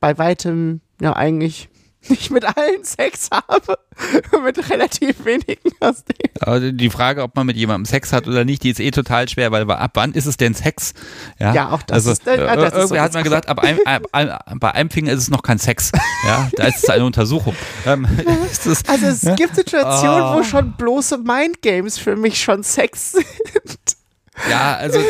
[0.00, 1.68] bei weitem ja eigentlich
[2.08, 3.78] nicht mit allen Sex habe,
[4.44, 6.32] mit relativ wenigen aus denen.
[6.40, 9.28] Also die Frage, ob man mit jemandem Sex hat oder nicht, die ist eh total
[9.28, 10.94] schwer, weil ab wann ist es denn Sex?
[11.38, 13.80] Ja, ja auch das also, ist, äh, das Irgendwer so hat mal gesagt, ab einem,
[13.84, 15.92] ab, ab, bei einem Finger ist es noch kein Sex.
[16.24, 17.54] Ja, da ist es eine Untersuchung.
[17.86, 18.06] Ähm,
[18.64, 19.34] das, also es ja?
[19.34, 20.38] gibt Situationen, oh.
[20.38, 23.96] wo schon bloße Mindgames für mich schon Sex sind.
[24.48, 25.00] Ja, also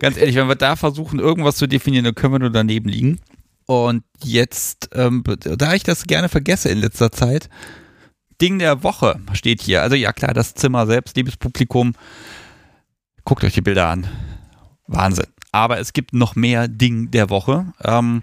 [0.00, 3.20] ganz ehrlich, wenn wir da versuchen, irgendwas zu definieren, dann können wir nur daneben liegen.
[3.66, 7.48] Und jetzt, ähm, da ich das gerne vergesse in letzter Zeit,
[8.40, 9.82] Ding der Woche steht hier.
[9.82, 11.94] Also ja klar, das Zimmer selbst, liebes Publikum,
[13.24, 14.06] guckt euch die Bilder an.
[14.86, 15.26] Wahnsinn.
[15.52, 17.72] Aber es gibt noch mehr Ding der Woche.
[17.82, 18.22] Ähm,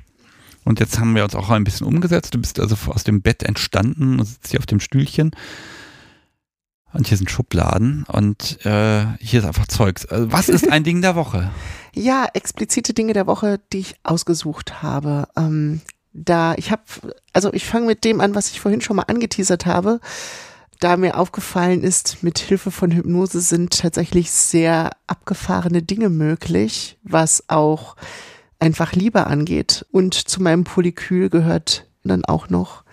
[0.64, 2.34] und jetzt haben wir uns auch ein bisschen umgesetzt.
[2.34, 5.32] Du bist also aus dem Bett entstanden und sitzt hier auf dem Stühlchen.
[6.94, 10.06] Und hier sind Schubladen und äh, hier ist einfach Zeugs.
[10.06, 11.49] Also, was ist ein Ding der Woche?
[11.95, 15.28] Ja, explizite Dinge der Woche, die ich ausgesucht habe.
[15.38, 15.82] Ähm,
[16.14, 16.84] da ich habe,
[17.34, 19.99] also ich fange mit dem an, was ich vorhin schon mal angeteasert habe.
[20.80, 27.45] Da mir aufgefallen ist, mit Hilfe von Hypnose sind tatsächlich sehr abgefahrene Dinge möglich, was
[27.48, 27.95] auch
[28.60, 29.86] einfach Liebe angeht.
[29.91, 32.84] Und zu meinem Polykül gehört dann auch noch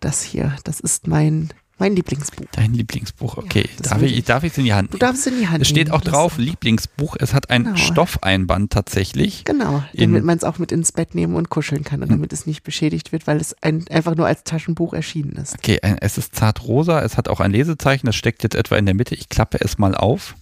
[0.00, 0.56] das hier.
[0.64, 1.50] Das ist mein
[1.80, 2.44] Mein Lieblingsbuch.
[2.52, 3.68] Dein Lieblingsbuch, okay.
[3.82, 5.62] Ja, darf, ich, darf ich es in die Hand Du darfst es in die Hand
[5.62, 5.96] Es steht nehmen.
[5.96, 7.16] auch drauf, Lieblingsbuch.
[7.18, 7.76] Es hat ein Genau.
[7.76, 9.44] Stoffeinband tatsächlich.
[9.44, 12.46] Genau, damit man es auch mit ins Bett nehmen und kuscheln kann und damit es
[12.46, 15.54] nicht beschädigt wird, weil es ein, einfach nur als Taschenbuch erschienen ist.
[15.58, 18.84] Okay, es ist zart rosa, es hat auch ein Lesezeichen, das steckt jetzt etwa in
[18.84, 19.14] der Mitte.
[19.14, 20.36] Ich klappe es mal auf.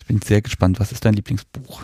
[0.00, 0.80] Ich bin sehr gespannt.
[0.80, 1.80] Was ist dein Lieblingsbuch?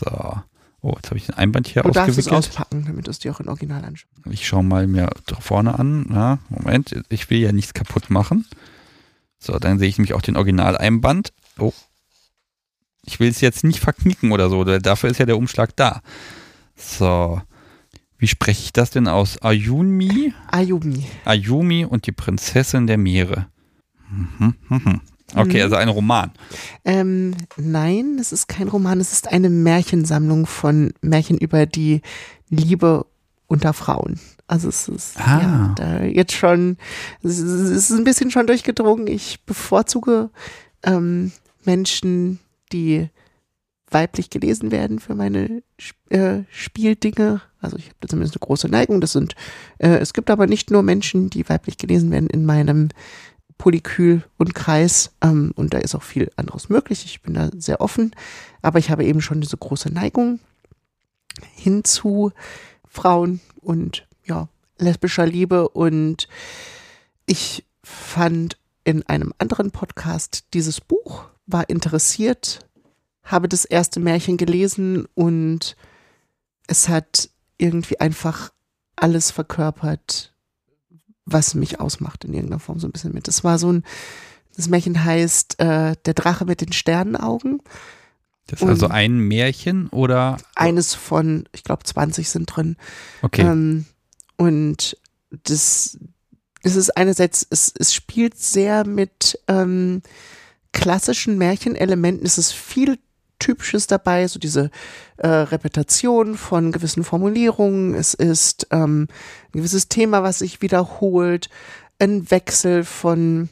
[0.00, 0.40] So.
[0.84, 2.50] Oh, jetzt habe ich ein Einband hier Du darfst es ausgewickelt.
[2.50, 4.12] auspacken, damit du es dir auch in Original anschaust.
[4.30, 6.06] Ich schaue mal mir vorne an.
[6.12, 8.46] Ja, Moment, ich will ja nichts kaputt machen.
[9.38, 11.32] So, dann sehe ich nämlich auch den Originaleinband.
[11.58, 11.72] Oh.
[13.04, 16.02] Ich will es jetzt nicht verknicken oder so, dafür ist ja der Umschlag da.
[16.76, 17.40] So.
[18.18, 19.38] Wie spreche ich das denn aus?
[19.42, 20.32] Ayumi?
[20.48, 21.04] Ayumi.
[21.24, 23.46] Ayumi und die Prinzessin der Meere.
[24.10, 25.00] Mhm, mhm.
[25.34, 25.62] Okay, Mhm.
[25.62, 26.30] also ein Roman.
[26.84, 32.02] Ähm, nein, es ist kein Roman, es ist eine Märchensammlung von Märchen über die
[32.48, 33.06] Liebe
[33.46, 34.18] unter Frauen.
[34.46, 35.40] Also es ist Ah.
[35.40, 36.76] ja, da jetzt schon,
[37.22, 39.06] es ist, ein bisschen schon durchgedrungen.
[39.06, 40.30] Ich bevorzuge
[40.82, 41.32] ähm,
[41.64, 42.38] Menschen,
[42.72, 43.08] die
[43.90, 45.62] weiblich gelesen werden für meine
[46.08, 47.42] äh, Spieldinge.
[47.60, 49.00] Also ich habe da zumindest eine große Neigung.
[49.00, 49.34] Das sind,
[49.78, 52.88] äh, es gibt aber nicht nur Menschen, die weiblich gelesen werden in meinem
[53.62, 55.12] Polykül und Kreis.
[55.20, 57.04] Ähm, und da ist auch viel anderes möglich.
[57.04, 58.10] Ich bin da sehr offen.
[58.60, 60.40] Aber ich habe eben schon diese große Neigung
[61.54, 62.32] hin zu
[62.88, 64.48] Frauen und ja,
[64.78, 65.68] lesbischer Liebe.
[65.68, 66.26] Und
[67.24, 72.66] ich fand in einem anderen Podcast dieses Buch, war interessiert,
[73.22, 75.76] habe das erste Märchen gelesen und
[76.66, 78.52] es hat irgendwie einfach
[78.96, 80.31] alles verkörpert,
[81.24, 83.28] was mich ausmacht in irgendeiner Form so ein bisschen mit.
[83.28, 83.84] Es war so ein,
[84.56, 87.60] das Märchen heißt äh, Der Drache mit den Sternenaugen.
[88.46, 90.36] Das ist also ein Märchen oder?
[90.56, 92.76] Eines von, ich glaube, 20 sind drin.
[93.22, 93.42] Okay.
[93.42, 93.86] Ähm,
[94.36, 94.96] und
[95.44, 95.98] das,
[96.62, 100.02] es ist einerseits, es, es spielt sehr mit ähm,
[100.72, 102.26] klassischen Märchenelementen.
[102.26, 102.98] Es ist viel
[103.42, 104.70] Typisches dabei, so diese
[105.16, 107.94] äh, Repetition von gewissen Formulierungen.
[107.94, 109.08] Es ist ähm,
[109.52, 111.50] ein gewisses Thema, was sich wiederholt,
[111.98, 113.48] ein Wechsel von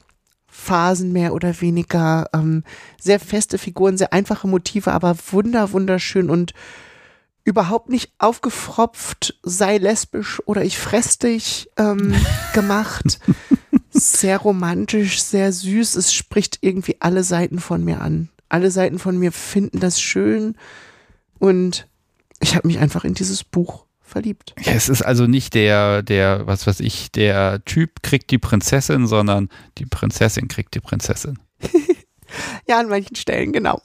[0.47, 2.63] Phasen mehr oder weniger, ähm,
[3.01, 6.55] sehr feste Figuren, sehr einfache Motive, aber wunder, wunderschön und
[7.43, 12.15] überhaupt nicht aufgefropft, sei lesbisch oder ich fress dich ähm,
[12.55, 13.19] gemacht.
[13.91, 15.97] Sehr romantisch, sehr süß.
[15.97, 18.29] Es spricht irgendwie alle Seiten von mir an.
[18.51, 20.57] Alle Seiten von mir finden das schön
[21.39, 21.87] und
[22.41, 24.55] ich habe mich einfach in dieses Buch verliebt.
[24.67, 29.49] Es ist also nicht der, der, was weiß ich, der Typ kriegt die Prinzessin, sondern
[29.79, 31.39] die Prinzessin kriegt die Prinzessin.
[32.69, 33.83] Ja, an manchen Stellen, genau.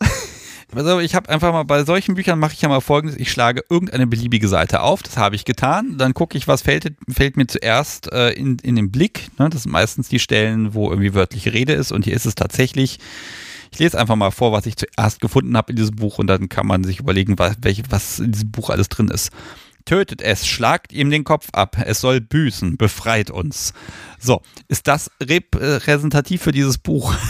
[0.76, 3.64] Also ich habe einfach mal bei solchen Büchern mache ich ja mal folgendes, ich schlage
[3.70, 7.48] irgendeine beliebige Seite auf, das habe ich getan, dann gucke ich, was fällt, fällt mir
[7.48, 9.30] zuerst äh, in, in den Blick.
[9.40, 9.50] Ne?
[9.50, 13.00] Das sind meistens die Stellen, wo irgendwie wörtliche Rede ist und hier ist es tatsächlich,
[13.76, 16.48] ich lese einfach mal vor, was ich zuerst gefunden habe in diesem Buch und dann
[16.48, 19.32] kann man sich überlegen, was, welche, was in diesem Buch alles drin ist.
[19.84, 23.74] Tötet es, schlagt ihm den Kopf ab, es soll büßen, befreit uns.
[24.18, 27.14] So, ist das repräsentativ für dieses Buch?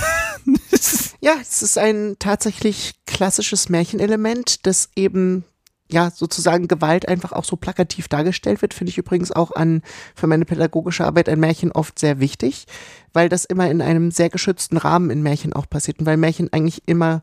[1.22, 5.43] Ja, es ist ein tatsächlich klassisches Märchenelement, das eben
[5.91, 9.81] ja sozusagen Gewalt einfach auch so plakativ dargestellt wird, finde ich übrigens auch an
[10.15, 12.65] für meine pädagogische Arbeit ein Märchen oft sehr wichtig,
[13.13, 16.51] weil das immer in einem sehr geschützten Rahmen in Märchen auch passiert und weil Märchen
[16.51, 17.21] eigentlich immer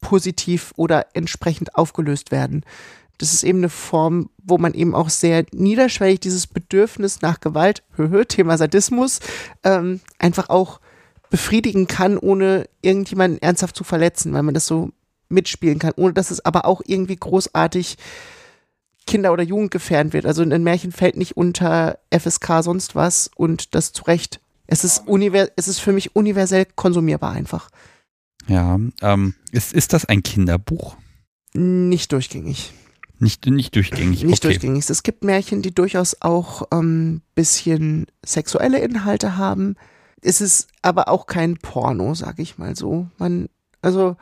[0.00, 2.64] positiv oder entsprechend aufgelöst werden.
[3.18, 7.82] Das ist eben eine Form, wo man eben auch sehr niederschwellig dieses Bedürfnis nach Gewalt,
[8.28, 9.20] Thema Sadismus,
[9.62, 10.80] ähm, einfach auch
[11.30, 14.90] befriedigen kann, ohne irgendjemanden ernsthaft zu verletzen, weil man das so
[15.32, 17.96] mitspielen kann, ohne dass es aber auch irgendwie großartig
[19.06, 20.26] Kinder- oder Jugendgefährdend wird.
[20.26, 24.40] Also ein Märchen fällt nicht unter FSK sonst was und das zu Recht.
[24.66, 27.68] Es ist, univers es ist für mich universell konsumierbar einfach.
[28.46, 30.96] Ja, ähm, ist, ist das ein Kinderbuch?
[31.52, 32.72] Nicht durchgängig.
[33.18, 34.24] Nicht, nicht durchgängig.
[34.24, 34.54] Nicht okay.
[34.54, 34.88] durchgängig.
[34.88, 39.76] Es gibt Märchen, die durchaus auch ähm, bisschen sexuelle Inhalte haben.
[40.22, 43.06] Es ist aber auch kein Porno, sag ich mal so.
[43.18, 43.48] Man,
[43.80, 44.16] also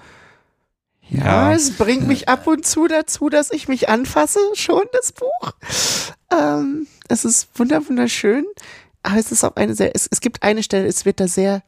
[1.11, 5.53] ja, es bringt mich ab und zu dazu, dass ich mich anfasse, schon das Buch.
[6.33, 8.45] Ähm, es ist wunder wunderschön,
[9.03, 11.63] aber es ist auch eine sehr, es, es gibt eine Stelle, es wird da sehr,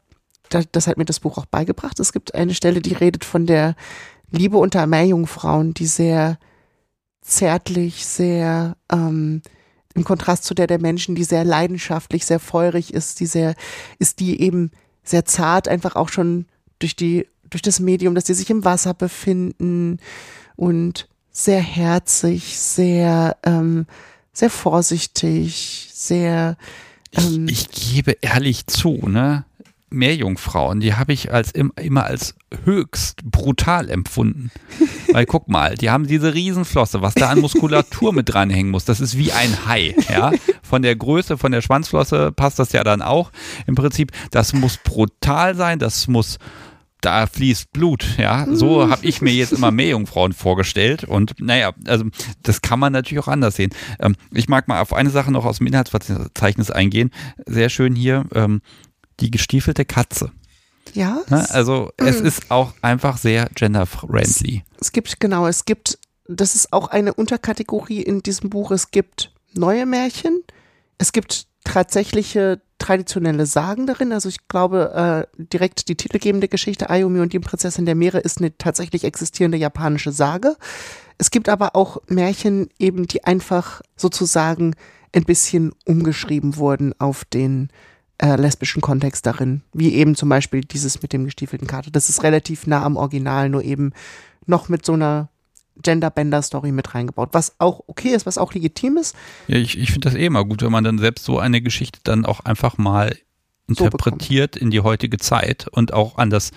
[0.49, 3.45] da, das hat mir das Buch auch beigebracht, es gibt eine Stelle, die redet von
[3.45, 3.75] der
[4.31, 6.37] Liebe unter Meerjungfrauen, die sehr
[7.21, 9.41] zärtlich, sehr ähm,
[9.93, 13.55] im Kontrast zu der der Menschen, die sehr leidenschaftlich, sehr feurig ist, die sehr,
[13.99, 14.71] ist die eben
[15.03, 16.47] sehr zart, einfach auch schon
[16.79, 19.99] durch die, durch das Medium, dass die sich im Wasser befinden
[20.55, 23.85] und sehr herzig, sehr, ähm,
[24.33, 26.57] sehr vorsichtig, sehr,
[27.13, 29.45] ähm, Ich, ich gebe ehrlich zu, ne?
[29.93, 32.33] Meerjungfrauen, die habe ich als immer als
[32.65, 34.49] höchst brutal empfunden.
[35.11, 38.85] Weil guck mal, die haben diese Riesenflosse, was da an Muskulatur mit dranhängen muss.
[38.85, 40.31] Das ist wie ein Hai, ja.
[40.63, 43.31] Von der Größe, von der Schwanzflosse passt das ja dann auch.
[43.67, 46.39] Im Prinzip, das muss brutal sein, das muss
[47.03, 48.47] da fließt Blut, ja.
[48.49, 51.03] So habe ich mir jetzt immer Meerjungfrauen vorgestellt.
[51.03, 52.05] Und naja, also
[52.41, 53.73] das kann man natürlich auch anders sehen.
[53.99, 57.11] Ähm, ich mag mal auf eine Sache noch aus dem Inhaltsverzeichnis eingehen.
[57.45, 58.61] Sehr schön hier, ähm,
[59.19, 60.31] die gestiefelte Katze.
[60.93, 61.21] Ja.
[61.29, 61.45] Ne?
[61.49, 64.63] Also es ist auch einfach sehr gender-friendly.
[64.79, 68.71] Es gibt, genau, es gibt, das ist auch eine Unterkategorie in diesem Buch.
[68.71, 70.41] Es gibt neue Märchen.
[70.97, 74.11] Es gibt tatsächliche traditionelle Sagen darin.
[74.11, 78.39] Also ich glaube, äh, direkt die titelgebende Geschichte Ayumi und die Prinzessin der Meere ist
[78.39, 80.57] eine tatsächlich existierende japanische Sage.
[81.17, 84.75] Es gibt aber auch Märchen eben, die einfach sozusagen
[85.15, 87.69] ein bisschen umgeschrieben wurden auf den
[88.17, 89.61] äh, lesbischen Kontext darin.
[89.73, 91.89] Wie eben zum Beispiel dieses mit dem gestiefelten Kater.
[91.89, 93.93] Das ist relativ nah am Original, nur eben
[94.45, 95.29] noch mit so einer
[95.81, 99.15] Gender-Bender-Story mit reingebaut, was auch okay ist, was auch legitim ist.
[99.47, 101.99] Ja, ich, ich finde das eh immer gut, wenn man dann selbst so eine Geschichte
[102.03, 103.17] dann auch einfach mal
[103.67, 106.51] interpretiert so in die heutige Zeit und auch an das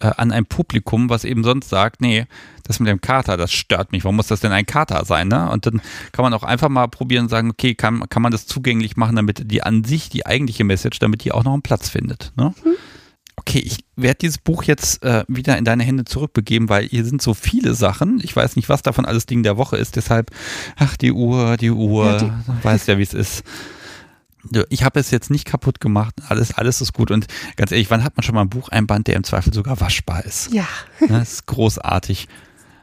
[0.00, 2.26] äh, an ein Publikum, was eben sonst sagt, nee,
[2.62, 4.04] das mit dem Kater, das stört mich.
[4.04, 5.28] Warum muss das denn ein Kater sein?
[5.28, 5.50] Ne?
[5.50, 5.80] Und dann
[6.12, 9.16] kann man auch einfach mal probieren und sagen, okay, kann, kann man das zugänglich machen,
[9.16, 12.32] damit die an sich, die eigentliche Message, damit die auch noch einen Platz findet.
[12.36, 12.54] Ne?
[12.64, 12.76] Mhm
[13.38, 17.22] okay, ich werde dieses Buch jetzt äh, wieder in deine Hände zurückbegeben, weil hier sind
[17.22, 18.20] so viele Sachen.
[18.22, 19.96] Ich weiß nicht, was davon alles Ding der Woche ist.
[19.96, 20.30] Deshalb,
[20.76, 23.44] ach, die Uhr, die Uhr, ja, die weiß ja, wie es ist.
[24.70, 26.14] Ich habe es jetzt nicht kaputt gemacht.
[26.28, 27.10] Alles, alles ist gut.
[27.10, 29.80] Und ganz ehrlich, wann hat man schon mal ein Buch einband, der im Zweifel sogar
[29.80, 30.52] waschbar ist?
[30.52, 30.66] Ja.
[31.08, 32.28] Das ist großartig.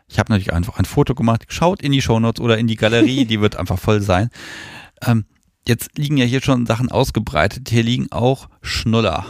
[0.08, 1.46] Ich habe natürlich einfach ein Foto gemacht.
[1.48, 4.30] Schaut in die Shownotes oder in die Galerie, die wird einfach voll sein.
[5.02, 5.26] Ähm,
[5.68, 7.70] jetzt liegen ja hier schon Sachen ausgebreitet.
[7.70, 9.26] Hier liegen auch Schnuller.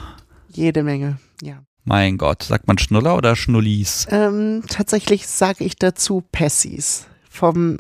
[0.56, 1.64] Jede Menge, ja.
[1.84, 4.08] Mein Gott, sagt man Schnuller oder Schnullis?
[4.10, 7.78] Ähm, tatsächlich sage ich dazu Passies vom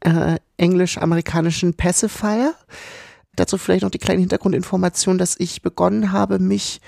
[0.00, 2.54] äh, englisch-amerikanischen Pacifier.
[3.34, 6.80] Dazu vielleicht noch die kleine Hintergrundinformation, dass ich begonnen habe, mich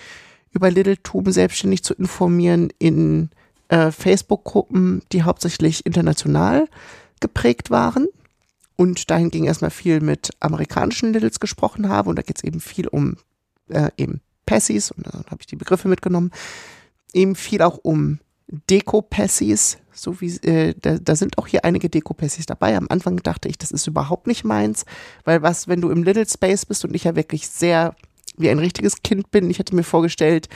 [0.52, 3.30] über Little Tube selbstständig zu informieren in
[3.68, 6.68] äh, Facebook-Gruppen, die hauptsächlich international
[7.20, 8.06] geprägt waren.
[8.76, 12.08] Und dahin ging erstmal viel mit amerikanischen Littles gesprochen habe.
[12.08, 13.16] Und da geht es eben viel um
[13.68, 16.30] äh, eben Passies, und dann habe ich die Begriffe mitgenommen,
[17.12, 18.18] eben viel auch um
[18.48, 22.76] Deko-Passies, so wie, äh, da, da sind auch hier einige Deko-Passies dabei.
[22.76, 24.84] Am Anfang dachte ich, das ist überhaupt nicht meins,
[25.24, 27.94] weil was, wenn du im Little Space bist und ich ja wirklich sehr
[28.36, 29.50] wie ein richtiges Kind bin.
[29.50, 30.48] Ich hätte mir vorgestellt,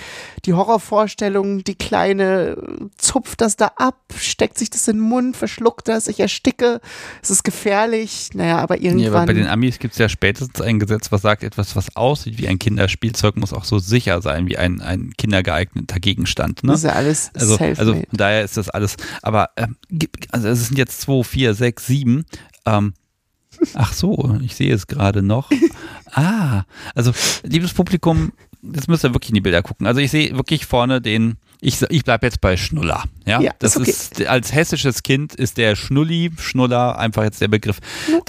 [0.44, 2.56] die Horrorvorstellung, die Kleine
[2.96, 6.80] zupft das da ab, steckt sich das in den Mund, verschluckt das, ich ersticke,
[7.22, 8.30] es ist gefährlich.
[8.34, 8.98] Naja, aber irgendwann.
[8.98, 11.94] Ja, aber bei den Amis gibt es ja spätestens ein Gesetz, was sagt, etwas, was
[11.96, 16.64] aussieht wie ein Kinderspielzeug, muss auch so sicher sein wie ein, ein kindergeeigneter Gegenstand.
[16.64, 16.72] Ne?
[16.72, 19.76] Das ist ja alles also, also von daher ist das alles, aber ähm,
[20.30, 22.24] also es sind jetzt zwei, vier, sechs, sieben.
[22.66, 22.94] Ähm,
[23.74, 25.50] Ach so, ich sehe es gerade noch.
[26.12, 26.64] Ah,
[26.94, 27.12] also
[27.42, 28.32] liebes Publikum,
[28.62, 29.86] jetzt müsst ihr wirklich in die Bilder gucken.
[29.86, 33.04] Also ich sehe wirklich vorne den, ich, ich bleibe jetzt bei Schnuller.
[33.26, 34.22] Ja, ja das ist, okay.
[34.22, 37.78] ist, als hessisches Kind ist der Schnulli, Schnuller einfach jetzt der Begriff.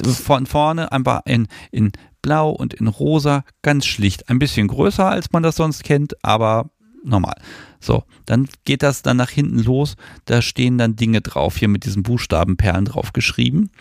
[0.03, 1.91] Von vorne einfach in, in
[2.21, 4.29] blau und in rosa, ganz schlicht.
[4.29, 6.69] Ein bisschen größer, als man das sonst kennt, aber
[7.03, 7.35] normal.
[7.79, 9.95] So, dann geht das dann nach hinten los.
[10.25, 13.71] Da stehen dann Dinge drauf, hier mit diesen Buchstabenperlen drauf geschrieben.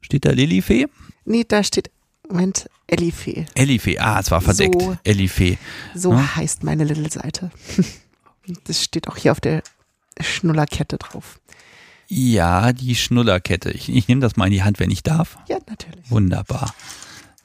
[0.00, 0.86] Steht da Lilifee?
[1.24, 1.90] Nee, da steht,
[2.28, 3.46] Moment, Ellifee.
[3.54, 4.80] Ellifee, ah, es war verdeckt.
[4.80, 5.58] So, Ellifee.
[5.94, 6.36] So hm?
[6.36, 7.50] heißt meine Little-Seite.
[8.64, 9.62] Das steht auch hier auf der
[10.18, 11.38] Schnullerkette drauf.
[12.08, 13.70] Ja, die Schnullerkette.
[13.70, 15.38] Ich, ich nehme das mal in die Hand, wenn ich darf.
[15.46, 16.10] Ja, natürlich.
[16.10, 16.74] Wunderbar.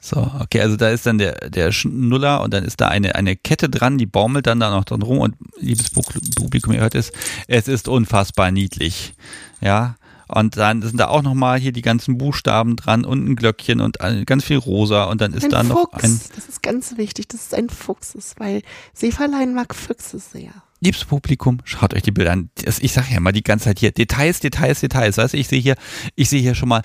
[0.00, 3.36] So, okay, also da ist dann der, der Schnuller und dann ist da eine, eine
[3.36, 7.12] Kette dran, die baumelt dann da noch dran rum und liebes Publikum, ihr hört es,
[7.48, 9.14] es ist unfassbar niedlich.
[9.60, 9.96] Ja,
[10.28, 13.98] und dann sind da auch nochmal hier die ganzen Buchstaben dran und ein Glöckchen und
[14.26, 15.68] ganz viel rosa und dann ist ein da Fuchs.
[15.68, 16.20] noch ein.
[16.34, 18.62] Das ist ganz wichtig, dass es ein Fuchs ist, weil
[18.92, 20.50] Seeverlein mag Füchse sehr.
[20.80, 22.50] Liebes Publikum, schaut euch die Bilder an.
[22.80, 25.16] Ich sage ja mal die ganze Zeit hier Details, Details, Details.
[25.16, 25.76] Weißt du, ich sehe hier,
[26.16, 26.82] ich sehe hier schon mal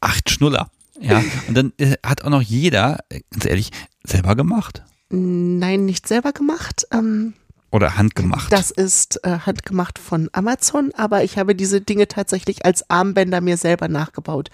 [0.00, 0.70] acht Schnuller.
[1.00, 2.98] Ja, und dann äh, hat auch noch jeder,
[3.30, 3.70] ganz ehrlich,
[4.04, 4.82] selber gemacht.
[5.10, 6.86] Nein, nicht selber gemacht.
[6.92, 7.34] Ähm,
[7.70, 8.52] oder handgemacht?
[8.52, 13.56] Das ist äh, handgemacht von Amazon, aber ich habe diese Dinge tatsächlich als Armbänder mir
[13.56, 14.50] selber nachgebaut.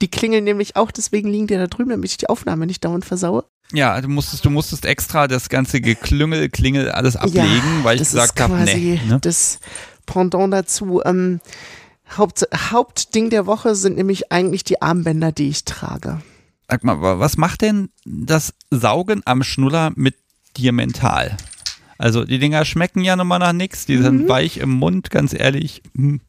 [0.00, 3.04] Die klingeln nämlich auch, deswegen liegen die da drüben, damit ich die Aufnahme nicht dauernd
[3.04, 3.44] versaue.
[3.72, 8.02] Ja, du musstest, du musstest extra das ganze Geklüngel, Klingel alles ablegen, ja, weil ich
[8.02, 9.00] gesagt habe, nee.
[9.06, 9.18] Ne?
[9.20, 9.60] Das
[10.06, 11.00] Pendant dazu.
[11.04, 11.40] Ähm,
[12.16, 16.20] Haupt, Hauptding der Woche sind nämlich eigentlich die Armbänder, die ich trage.
[16.68, 20.16] Sag mal, was macht denn das Saugen am Schnuller mit
[20.56, 21.36] dir mental?
[22.02, 24.28] Also die Dinger schmecken ja nochmal nach nichts, die sind mhm.
[24.28, 25.82] weich im Mund, ganz ehrlich.
[25.94, 26.20] Hm.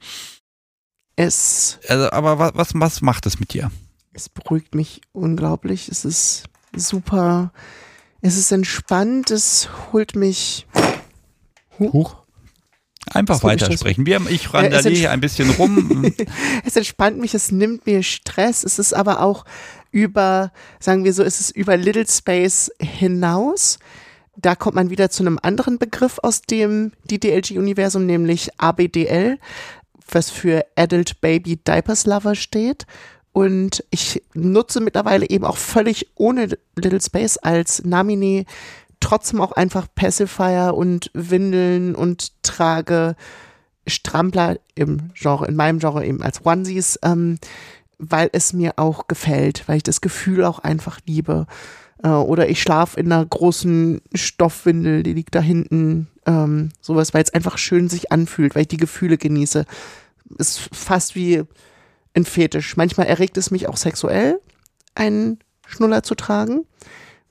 [1.16, 1.80] Es.
[1.88, 3.72] Also, aber was, was, was macht es mit dir?
[4.14, 5.90] Es beruhigt mich unglaublich.
[5.90, 6.44] Es ist
[6.76, 7.52] super.
[8.22, 9.32] Es ist entspannt.
[9.32, 10.68] Es holt mich.
[11.80, 11.94] Huch.
[11.94, 12.16] Huch.
[13.10, 14.06] Einfach weitersprechen.
[14.06, 16.14] Wir, ich randaliere hier ein bisschen rum.
[16.66, 18.64] es entspannt mich, es nimmt mir Stress.
[18.64, 19.44] Es ist aber auch
[19.90, 23.80] über, sagen wir so, es ist über Little Space hinaus.
[24.36, 29.38] Da kommt man wieder zu einem anderen Begriff aus dem DDLG-Universum, nämlich ABDL,
[30.10, 32.86] was für Adult Baby Diapers Lover steht.
[33.32, 38.46] Und ich nutze mittlerweile eben auch völlig ohne Little Space als Namine
[39.00, 43.16] trotzdem auch einfach Pacifier und Windeln und trage
[43.86, 47.38] Strampler im Genre, in meinem Genre eben als Onesies, ähm,
[47.98, 51.48] weil es mir auch gefällt, weil ich das Gefühl auch einfach liebe.
[52.04, 57.24] Äh, oder ich schlafe in einer großen Stoffwindel, die liegt da hinten, ähm, sowas, weil
[57.24, 59.66] es einfach schön sich anfühlt, weil ich die Gefühle genieße.
[60.38, 61.44] Ist fast wie
[62.14, 62.78] ein Fetisch.
[62.78, 64.40] Manchmal erregt es mich auch sexuell,
[64.96, 66.66] einen Schnuller zu tragen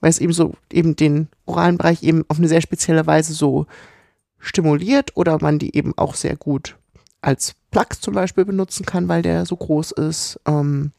[0.02, 3.66] weil es eben so eben den oralen Bereich eben auf eine sehr spezielle Weise so
[4.38, 6.76] stimuliert oder man die eben auch sehr gut
[7.22, 10.40] als Plug zum Beispiel benutzen kann, weil der so groß ist.
[10.44, 10.90] Ähm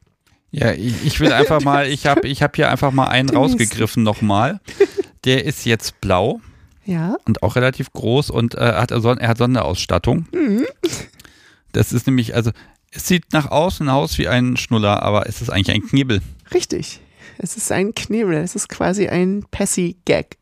[0.54, 4.04] ja, ich, ich, will einfach mal, ich habe ich hab hier einfach mal einen rausgegriffen
[4.04, 4.60] nochmal.
[5.26, 6.42] Der ist jetzt blau.
[6.86, 7.16] Ja.
[7.26, 10.28] Und auch relativ groß und äh, hat, er hat Sonderausstattung.
[10.32, 10.66] Mhm.
[11.72, 12.52] Das ist nämlich, also,
[12.92, 16.22] es sieht nach außen aus wie ein Schnuller, aber es ist eigentlich ein Knebel.
[16.54, 17.00] Richtig.
[17.40, 20.38] Es ist ein Knebel, es ist quasi ein Passy-Gag.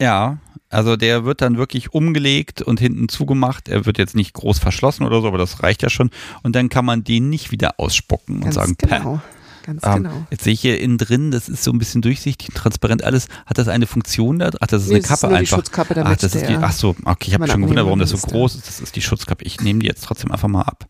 [0.00, 0.38] Ja,
[0.70, 3.68] also der wird dann wirklich umgelegt und hinten zugemacht.
[3.68, 6.08] Er wird jetzt nicht groß verschlossen oder so, aber das reicht ja schon.
[6.42, 9.16] Und dann kann man den nicht wieder ausspucken Ganz und sagen, genau.
[9.16, 9.39] Päh.
[9.64, 10.26] Ganz ähm, genau.
[10.30, 13.28] Jetzt sehe ich hier innen drin, das ist so ein bisschen durchsichtig, transparent alles.
[13.46, 14.50] Hat das eine Funktion da?
[14.60, 15.40] Ach, das ist nee, eine Kappe ist einfach.
[15.40, 17.98] Die Schutzkappe damit ach, das ist die, ach so, okay, ich habe schon gewundert, warum
[17.98, 18.68] das so groß ist.
[18.68, 19.44] Das ist die Schutzkappe.
[19.44, 20.86] Ich nehme die jetzt trotzdem einfach mal ab.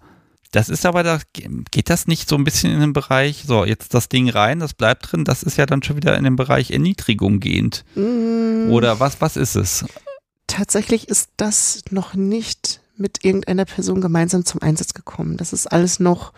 [0.53, 3.95] Das ist aber, da geht das nicht so ein bisschen in den Bereich, so, jetzt
[3.95, 6.73] das Ding rein, das bleibt drin, das ist ja dann schon wieder in den Bereich
[6.73, 7.85] Erniedrigung gehend.
[7.95, 8.69] Mm.
[8.71, 9.85] Oder was, was ist es?
[10.49, 15.37] Tatsächlich ist das noch nicht mit irgendeiner Person gemeinsam zum Einsatz gekommen.
[15.37, 16.33] Das ist alles noch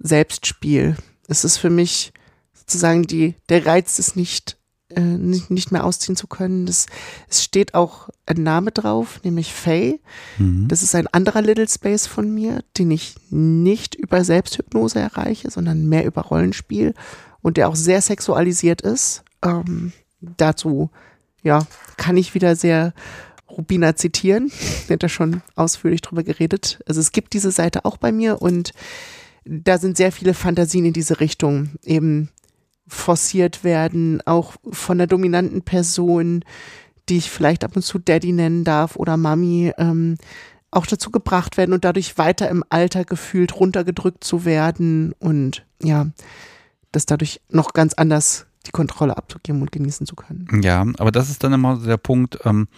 [0.00, 0.96] Selbstspiel.
[1.28, 2.12] Es ist für mich
[2.52, 4.56] sozusagen die, der Reiz ist nicht
[4.88, 6.64] äh, nicht, nicht mehr ausziehen zu können.
[6.64, 6.86] Das,
[7.28, 9.98] es steht auch ein Name drauf, nämlich Faye.
[10.38, 10.68] Mhm.
[10.68, 15.88] Das ist ein anderer Little Space von mir, den ich nicht über Selbsthypnose erreiche, sondern
[15.88, 16.94] mehr über Rollenspiel
[17.42, 19.24] und der auch sehr sexualisiert ist.
[19.42, 20.90] Ähm, dazu,
[21.42, 21.66] ja,
[21.96, 22.94] kann ich wieder sehr
[23.50, 24.52] Rubina zitieren.
[24.88, 26.78] Der hat da schon ausführlich drüber geredet.
[26.86, 28.72] Also es gibt diese Seite auch bei mir und
[29.46, 31.70] da sind sehr viele Fantasien in diese Richtung.
[31.84, 32.30] Eben
[32.88, 36.44] forciert werden, auch von der dominanten Person,
[37.08, 40.16] die ich vielleicht ab und zu Daddy nennen darf oder Mami, ähm,
[40.70, 46.08] auch dazu gebracht werden und dadurch weiter im Alter gefühlt runtergedrückt zu werden und ja,
[46.92, 50.60] das dadurch noch ganz anders die Kontrolle abzugeben und genießen zu können.
[50.62, 52.68] Ja, aber das ist dann immer der Punkt, ähm,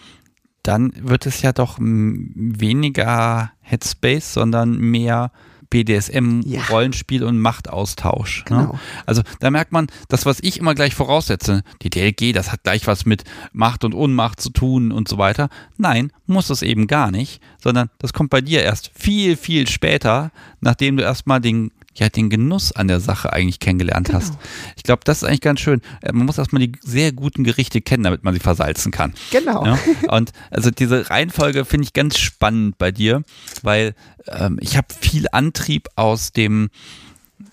[0.63, 5.31] dann wird es ja doch weniger Headspace, sondern mehr
[5.69, 6.61] BDSM, ja.
[6.69, 8.45] Rollenspiel und Machtaustausch.
[8.49, 8.57] Ne?
[8.57, 8.73] Genau.
[8.73, 8.79] Ne?
[9.05, 12.87] Also da merkt man, das, was ich immer gleich voraussetze, die DLG, das hat gleich
[12.87, 13.23] was mit
[13.53, 15.49] Macht und Unmacht zu tun und so weiter.
[15.77, 20.31] Nein, muss es eben gar nicht, sondern das kommt bei dir erst viel, viel später,
[20.61, 24.19] nachdem du erstmal den ja, den Genuss an der Sache eigentlich kennengelernt genau.
[24.19, 24.33] hast.
[24.75, 25.81] Ich glaube, das ist eigentlich ganz schön.
[26.01, 29.13] Äh, man muss erstmal die sehr guten Gerichte kennen, damit man sie versalzen kann.
[29.31, 29.65] Genau.
[29.65, 29.79] Ja?
[30.09, 33.23] Und also diese Reihenfolge finde ich ganz spannend bei dir,
[33.61, 33.93] weil
[34.27, 36.69] ähm, ich habe viel Antrieb aus dem,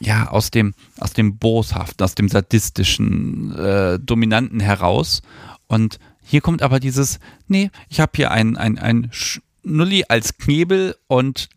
[0.01, 5.23] ja, aus dem, aus dem Boshaften, aus dem sadistischen, äh, Dominanten heraus.
[5.67, 7.19] Und hier kommt aber dieses,
[7.49, 11.49] nee, ich habe hier ein, ein, ein Schnulli als Knebel und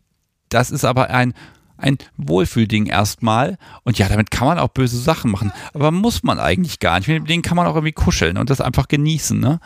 [0.50, 1.34] das ist aber ein
[1.80, 3.58] ein Wohlfühlding erstmal.
[3.84, 5.52] Und ja, damit kann man auch böse Sachen machen.
[5.74, 7.08] Aber muss man eigentlich gar nicht.
[7.08, 9.40] Mit denen kann man auch irgendwie kuscheln und das einfach genießen.
[9.40, 9.60] Ne?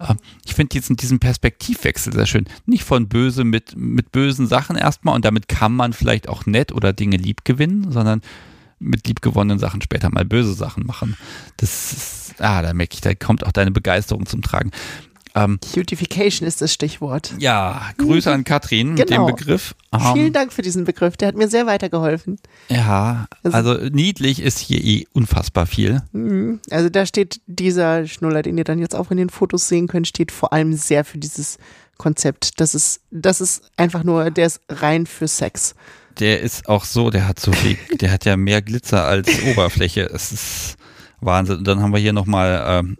[0.00, 2.46] Ähm, ich finde diesen, diesen Perspektivwechsel sehr schön.
[2.66, 6.72] Nicht von böse mit, mit bösen Sachen erstmal und damit kann man vielleicht auch nett
[6.72, 8.22] oder Dinge lieb gewinnen, sondern
[8.78, 11.16] mit liebgewonnenen Sachen später mal böse Sachen machen.
[11.56, 14.70] Das ist, ah, da merke ich, da kommt auch deine Begeisterung zum Tragen.
[15.36, 17.34] Ähm, Cutification ist das Stichwort.
[17.38, 18.98] Ja, Grüße an Katrin genau.
[18.98, 19.26] mit dem genau.
[19.26, 19.74] Begriff.
[19.92, 22.38] Ähm, Vielen Dank für diesen Begriff, der hat mir sehr weitergeholfen.
[22.70, 26.02] Ja, also, also niedlich ist hier eh unfassbar viel.
[26.12, 26.60] Mhm.
[26.70, 30.08] Also da steht dieser Schnuller, den ihr dann jetzt auch in den Fotos sehen könnt,
[30.08, 31.58] steht vor allem sehr für dieses
[31.98, 32.58] Konzept.
[32.60, 35.74] Das ist, das ist einfach nur, der ist rein für Sex.
[36.18, 40.08] Der ist auch so, der hat so viel, der hat ja mehr Glitzer als Oberfläche.
[40.14, 40.76] Es ist
[41.26, 41.58] Wahnsinn.
[41.58, 42.96] Und dann haben wir hier nochmal, ähm,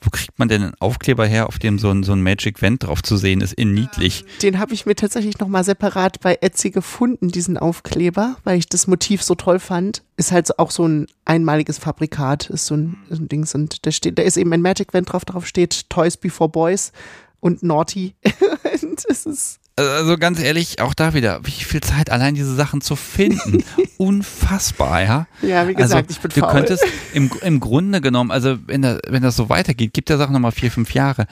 [0.00, 2.84] wo kriegt man denn einen Aufkleber her, auf dem so ein, so ein Magic Vent
[2.84, 4.24] drauf zu sehen ist, in niedlich?
[4.42, 8.86] Den habe ich mir tatsächlich nochmal separat bei Etsy gefunden, diesen Aufkleber, weil ich das
[8.86, 10.02] Motiv so toll fand.
[10.16, 13.54] Ist halt auch so ein einmaliges Fabrikat, ist so ein, so ein Dings.
[13.54, 16.92] Und da steht, da ist eben ein Magic Vent drauf, drauf steht Toys Before Boys
[17.40, 18.14] und Naughty.
[18.82, 22.80] und es ist also ganz ehrlich, auch da wieder, wie viel Zeit allein diese Sachen
[22.80, 23.64] zu finden.
[23.98, 25.26] Unfassbar, ja.
[25.42, 26.52] Ja, wie gesagt, also, ich bin Du faul.
[26.52, 30.32] könntest im, im Grunde genommen, also wenn, da, wenn das so weitergeht, gibt der Sache
[30.32, 31.26] nochmal vier, fünf Jahre,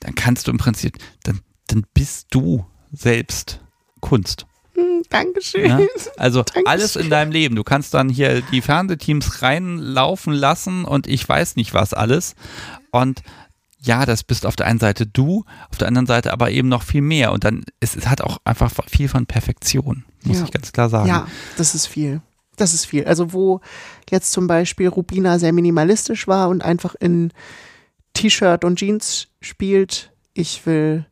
[0.00, 3.60] dann kannst du im Prinzip, dann, dann bist du selbst
[4.00, 4.46] Kunst.
[4.74, 5.66] Hm, Dankeschön.
[5.66, 5.80] Ja?
[6.18, 6.66] Also Dankeschön.
[6.66, 7.56] alles in deinem Leben.
[7.56, 12.34] Du kannst dann hier die Fernsehteams reinlaufen lassen und ich weiß nicht was alles.
[12.90, 13.22] Und
[13.86, 16.82] ja, das bist auf der einen Seite du, auf der anderen Seite aber eben noch
[16.82, 17.32] viel mehr.
[17.32, 20.44] Und dann, es, es hat auch einfach viel von Perfektion, muss Ja.
[20.44, 21.08] ich ganz klar sagen.
[21.08, 21.26] Ja,
[21.56, 22.20] das ist viel.
[22.56, 23.04] Das ist viel.
[23.04, 23.60] Also wo
[24.10, 27.32] jetzt zum Beispiel Rubina sehr minimalistisch war und einfach in
[28.14, 31.06] T-Shirt und Jeans spielt, ich will,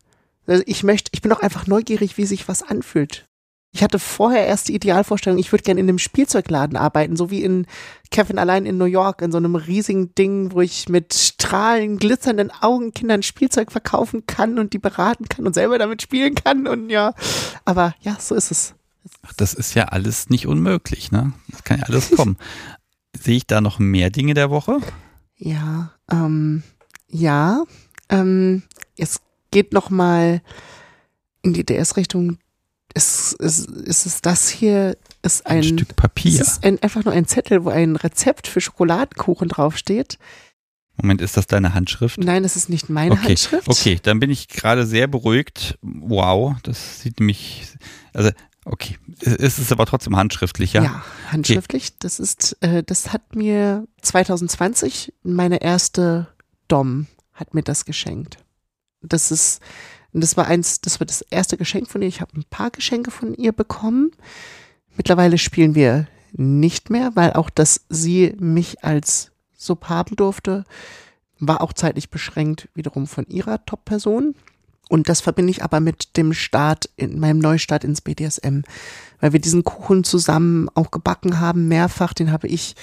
[0.46, 3.26] also ich möchte, ich bin auch einfach neugierig, wie sich was anfühlt.
[3.74, 7.42] Ich hatte vorher erst die Idealvorstellung, ich würde gerne in einem Spielzeugladen arbeiten, so wie
[7.42, 7.66] in
[8.12, 12.52] Kevin allein in New York, in so einem riesigen Ding, wo ich mit strahlend glitzernden
[12.52, 16.88] Augen Kindern Spielzeug verkaufen kann und die beraten kann und selber damit spielen kann und
[16.88, 17.14] ja,
[17.64, 18.74] aber ja, so ist es.
[19.22, 21.32] Ach, das ist ja alles nicht unmöglich, ne?
[21.48, 22.38] Das kann ja alles kommen.
[23.18, 24.78] Sehe ich da noch mehr Dinge der Woche?
[25.36, 26.62] Ja, ähm,
[27.08, 27.64] ja,
[28.08, 28.62] ähm,
[28.96, 29.20] es
[29.50, 30.42] geht noch mal
[31.42, 32.38] in die DS-Richtung.
[32.94, 36.40] Es, es, es ist das hier ist ein, Ein Stück es Papier.
[36.40, 40.18] ist ein, einfach nur ein Zettel, wo ein Rezept für Schokoladenkuchen draufsteht.
[40.96, 42.18] Moment, ist das deine Handschrift?
[42.18, 43.68] Nein, es ist nicht meine Okay, Handschrift.
[43.68, 45.76] Okay, dann bin ich gerade sehr beruhigt.
[45.82, 47.66] Wow, das sieht nämlich,
[48.12, 48.30] also,
[48.64, 50.84] okay, es ist aber trotzdem handschriftlich, ja?
[50.84, 51.98] Ja, handschriftlich.
[51.98, 56.28] Das ist, äh, das hat mir 2020 meine erste
[56.68, 58.38] Dom hat mir das geschenkt.
[59.02, 59.60] Das ist,
[60.20, 62.08] das war eins, das war das erste Geschenk von ihr.
[62.08, 64.12] Ich habe ein paar Geschenke von ihr bekommen.
[64.96, 70.64] Mittlerweile spielen wir nicht mehr, weil auch, dass sie mich als Sub haben durfte,
[71.38, 74.34] war auch zeitlich beschränkt wiederum von ihrer Top-Person.
[74.88, 78.60] Und das verbinde ich aber mit dem Start, in meinem Neustart ins BDSM,
[79.20, 82.12] weil wir diesen Kuchen zusammen auch gebacken haben, mehrfach.
[82.12, 82.76] Den habe ich,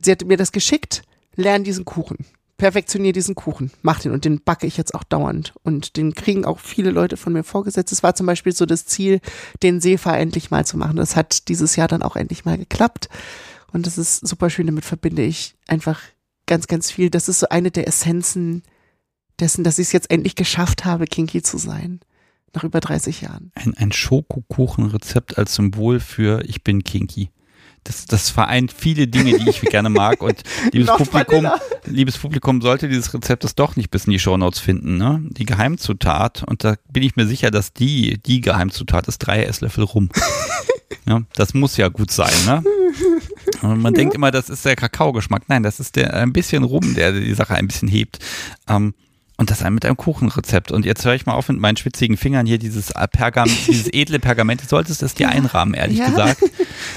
[0.00, 1.02] sie hat mir das geschickt,
[1.34, 2.18] lern diesen Kuchen,
[2.56, 5.54] perfektionier diesen Kuchen, mach den und den backe ich jetzt auch dauernd.
[5.62, 7.92] Und den kriegen auch viele Leute von mir vorgesetzt.
[7.92, 9.20] Es war zum Beispiel so das Ziel,
[9.62, 10.96] den Sefa endlich mal zu machen.
[10.96, 13.08] Das hat dieses Jahr dann auch endlich mal geklappt.
[13.72, 16.00] Und das ist super schön, damit verbinde ich einfach
[16.46, 17.10] ganz, ganz viel.
[17.10, 18.62] Das ist so eine der Essenzen
[19.40, 22.00] dessen, dass ich es jetzt endlich geschafft habe, kinky zu sein.
[22.54, 23.50] Nach über 30 Jahren.
[23.54, 27.30] Ein, ein Schokokuchenrezept als Symbol für ich bin kinky.
[27.84, 30.22] Das, das vereint viele Dinge, die ich gerne mag.
[30.22, 30.42] Und
[30.72, 31.60] liebes Noch Publikum, Vanilla.
[31.84, 34.96] liebes Publikum sollte dieses Rezept es doch nicht bis in die Shownotes finden.
[34.96, 35.20] Ne?
[35.30, 39.84] Die Geheimzutat, und da bin ich mir sicher, dass die, die Geheimzutat ist drei Esslöffel
[39.84, 40.10] rum.
[41.06, 42.62] ja, das muss ja gut sein, ne?
[43.62, 45.48] Und man denkt immer, das ist der Kakaogeschmack.
[45.48, 48.18] Nein, das ist der ein bisschen Rum, der die Sache ein bisschen hebt.
[48.68, 48.94] Ähm,
[49.42, 50.70] und das mit einem Kuchenrezept.
[50.70, 54.20] Und jetzt höre ich mal auf mit meinen schwitzigen Fingern hier dieses Pergam, dieses edle
[54.20, 54.62] Pergament.
[54.62, 56.08] Du solltest es dir einrahmen, ehrlich Ja.
[56.10, 56.42] gesagt.
[56.42, 56.50] ich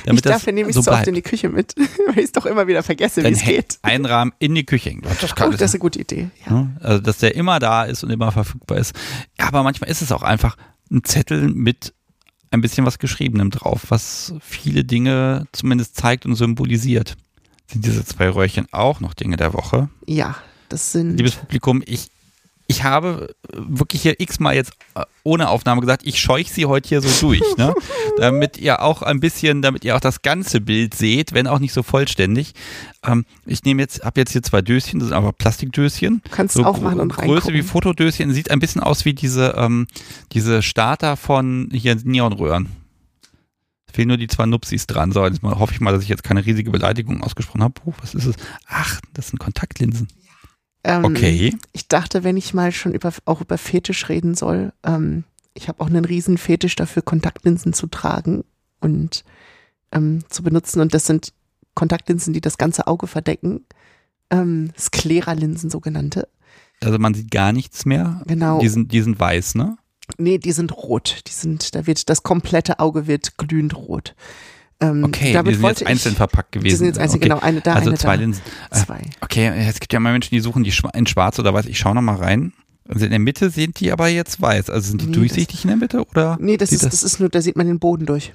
[0.05, 1.73] Damit darf das ja nämlich so so oft in die Küche mit,
[2.07, 3.79] weil ich es doch immer wieder vergesse, wie es geht.
[3.81, 4.95] einrahmen in die Küche.
[5.21, 6.29] Das kann, Oh, das ist eine gute Idee.
[6.45, 6.53] Ja.
[6.53, 6.77] Ne?
[6.81, 8.95] Also, dass der immer da ist und immer verfügbar ist.
[9.39, 10.55] Ja, aber manchmal ist es auch einfach
[10.91, 11.93] ein Zettel mit
[12.51, 17.15] ein bisschen was Geschriebenem drauf, was viele Dinge zumindest zeigt und symbolisiert.
[17.71, 19.89] Sind diese zwei Röhrchen auch noch Dinge der Woche?
[20.05, 20.35] ja,
[20.69, 21.17] das sind.
[21.17, 22.07] Liebes Publikum, ich,
[22.67, 27.01] ich habe wirklich hier x-mal jetzt äh, ohne Aufnahme gesagt, ich scheuche sie heute hier
[27.01, 27.73] so durch, ne?
[28.17, 31.73] damit ihr auch ein bisschen, damit ihr auch das ganze Bild seht, wenn auch nicht
[31.73, 32.53] so vollständig.
[33.03, 36.21] Ähm, ich nehme jetzt, habe jetzt hier zwei Döschen, das sind aber Plastikdöschen.
[36.23, 37.53] Du kannst so aufmachen und gro- Größe reingucken.
[37.55, 39.85] wie Fotodöschen, sieht ein bisschen aus wie diese, ähm,
[40.31, 42.69] diese Starter von hier Neonröhren.
[43.93, 45.11] Fehlen nur die zwei Nupsis dran.
[45.13, 47.75] So, jetzt hoffe ich mal, dass ich jetzt keine riesige Beleidigung ausgesprochen habe.
[47.79, 48.35] Puh, was ist es?
[48.67, 50.07] Ach, das sind Kontaktlinsen.
[50.85, 51.55] Ähm, Okay.
[51.73, 55.81] Ich dachte, wenn ich mal schon über, auch über Fetisch reden soll, ähm, ich habe
[55.81, 58.43] auch einen riesen Fetisch dafür, Kontaktlinsen zu tragen
[58.81, 59.23] und
[59.91, 60.81] ähm, zu benutzen.
[60.81, 61.33] Und das sind
[61.73, 63.65] Kontaktlinsen, die das ganze Auge verdecken.
[64.29, 66.27] Ähm, Sklera-Linsen sogenannte.
[66.83, 68.21] Also man sieht gar nichts mehr.
[68.27, 68.59] Genau.
[68.59, 69.77] Die sind, die sind weiß, ne?
[70.17, 71.21] Nee, die sind rot.
[71.27, 74.15] Die sind, da wird das komplette Auge wird glühend rot.
[74.79, 76.69] Ähm, Okay, die sind jetzt einzeln verpackt gewesen.
[76.69, 77.29] Die sind jetzt einzeln, okay.
[77.29, 78.21] genau, eine da, Also eine zwei da.
[78.21, 78.43] Linsen.
[78.71, 79.01] Äh, Zwei.
[79.21, 81.65] Okay, es gibt ja immer Menschen, die suchen die in schwarz oder weiß.
[81.67, 82.53] Ich schaue nochmal rein.
[82.87, 84.69] Also in der Mitte sind die aber jetzt weiß.
[84.69, 86.37] Also sind die Nee, durchsichtig in der Mitte oder?
[86.39, 88.33] Nee, das ist, das ist nur, da sieht man den Boden durch.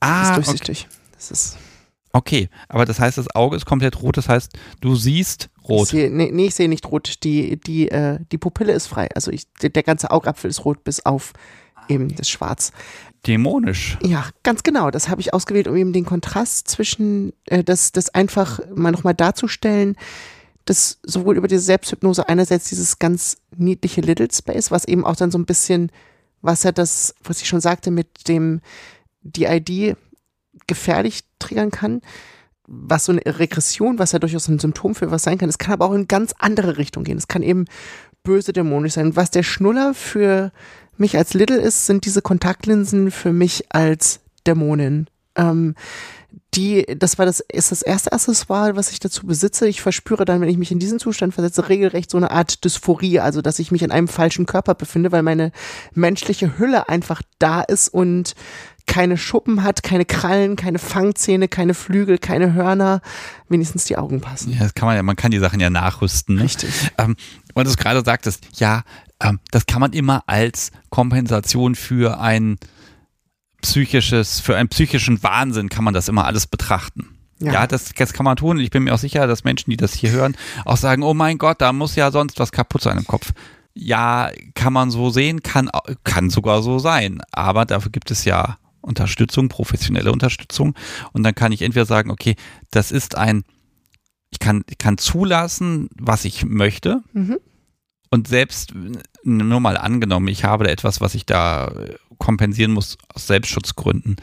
[0.00, 0.34] Das ah, ist okay.
[0.46, 0.88] durchsichtig.
[1.14, 1.56] Das ist,
[2.14, 5.84] Okay, aber das heißt, das Auge ist komplett rot, das heißt, du siehst rot.
[5.84, 7.24] Ich sehe, nee, nee, ich sehe nicht rot.
[7.24, 9.08] Die, die, äh, die Pupille ist frei.
[9.14, 11.32] Also ich, der, der ganze Augapfel ist rot bis auf
[11.88, 12.72] eben das Schwarz.
[13.26, 13.98] Dämonisch.
[14.02, 14.90] Ja, ganz genau.
[14.90, 19.14] Das habe ich ausgewählt, um eben den Kontrast zwischen, äh, das, das einfach mal nochmal
[19.14, 19.96] darzustellen,
[20.64, 25.30] dass sowohl über diese Selbsthypnose einerseits dieses ganz niedliche Little Space, was eben auch dann
[25.30, 25.90] so ein bisschen,
[26.40, 28.60] was er das, was ich schon sagte, mit dem
[29.22, 29.96] DID
[30.66, 32.00] gefährlich triggern kann,
[32.66, 35.48] was so eine Regression, was ja durchaus ein Symptom für was sein kann.
[35.48, 37.18] Es kann aber auch in ganz andere Richtung gehen.
[37.18, 37.66] Es kann eben
[38.22, 39.16] böse dämonisch sein.
[39.16, 40.52] Was der Schnuller für
[40.96, 45.06] mich als Little ist, sind diese Kontaktlinsen für mich als Dämonin.
[45.36, 45.74] Ähm,
[46.54, 49.66] die, das war das, ist das erste Accessoire, was ich dazu besitze.
[49.68, 53.20] Ich verspüre dann, wenn ich mich in diesen Zustand versetze, regelrecht so eine Art Dysphorie,
[53.20, 55.50] also dass ich mich in einem falschen Körper befinde, weil meine
[55.94, 58.34] menschliche Hülle einfach da ist und
[58.86, 63.00] keine Schuppen hat, keine Krallen, keine Fangzähne, keine Flügel, keine Hörner,
[63.48, 64.52] wenigstens die Augen passen.
[64.52, 66.36] Ja, das kann man ja, man kann die Sachen ja nachrüsten.
[66.36, 66.42] Ne?
[66.42, 66.92] Richtig.
[66.98, 67.16] Ähm,
[67.54, 68.82] und du gerade sagtest, ja,
[69.22, 72.58] ähm, das kann man immer als Kompensation für ein
[73.62, 77.16] psychisches, für einen psychischen Wahnsinn kann man das immer alles betrachten.
[77.38, 78.58] Ja, ja das, das kann man tun.
[78.58, 81.38] Ich bin mir auch sicher, dass Menschen, die das hier hören, auch sagen, oh mein
[81.38, 83.32] Gott, da muss ja sonst was kaputt sein im Kopf.
[83.74, 85.70] Ja, kann man so sehen, kann,
[86.04, 87.22] kann sogar so sein.
[87.32, 90.74] Aber dafür gibt es ja Unterstützung, professionelle Unterstützung.
[91.12, 92.36] Und dann kann ich entweder sagen, okay,
[92.70, 93.44] das ist ein,
[94.30, 97.02] ich kann, ich kann zulassen, was ich möchte.
[97.12, 97.38] Mhm.
[98.10, 98.74] Und selbst
[99.24, 101.72] nur mal angenommen, ich habe da etwas, was ich da
[102.18, 104.16] kompensieren muss aus Selbstschutzgründen,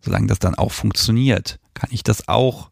[0.00, 2.70] solange das dann auch funktioniert, kann ich das auch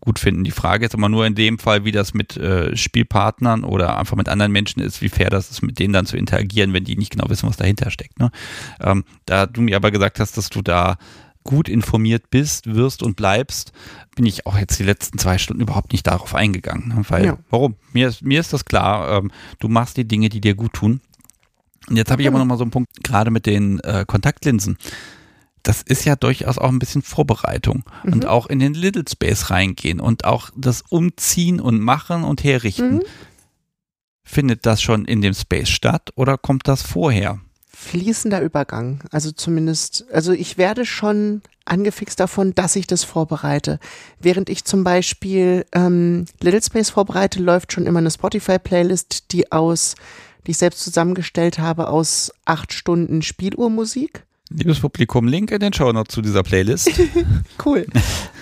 [0.00, 0.44] gut finden.
[0.44, 4.16] Die Frage ist aber nur in dem Fall, wie das mit äh, Spielpartnern oder einfach
[4.16, 6.96] mit anderen Menschen ist, wie fair das ist, mit denen dann zu interagieren, wenn die
[6.96, 8.20] nicht genau wissen, was dahinter steckt.
[8.20, 8.30] Ne?
[8.80, 10.96] Ähm, da du mir aber gesagt hast, dass du da
[11.44, 13.72] gut informiert bist, wirst und bleibst,
[14.16, 16.88] bin ich auch jetzt die letzten zwei Stunden überhaupt nicht darauf eingegangen.
[16.88, 17.02] Ne?
[17.08, 17.38] Weil, ja.
[17.50, 17.76] warum?
[17.92, 21.00] Mir ist, mir ist das klar, ähm, du machst die Dinge, die dir gut tun.
[21.88, 24.78] Und jetzt habe ich aber noch mal so einen Punkt, gerade mit den äh, Kontaktlinsen.
[25.62, 28.12] Das ist ja durchaus auch ein bisschen Vorbereitung mhm.
[28.12, 32.96] und auch in den Little Space reingehen und auch das Umziehen und Machen und Herrichten.
[32.96, 33.02] Mhm.
[34.26, 37.40] Findet das schon in dem Space statt oder kommt das vorher?
[37.84, 39.00] Fließender Übergang.
[39.10, 43.78] Also zumindest, also ich werde schon angefixt davon, dass ich das vorbereite.
[44.20, 49.94] Während ich zum Beispiel ähm, Little Space vorbereite, läuft schon immer eine Spotify-Playlist, die aus,
[50.46, 54.24] die ich selbst zusammengestellt habe, aus acht Stunden Spieluhrmusik.
[54.50, 56.90] Liebes Publikum, Link in den Show noch zu dieser Playlist.
[57.64, 57.86] cool,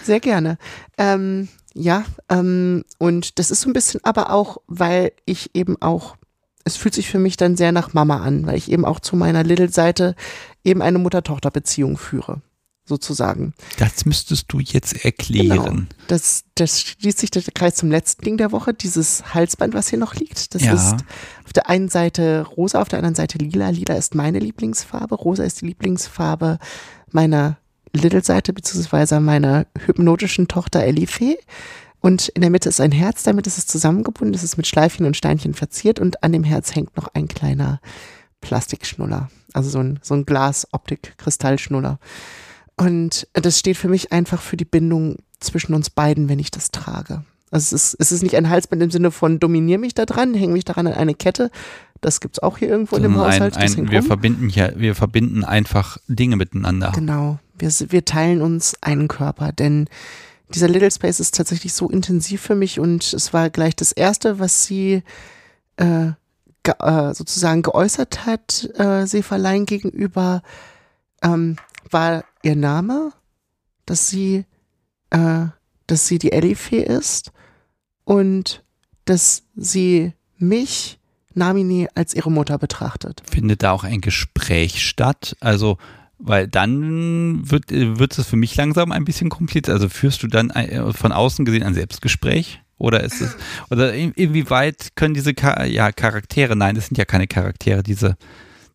[0.02, 0.58] sehr gerne.
[0.98, 6.16] Ähm, ja, ähm, und das ist so ein bisschen aber auch, weil ich eben auch
[6.64, 9.16] es fühlt sich für mich dann sehr nach Mama an, weil ich eben auch zu
[9.16, 10.14] meiner Little-Seite
[10.64, 12.40] eben eine Mutter-Tochter-Beziehung führe,
[12.84, 13.54] sozusagen.
[13.78, 15.64] Das müsstest du jetzt erklären.
[15.64, 15.82] Genau.
[16.08, 19.98] Das, das schließt sich der Kreis zum letzten Ding der Woche, dieses Halsband, was hier
[19.98, 20.54] noch liegt.
[20.54, 20.74] Das ja.
[20.74, 21.04] ist
[21.44, 23.70] auf der einen Seite rosa, auf der anderen Seite lila.
[23.70, 26.58] Lila ist meine Lieblingsfarbe, rosa ist die Lieblingsfarbe
[27.10, 27.58] meiner
[27.92, 31.38] Little-Seite, beziehungsweise meiner hypnotischen Tochter Elifee.
[32.02, 35.06] Und in der Mitte ist ein Herz, damit ist es zusammengebunden, es ist mit Schleifchen
[35.06, 37.80] und Steinchen verziert und an dem Herz hängt noch ein kleiner
[38.40, 39.30] Plastikschnuller.
[39.52, 42.00] Also so ein, so ein Glas-Optik-Kristallschnuller.
[42.76, 46.72] Und das steht für mich einfach für die Bindung zwischen uns beiden, wenn ich das
[46.72, 47.24] trage.
[47.52, 50.34] Also es ist, es ist nicht ein Halsband im Sinne von dominier mich da dran,
[50.34, 51.52] häng mich daran an eine Kette.
[52.00, 53.56] Das gibt's auch hier irgendwo in dem Haushalt.
[53.56, 56.90] Ein, ein, wir verbinden hier, wir verbinden einfach Dinge miteinander.
[56.96, 57.38] Genau.
[57.56, 59.86] Wir, wir teilen uns einen Körper, denn
[60.54, 64.38] dieser Little Space ist tatsächlich so intensiv für mich und es war gleich das erste,
[64.38, 65.02] was sie
[65.76, 66.12] äh,
[66.62, 70.42] ge äh, sozusagen geäußert hat, äh, Seferlein gegenüber,
[71.22, 71.56] ähm,
[71.90, 73.12] war ihr Name,
[73.86, 74.44] dass sie,
[75.10, 75.46] äh,
[75.86, 77.32] dass sie die Elifee ist
[78.04, 78.64] und
[79.04, 80.98] dass sie mich
[81.34, 83.22] Namini als ihre Mutter betrachtet.
[83.30, 85.36] Findet da auch ein Gespräch statt?
[85.40, 85.78] Also
[86.24, 89.70] weil dann wird, wird es für mich langsam ein bisschen kompliziert.
[89.74, 92.60] Also führst du dann äh, von außen gesehen ein Selbstgespräch?
[92.78, 93.36] Oder ist es,
[93.70, 95.34] oder inwieweit können diese
[95.66, 98.16] ja, Charaktere, nein, das sind ja keine Charaktere, diese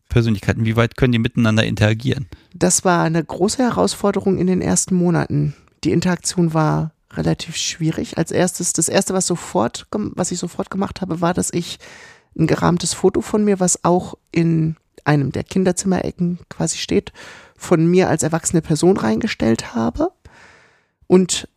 [0.08, 2.26] Persönlichkeiten, wie weit können die miteinander interagieren?
[2.54, 5.54] Das war eine große Herausforderung in den ersten Monaten.
[5.84, 8.16] Die Interaktion war relativ schwierig.
[8.16, 11.78] Als erstes, das erste, was sofort, was ich sofort gemacht habe, war, dass ich
[12.38, 14.76] ein gerahmtes Foto von mir, was auch in
[15.06, 17.12] einem der Kinderzimmerecken quasi steht,
[17.56, 20.12] von mir als erwachsene Person reingestellt habe
[21.06, 21.48] und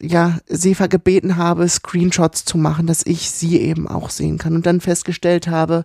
[0.00, 4.66] ja, Sefa gebeten habe, Screenshots zu machen, dass ich sie eben auch sehen kann und
[4.66, 5.84] dann festgestellt habe,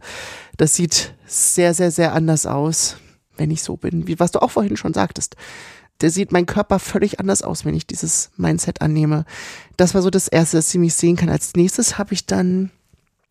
[0.57, 2.97] das sieht sehr, sehr, sehr anders aus.
[3.37, 5.35] wenn ich so bin, wie was du auch vorhin schon sagtest.
[6.01, 9.25] Der sieht mein Körper völlig anders aus, wenn ich dieses Mindset annehme.
[9.77, 11.29] Das war so das Erste, dass sie mich sehen kann.
[11.29, 12.69] Als nächstes habe ich dann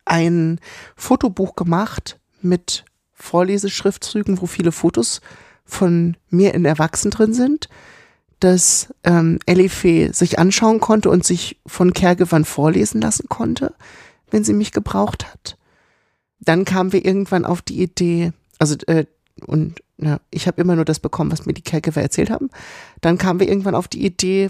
[0.03, 0.59] ein
[0.95, 2.83] Fotobuch gemacht mit
[3.21, 5.21] Vorleseschriftzügen, wo viele Fotos
[5.65, 7.69] von mir in Erwachsenen drin sind,
[8.39, 13.73] dass ähm, Elife sich anschauen konnte und sich von Kergewan vorlesen lassen konnte,
[14.31, 15.57] wenn sie mich gebraucht hat.
[16.39, 19.05] Dann kamen wir irgendwann auf die Idee, also äh,
[19.45, 22.49] und na, ich habe immer nur das bekommen, was mir die Kerkewer erzählt haben.
[23.01, 24.49] Dann kamen wir irgendwann auf die Idee,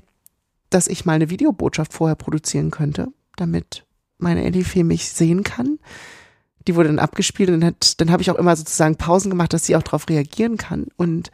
[0.70, 3.86] dass ich mal eine Videobotschaft vorher produzieren könnte, damit
[4.18, 5.80] meine Elife mich sehen kann.
[6.68, 9.66] Die wurde dann abgespielt und hat, dann habe ich auch immer sozusagen Pausen gemacht, dass
[9.66, 10.88] sie auch darauf reagieren kann.
[10.96, 11.32] Und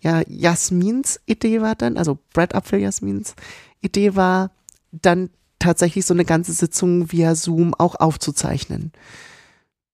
[0.00, 3.34] ja, Jasmins Idee war dann, also Brad Apfel Jasmins
[3.80, 4.50] Idee war
[4.92, 8.92] dann tatsächlich so eine ganze Sitzung via Zoom auch aufzuzeichnen.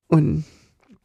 [0.07, 0.45] Und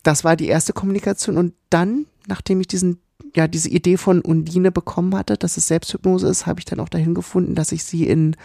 [0.02, 1.38] das war die erste Kommunikation.
[1.38, 3.00] Und dann, nachdem ich diesen,
[3.34, 6.88] ja, diese Idee von Undine bekommen hatte, dass es Selbsthypnose ist, habe ich dann auch
[6.88, 8.36] dahin gefunden, dass ich sie in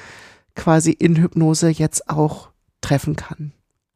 [0.55, 2.49] quasi in Hypnose jetzt auch
[2.81, 3.53] treffen kann.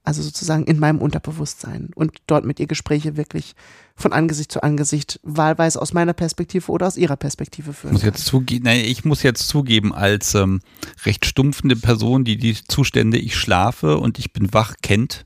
[0.08, 3.56] Also sozusagen in meinem Unterbewusstsein und dort mit ihr Gespräche wirklich
[3.94, 7.92] von Angesicht zu Angesicht, wahlweise aus meiner Perspektive oder aus ihrer Perspektive führen.
[7.92, 10.62] Muss jetzt zuge nein, ich muss jetzt zugeben, als ähm,
[11.06, 15.26] recht stumpfende Person, die die Zustände ich schlafe und ich bin wach kennt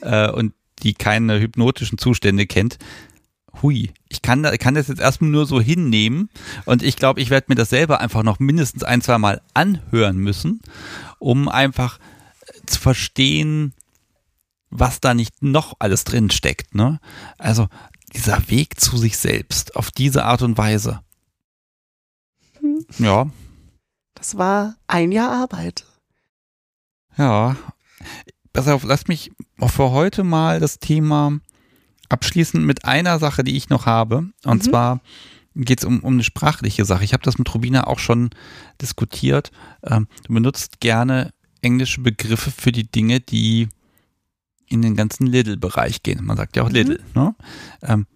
[0.00, 2.78] äh, und die keine hypnotischen Zustände kennt,
[3.60, 6.30] hui, ich kann, kann das jetzt erstmal nur so hinnehmen
[6.64, 10.16] und ich glaube, ich werde mir das selber einfach noch mindestens ein, zwei Mal anhören
[10.16, 10.62] müssen,
[11.18, 11.98] um einfach
[12.64, 13.74] zu verstehen,
[14.76, 16.74] was da nicht noch alles drin steckt.
[16.74, 16.98] Ne?
[17.38, 17.68] Also
[18.12, 21.00] dieser Weg zu sich selbst auf diese Art und Weise.
[22.58, 22.84] Hm.
[22.98, 23.30] Ja.
[24.14, 25.86] Das war ein Jahr Arbeit.
[27.16, 27.56] Ja.
[28.52, 29.30] Pass auf, lass mich
[29.64, 31.38] für heute mal das Thema
[32.08, 34.30] abschließen mit einer Sache, die ich noch habe.
[34.44, 34.70] Und mhm.
[34.70, 35.00] zwar
[35.54, 37.04] geht es um, um eine sprachliche Sache.
[37.04, 38.30] Ich habe das mit Rubina auch schon
[38.82, 39.52] diskutiert.
[39.84, 41.32] Ähm, du benutzt gerne
[41.62, 43.68] englische Begriffe für die Dinge, die
[44.74, 46.24] in den ganzen Lidl-Bereich gehen.
[46.24, 46.74] Man sagt ja auch mhm.
[46.74, 47.00] Lidl.
[47.14, 47.34] Ne?
[47.82, 48.06] Ähm,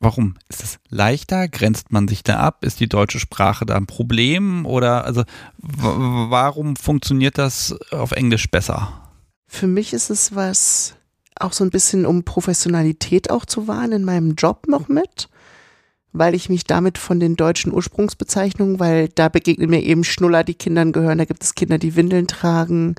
[0.00, 0.34] warum?
[0.48, 1.48] Ist es leichter?
[1.48, 2.64] Grenzt man sich da ab?
[2.64, 4.66] Ist die deutsche Sprache da ein Problem?
[4.66, 5.24] Oder also
[5.58, 9.10] warum funktioniert das auf Englisch besser?
[9.46, 10.94] Für mich ist es was,
[11.38, 15.28] auch so ein bisschen um Professionalität auch zu wahren in meinem Job noch mit,
[16.12, 20.54] weil ich mich damit von den deutschen Ursprungsbezeichnungen, weil da begegnen mir eben Schnuller, die
[20.54, 22.94] Kindern gehören, da gibt es Kinder, die Windeln tragen.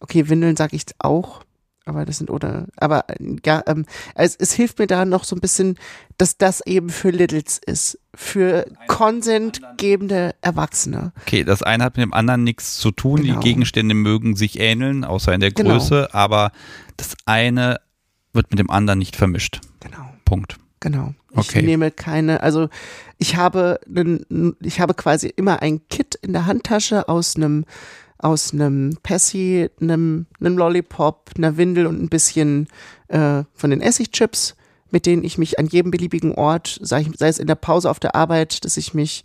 [0.00, 1.42] Okay, Windeln sage ich auch,
[1.86, 3.04] aber das sind oder aber
[3.44, 5.78] ja ähm, es, es hilft mir da noch so ein bisschen
[6.18, 12.12] dass das eben für Littles ist für konsentgebende Erwachsene okay das eine hat mit dem
[12.12, 13.40] anderen nichts zu tun genau.
[13.40, 15.70] die Gegenstände mögen sich ähneln außer in der genau.
[15.70, 16.08] Größe genau.
[16.12, 16.52] aber
[16.96, 17.80] das eine
[18.32, 21.60] wird mit dem anderen nicht vermischt genau Punkt genau okay.
[21.60, 22.68] ich nehme keine also
[23.18, 27.64] ich habe einen, ich habe quasi immer ein Kit in der Handtasche aus einem
[28.26, 32.66] aus einem Passy, einem, einem Lollipop, einer Windel und ein bisschen
[33.06, 34.56] äh, von den Essigchips,
[34.90, 38.00] mit denen ich mich an jedem beliebigen Ort, sei, sei es in der Pause auf
[38.00, 39.22] der Arbeit, dass ich mich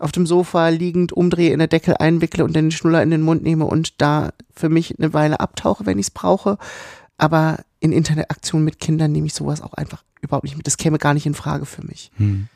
[0.00, 3.44] auf dem Sofa liegend umdrehe, in der Deckel einwickle und den Schnuller in den Mund
[3.44, 6.58] nehme und da für mich eine Weile abtauche, wenn ich es brauche.
[7.18, 10.66] Aber in Interaktion mit Kindern nehme ich sowas auch einfach überhaupt nicht mit.
[10.66, 12.10] Das käme gar nicht in Frage für mich.
[12.16, 12.48] Hm.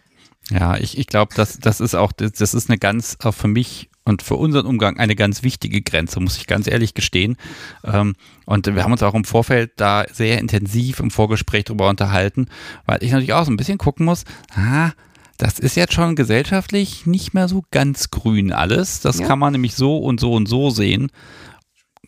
[0.50, 3.48] Ja, ich, ich glaube, das, das ist auch, das, das ist eine ganz, auch für
[3.48, 7.36] mich und für unseren Umgang eine ganz wichtige Grenze, muss ich ganz ehrlich gestehen.
[7.85, 8.14] Ähm,
[8.44, 12.47] und wir haben uns auch im Vorfeld da sehr intensiv im Vorgespräch darüber unterhalten,
[12.86, 14.24] weil ich natürlich auch so ein bisschen gucken muss,
[14.55, 14.90] ah,
[15.39, 19.01] das ist jetzt schon gesellschaftlich nicht mehr so ganz grün alles.
[19.01, 19.26] Das ja.
[19.26, 21.10] kann man nämlich so und so und so sehen.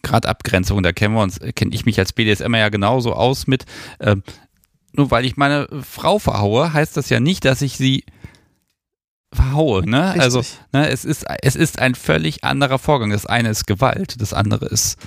[0.02, 3.64] Gerade Abgrenzung, da kennen wir uns, kenne ich mich als BDSM ja genauso aus mit.
[3.98, 4.16] Äh,
[4.93, 8.05] nur weil ich meine Frau verhaue, heißt das ja nicht, dass ich sie
[9.36, 9.88] verhaue.
[9.88, 10.14] Ne?
[10.18, 10.42] Also
[10.72, 13.10] ne, es, ist, es ist ein völlig anderer Vorgang.
[13.10, 14.98] Das eine ist Gewalt, das andere ist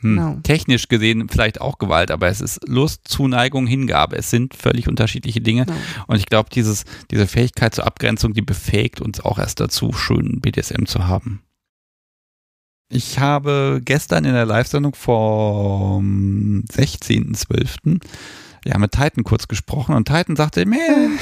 [0.00, 0.16] hm.
[0.16, 0.36] Genau.
[0.42, 4.16] technisch gesehen vielleicht auch Gewalt, aber es ist Lust, Zuneigung, Hingabe.
[4.16, 5.66] Es sind völlig unterschiedliche Dinge.
[5.66, 5.74] No.
[6.08, 10.86] Und ich glaube, diese Fähigkeit zur Abgrenzung, die befähigt uns auch erst dazu, schönen BDSM
[10.86, 11.42] zu haben.
[12.88, 18.00] Ich habe gestern in der Live-Sendung vom 16.12
[18.64, 21.20] ja, mit Titan kurz gesprochen und Titan sagte, Mensch,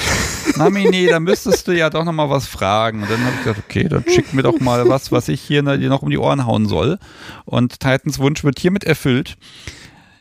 [0.56, 3.02] Mami, nee, da müsstest du ja doch noch mal was fragen.
[3.02, 5.62] Und dann habe ich gesagt, okay, dann schick mir doch mal was, was ich hier
[5.62, 6.98] dir noch um die Ohren hauen soll.
[7.44, 9.36] Und Titans Wunsch wird hiermit erfüllt.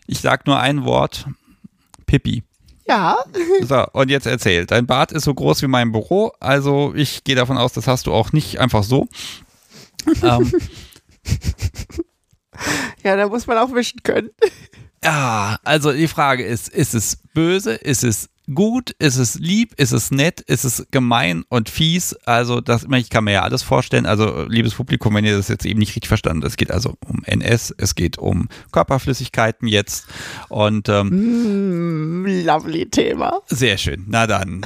[0.08, 1.28] Ich sag nur ein Wort,
[2.06, 2.44] Pippi.
[2.88, 3.18] Ja.
[3.62, 4.66] So, und jetzt erzähl.
[4.66, 8.08] Dein Bart ist so groß wie mein Büro, also ich gehe davon aus, das hast
[8.08, 9.08] du auch nicht einfach so.
[10.24, 10.52] ähm.
[13.04, 14.32] Ja, da muss man auch wischen können.
[15.04, 19.92] Ja, also die Frage ist, ist es böse, ist es gut, ist es lieb, ist
[19.92, 22.16] es nett, ist es gemein und fies.
[22.26, 24.06] Also das, ich kann mir ja alles vorstellen.
[24.06, 26.98] Also liebes Publikum, wenn ihr das jetzt eben nicht richtig verstanden, habt, es geht also
[27.06, 30.08] um NS, es geht um Körperflüssigkeiten jetzt
[30.50, 33.40] und ähm, mm, lovely Thema.
[33.48, 34.06] Sehr schön.
[34.08, 34.66] Na dann.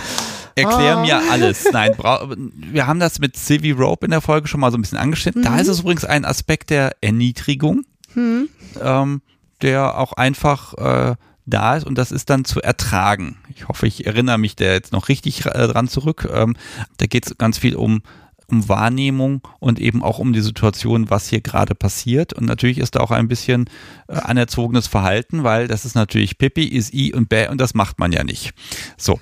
[0.55, 1.01] Erklär ah.
[1.01, 1.65] mir alles.
[1.71, 4.99] Nein, wir haben das mit Sylvie Rope in der Folge schon mal so ein bisschen
[4.99, 5.41] angeschnitten.
[5.41, 5.45] Mhm.
[5.45, 7.83] Da ist es übrigens ein Aspekt der Erniedrigung,
[8.13, 8.49] mhm.
[8.79, 9.21] ähm,
[9.63, 11.15] der auch einfach äh,
[11.45, 13.37] da ist und das ist dann zu ertragen.
[13.55, 16.29] Ich hoffe, ich erinnere mich da jetzt noch richtig äh, dran zurück.
[16.31, 16.55] Ähm,
[16.97, 18.01] da geht es ganz viel um
[18.47, 22.33] um Wahrnehmung und eben auch um die Situation, was hier gerade passiert.
[22.33, 23.69] Und natürlich ist da auch ein bisschen
[24.07, 27.99] äh, anerzogenes Verhalten, weil das ist natürlich Pippi, ist I und Bä und das macht
[27.99, 28.53] man ja nicht.
[28.97, 29.19] So.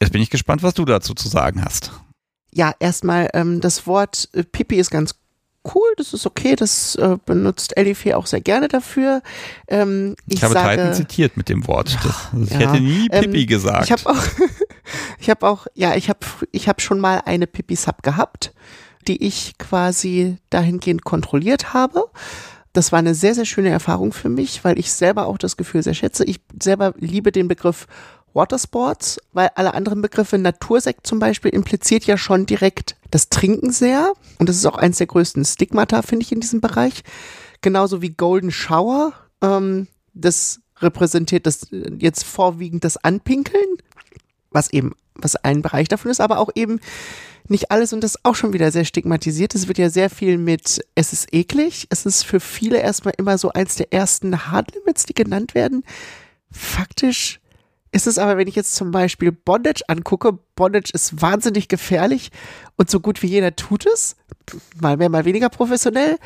[0.00, 1.92] Jetzt bin ich gespannt, was du dazu zu sagen hast.
[2.52, 5.19] Ja, erstmal ähm, das Wort äh, Pipi ist ganz
[5.74, 9.22] cool, das ist okay, das äh, benutzt Elifee auch sehr gerne dafür.
[9.68, 11.98] Ähm, ich, ich habe sage, Titan zitiert mit dem Wort.
[12.02, 13.84] Das, ich ja, hätte nie Pippi ähm, gesagt.
[13.90, 14.22] Ich habe auch,
[15.18, 16.20] ich habe auch, ja, ich habe,
[16.52, 18.52] ich habe schon mal eine Pippi-Sub gehabt,
[19.06, 22.04] die ich quasi dahingehend kontrolliert habe.
[22.72, 25.82] Das war eine sehr, sehr schöne Erfahrung für mich, weil ich selber auch das Gefühl
[25.82, 26.24] sehr schätze.
[26.24, 27.86] Ich selber liebe den Begriff
[28.34, 34.12] Watersports, weil alle anderen Begriffe, Natursekt zum Beispiel, impliziert ja schon direkt das Trinken sehr.
[34.38, 37.02] Und das ist auch eins der größten Stigmata, finde ich, in diesem Bereich.
[37.60, 39.12] Genauso wie Golden Shower.
[39.42, 43.76] Ähm, das repräsentiert das äh, jetzt vorwiegend das Anpinkeln,
[44.50, 46.80] was eben, was ein Bereich davon ist, aber auch eben
[47.48, 49.54] nicht alles und das ist auch schon wieder sehr stigmatisiert.
[49.54, 51.88] Es wird ja sehr viel mit, es ist eklig.
[51.90, 55.82] Es ist für viele erstmal immer so eins der ersten Hardlimits, die genannt werden.
[56.52, 57.40] Faktisch
[57.92, 62.30] ist es aber, wenn ich jetzt zum Beispiel Bondage angucke, Bondage ist wahnsinnig gefährlich
[62.76, 64.16] und so gut wie jeder tut es,
[64.80, 66.18] mal mehr, mal weniger professionell.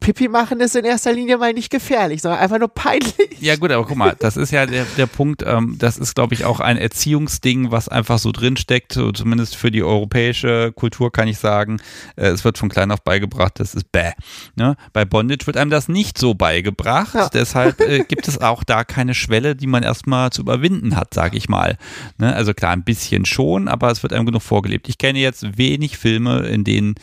[0.00, 3.12] Pipi machen ist in erster Linie mal nicht gefährlich, sondern einfach nur peinlich.
[3.40, 6.34] Ja gut, aber guck mal, das ist ja der, der Punkt, ähm, das ist glaube
[6.34, 11.28] ich auch ein Erziehungsding, was einfach so drinsteckt, so zumindest für die europäische Kultur kann
[11.28, 11.80] ich sagen,
[12.16, 14.12] äh, es wird von klein auf beigebracht, das ist bäh.
[14.54, 14.76] Ne?
[14.92, 17.28] Bei Bondage wird einem das nicht so beigebracht, ja.
[17.28, 21.36] deshalb äh, gibt es auch da keine Schwelle, die man erstmal zu überwinden hat, sage
[21.36, 21.76] ich mal.
[22.18, 22.34] Ne?
[22.34, 24.88] Also klar, ein bisschen schon, aber es wird einem genug vorgelebt.
[24.88, 26.94] Ich kenne jetzt wenig Filme, in denen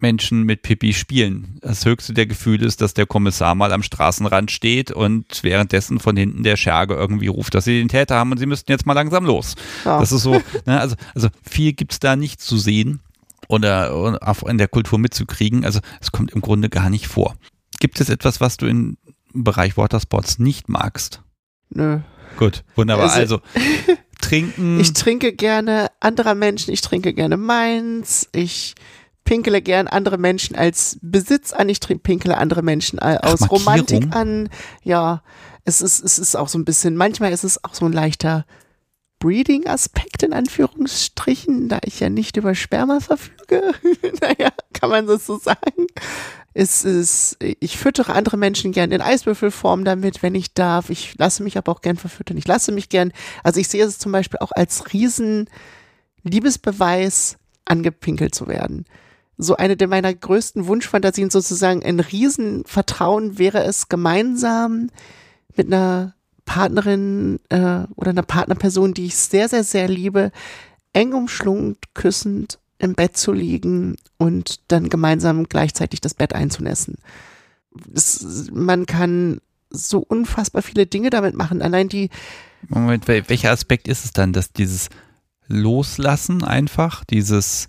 [0.00, 1.58] Menschen mit Pippi spielen.
[1.60, 6.16] Das höchste der Gefühle ist, dass der Kommissar mal am Straßenrand steht und währenddessen von
[6.16, 8.92] hinten der Scherge irgendwie ruft, dass sie den Täter haben und sie müssten jetzt mal
[8.92, 9.56] langsam los.
[9.84, 9.98] Ja.
[9.98, 13.00] Das ist so, ne, also, also viel gibt's da nicht zu sehen
[13.48, 15.64] oder in der Kultur mitzukriegen.
[15.64, 17.36] Also es kommt im Grunde gar nicht vor.
[17.80, 18.98] Gibt es etwas, was du im
[19.32, 21.22] Bereich Watersports nicht magst?
[21.70, 22.00] Nö.
[22.36, 23.10] Gut, wunderbar.
[23.12, 23.42] Also, also
[24.20, 24.78] trinken.
[24.80, 28.74] Ich trinke gerne anderer Menschen, ich trinke gerne meins, ich
[29.28, 34.48] pinkele gern andere Menschen als Besitz an, ich pinkele andere Menschen aus Ach, Romantik an.
[34.82, 35.22] Ja,
[35.64, 38.46] es ist, es ist auch so ein bisschen, manchmal ist es auch so ein leichter
[39.18, 43.74] Breeding-Aspekt in Anführungsstrichen, da ich ja nicht über Sperma verfüge.
[44.22, 45.88] naja, kann man das so sagen.
[46.54, 50.88] Es ist, ich füttere andere Menschen gern in Eiswürfelform damit, wenn ich darf.
[50.88, 52.38] Ich lasse mich aber auch gern verfüttern.
[52.38, 53.12] Ich lasse mich gern,
[53.44, 55.50] also ich sehe es zum Beispiel auch als riesen
[56.22, 57.36] Liebesbeweis,
[57.66, 58.86] angepinkelt zu werden
[59.38, 64.90] so eine der meiner größten Wunschfantasien sozusagen ein Riesenvertrauen wäre es gemeinsam
[65.56, 70.32] mit einer Partnerin äh, oder einer Partnerperson, die ich sehr, sehr, sehr liebe,
[70.92, 76.96] eng umschlungend, küssend im Bett zu liegen und dann gemeinsam gleichzeitig das Bett einzunässen.
[77.86, 79.40] Das, man kann
[79.70, 81.62] so unfassbar viele Dinge damit machen.
[81.62, 82.10] Allein die.
[82.68, 84.88] Moment, welcher Aspekt ist es dann, dass dieses
[85.46, 87.68] Loslassen einfach, dieses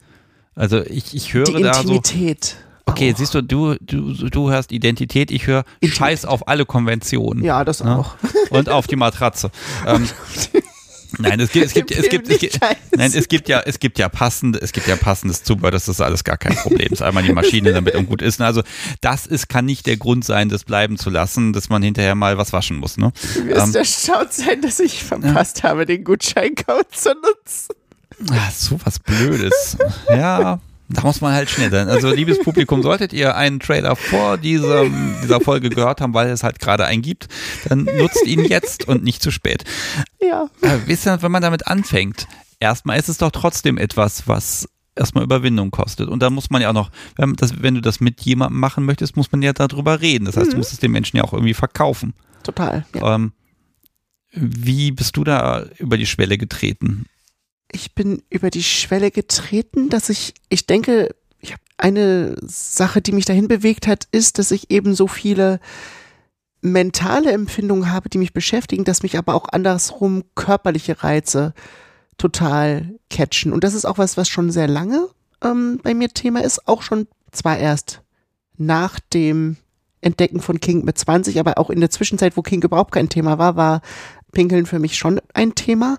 [0.60, 2.44] also ich, ich höre Die da Intimität.
[2.44, 2.56] so.
[2.91, 3.18] Okay, auch.
[3.18, 7.44] siehst du, du, du, du hörst Identität, ich höre Scheiß auf alle Konventionen.
[7.44, 7.98] Ja, das ne?
[7.98, 8.15] auch.
[8.49, 9.52] Und auf die Matratze.
[9.88, 10.07] ähm,
[11.18, 12.60] Nein, es gibt, es gibt, es gibt, es gibt,
[12.95, 16.02] nein, es gibt ja, es gibt ja passende, es gibt ja passendes Zubehör, das ist
[16.02, 16.88] alles gar kein Problem.
[16.91, 18.40] Es ist einmal die Maschine damit und gut ist.
[18.41, 18.61] Also,
[19.02, 22.38] das ist, kann nicht der Grund sein, das bleiben zu lassen, dass man hinterher mal
[22.38, 23.11] was waschen muss, ne?
[23.34, 25.69] Du wirst ähm, erstaunt sein, dass ich verpasst ja.
[25.69, 27.73] habe, den Gutscheincode zu nutzen.
[28.31, 29.77] Ach, so was Blödes.
[30.09, 30.59] ja,
[30.89, 31.87] da muss man halt schnell sein.
[31.87, 36.43] Also, liebes Publikum, solltet ihr einen Trailer vor diesem, dieser Folge gehört haben, weil es
[36.43, 37.27] halt gerade einen gibt,
[37.67, 39.63] dann nutzt ihn jetzt und nicht zu spät.
[40.19, 40.49] Ja.
[40.61, 42.27] Äh, wisst ihr, wenn man damit anfängt,
[42.59, 46.09] erstmal ist es doch trotzdem etwas, was erstmal Überwindung kostet.
[46.09, 48.85] Und da muss man ja auch noch, wenn, das, wenn du das mit jemandem machen
[48.85, 50.25] möchtest, muss man ja darüber reden.
[50.25, 50.51] Das heißt, mhm.
[50.51, 52.13] du musst es den Menschen ja auch irgendwie verkaufen.
[52.43, 52.85] Total.
[52.95, 53.15] Ja.
[53.15, 53.31] Ähm,
[54.31, 57.05] wie bist du da über die Schwelle getreten?
[57.71, 63.11] Ich bin über die Schwelle getreten, dass ich, ich denke, ich habe eine Sache, die
[63.11, 65.59] mich dahin bewegt hat, ist, dass ich eben so viele
[66.61, 71.53] mentale Empfindungen habe, die mich beschäftigen, dass mich aber auch andersrum körperliche Reize
[72.17, 73.53] total catchen.
[73.53, 75.07] Und das ist auch was, was schon sehr lange
[75.41, 78.01] ähm, bei mir Thema ist, auch schon zwar erst
[78.57, 79.55] nach dem
[80.01, 83.37] Entdecken von King mit 20, aber auch in der Zwischenzeit, wo King überhaupt kein Thema
[83.37, 83.81] war, war
[84.31, 85.97] Pinkeln für mich schon ein Thema,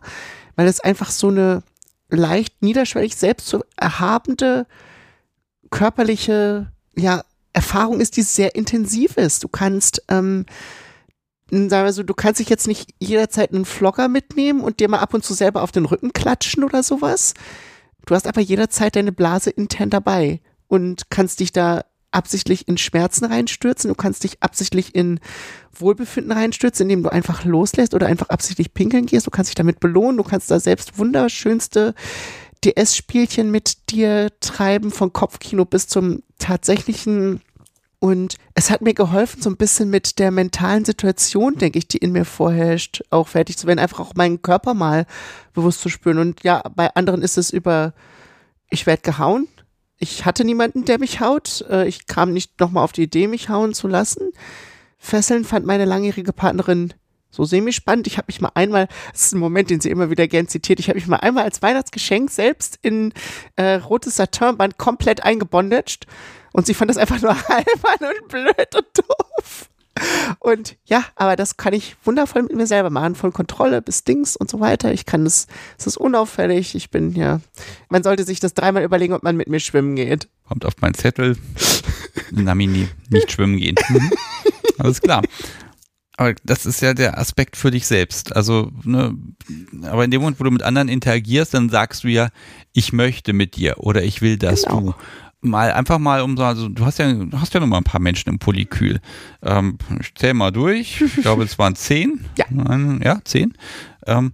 [0.61, 1.63] weil es einfach so eine
[2.11, 4.67] leicht niederschwellig selbst zu erhabende
[5.71, 7.25] körperliche ja,
[7.55, 9.43] Erfahrung ist, die sehr intensiv ist.
[9.43, 10.45] Du kannst, ähm,
[11.51, 14.99] sagen wir so, du kannst dich jetzt nicht jederzeit einen Vlogger mitnehmen und dir mal
[14.99, 17.33] ab und zu selber auf den Rücken klatschen oder sowas.
[18.05, 23.25] Du hast aber jederzeit deine Blase intern dabei und kannst dich da absichtlich in Schmerzen
[23.25, 25.21] reinstürzen, du kannst dich absichtlich in
[25.73, 29.81] Wohlbefinden reinstürzen, indem du einfach loslässt oder einfach absichtlich pinkeln gehst, du kannst dich damit
[29.81, 31.95] belohnen, du kannst da selbst wunderschönste
[32.65, 37.41] DS-Spielchen mit dir treiben, von Kopfkino bis zum tatsächlichen
[38.01, 41.99] und es hat mir geholfen, so ein bisschen mit der mentalen Situation, denke ich, die
[41.99, 45.05] in mir vorherrscht, auch fertig zu werden, einfach auch meinen Körper mal
[45.53, 46.19] bewusst zu spüren.
[46.19, 47.93] Und ja, bei anderen ist es über,
[48.71, 49.49] ich werde gehauen.
[50.03, 51.65] Ich hatte niemanden, der mich haut.
[51.69, 54.33] Äh, ich kam nicht nochmal auf die Idee, mich hauen zu lassen.
[54.99, 56.95] Fesseln fand meine langjährige Partnerin
[57.31, 58.07] so semi-spannend.
[58.07, 60.81] Ich habe mich mal einmal, das ist ein Moment, den sie immer wieder gern zitiert,
[60.81, 63.13] ich habe mich mal einmal als Weihnachtsgeschenk selbst in
[63.57, 66.07] äh, rotes Saturnband komplett eingebondaged
[66.53, 69.71] und sie fand das einfach nur albern und blöd und doof.
[70.39, 74.37] Und ja, aber das kann ich wundervoll mit mir selber machen, von Kontrolle bis Dings
[74.37, 74.93] und so weiter.
[74.93, 75.47] Ich kann das,
[75.79, 76.75] es ist unauffällig.
[76.75, 77.41] Ich bin ja,
[77.89, 80.29] man sollte sich das dreimal überlegen, ob man mit mir schwimmen geht.
[80.49, 81.37] Kommt auf meinen Zettel.
[82.31, 83.77] Namini, nicht schwimmen gehen.
[83.89, 84.11] Mhm.
[84.79, 85.23] Alles klar.
[86.17, 88.37] Aber das ist ja der Aspekt für dich selbst.
[88.37, 89.17] Also, ne,
[89.85, 92.29] aber in dem Moment, wo du mit anderen interagierst, dann sagst du ja,
[92.75, 94.81] ich möchte mit dir oder ich will, dass genau.
[94.81, 94.95] du
[95.41, 97.85] mal einfach mal um so, also du hast ja, du hast ja noch mal ein
[97.85, 99.01] paar Menschen im Polykül.
[99.43, 101.01] Ähm, ich zähl mal durch.
[101.01, 102.25] Ich glaube, es waren zehn.
[102.37, 102.47] Ja.
[103.03, 103.55] Ja, zehn.
[104.07, 104.33] Ähm,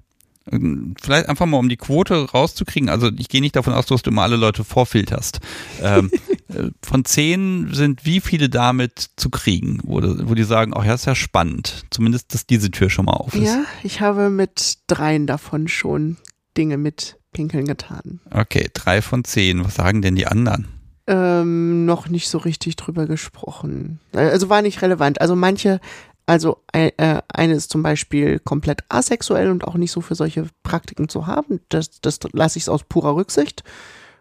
[1.01, 2.89] vielleicht einfach mal um die Quote rauszukriegen.
[2.89, 5.41] Also ich gehe nicht davon aus, dass du immer alle Leute vorfilterst.
[5.83, 6.11] Ähm,
[6.49, 10.85] äh, von zehn sind wie viele damit zu kriegen, wo, wo die sagen, ach oh
[10.85, 11.85] ja, ist ja spannend.
[11.91, 13.43] Zumindest, dass diese Tür schon mal auf ist.
[13.43, 16.17] Ja, ich habe mit dreien davon schon
[16.57, 18.21] Dinge mit Pinkeln getan.
[18.31, 19.65] Okay, drei von zehn.
[19.65, 20.69] Was sagen denn die anderen?
[21.07, 24.01] Ähm, noch nicht so richtig drüber gesprochen.
[24.13, 25.21] Also war nicht relevant.
[25.21, 25.81] Also manche,
[26.27, 26.91] also äh,
[27.29, 31.61] eine ist zum Beispiel komplett asexuell und auch nicht so für solche Praktiken zu haben.
[31.69, 33.63] Das, das lasse ich aus purer Rücksicht.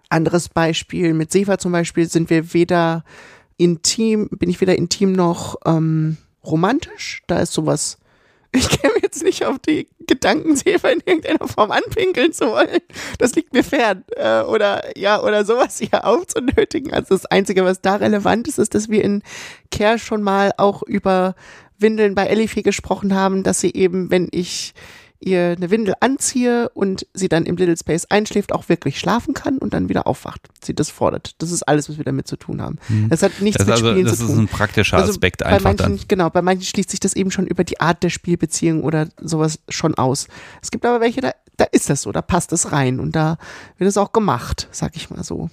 [0.09, 3.03] Anderes Beispiel mit Sefa zum Beispiel sind wir weder
[3.57, 7.23] intim, bin ich weder intim noch ähm, romantisch.
[7.27, 7.97] Da ist sowas
[8.55, 12.79] ich käme jetzt nicht auf die Gedanken, Sefer in irgendeiner Form anpinkeln zu wollen.
[13.17, 14.03] Das liegt mir fern.
[14.15, 16.93] Äh, oder ja, oder sowas hier aufzunötigen.
[16.93, 19.23] Also das Einzige, was da relevant ist, ist, dass wir in
[19.71, 21.35] Care schon mal auch über
[21.77, 24.73] Windeln bei Elifie gesprochen haben, dass sie eben, wenn ich
[25.19, 29.57] ihr eine Windel anziehe und sie dann im Little Space einschläft, auch wirklich schlafen kann
[29.57, 30.41] und dann wieder aufwacht.
[30.63, 31.35] Sie das fordert.
[31.41, 32.77] Das ist alles, was wir damit zu tun haben.
[32.89, 33.09] Mhm.
[33.09, 34.27] Das hat nichts das mit also, Spielen zu tun.
[34.27, 36.07] Das ist ein praktischer also Aspekt also einfach manchen, dann.
[36.07, 39.59] Genau, bei manchen schließt sich das eben schon über die Art der Spielbeziehung oder sowas
[39.69, 40.27] schon aus.
[40.61, 43.37] Es gibt aber welche, da, da ist das so, da passt es rein und da
[43.77, 45.49] wird es auch gemacht, sag ich mal so.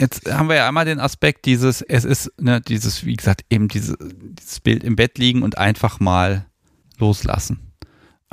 [0.00, 3.68] Jetzt haben wir ja einmal den Aspekt dieses, es ist, ne, dieses, wie gesagt, eben
[3.68, 6.46] diese, dieses Bild im Bett liegen und einfach mal
[6.98, 7.71] loslassen.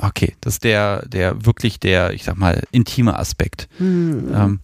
[0.02, 3.68] Okay, das ist der, der wirklich der, ich sag mal, intime Aspekt.
[3.78, 4.32] Mhm.
[4.34, 4.60] Ähm,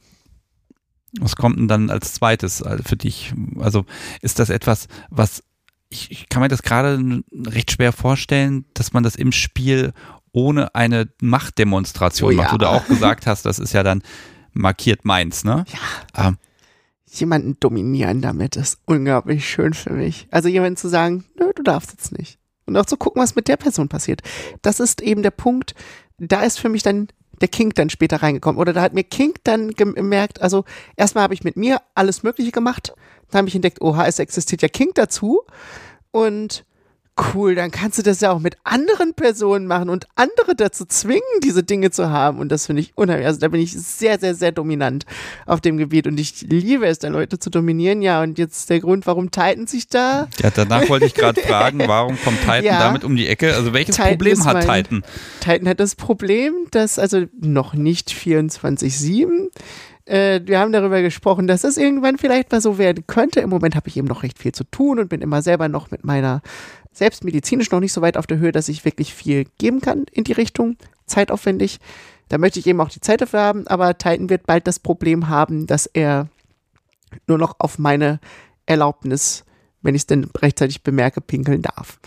[1.19, 3.35] was kommt denn dann als zweites äh, für dich?
[3.59, 3.85] Also
[4.23, 5.43] ist das etwas, was
[5.89, 9.93] ich, ich kann mir das gerade recht schwer vorstellen, dass man das im Spiel
[10.33, 12.47] ohne eine Machtdemonstration oh, macht.
[12.49, 12.53] Ja.
[12.53, 14.03] Du da auch gesagt hast, das ist ja dann
[14.53, 15.65] markiert meins, ne?
[16.15, 16.29] Ja.
[16.29, 16.39] Ähm,
[17.07, 20.27] jemanden dominieren damit ist unglaublich schön für mich.
[20.31, 23.49] Also jemanden zu sagen, nö, du darfst jetzt nicht und auch zu gucken, was mit
[23.49, 24.23] der Person passiert.
[24.63, 25.75] Das ist eben der Punkt,
[26.19, 27.09] da ist für mich dann
[27.41, 28.61] der King dann später reingekommen.
[28.61, 30.65] Oder da hat mir King dann gemerkt, also
[30.97, 32.95] erstmal habe ich mit mir alles Mögliche gemacht,
[33.31, 35.43] dann habe ich entdeckt, oha, es existiert ja King dazu.
[36.11, 36.65] Und
[37.35, 41.23] cool, dann kannst du das ja auch mit anderen Personen machen und andere dazu zwingen,
[41.43, 42.39] diese Dinge zu haben.
[42.39, 43.27] Und das finde ich unheimlich.
[43.27, 45.07] Also da bin ich sehr, sehr, sehr dominant
[45.47, 48.03] auf dem Gebiet und ich liebe es, da Leute zu dominieren.
[48.03, 50.29] Ja, und jetzt der Grund, warum Titan sich da.
[50.43, 53.55] Ja, danach wollte ich gerade fragen, warum kommt Titan ja, damit um die Ecke?
[53.55, 55.05] Also welches Titan Problem hat mein, Titan?
[55.41, 59.49] Titan hat das Problem, dass also noch nicht 24-7
[60.07, 63.41] äh, wir haben darüber gesprochen, dass es irgendwann vielleicht mal so werden könnte.
[63.41, 65.91] Im Moment habe ich eben noch recht viel zu tun und bin immer selber noch
[65.91, 66.43] mit meiner
[66.97, 70.07] selbst medizinisch noch nicht so weit auf der Höhe, dass ich wirklich viel geben kann
[70.11, 71.79] in die Richtung, zeitaufwendig.
[72.29, 75.29] Da möchte ich eben auch die Zeit dafür haben, aber Titan wird bald das Problem
[75.29, 76.29] haben, dass er
[77.27, 78.19] nur noch auf meine
[78.65, 79.45] Erlaubnis,
[79.83, 82.01] wenn ich es denn rechtzeitig bemerke, pinkeln darf.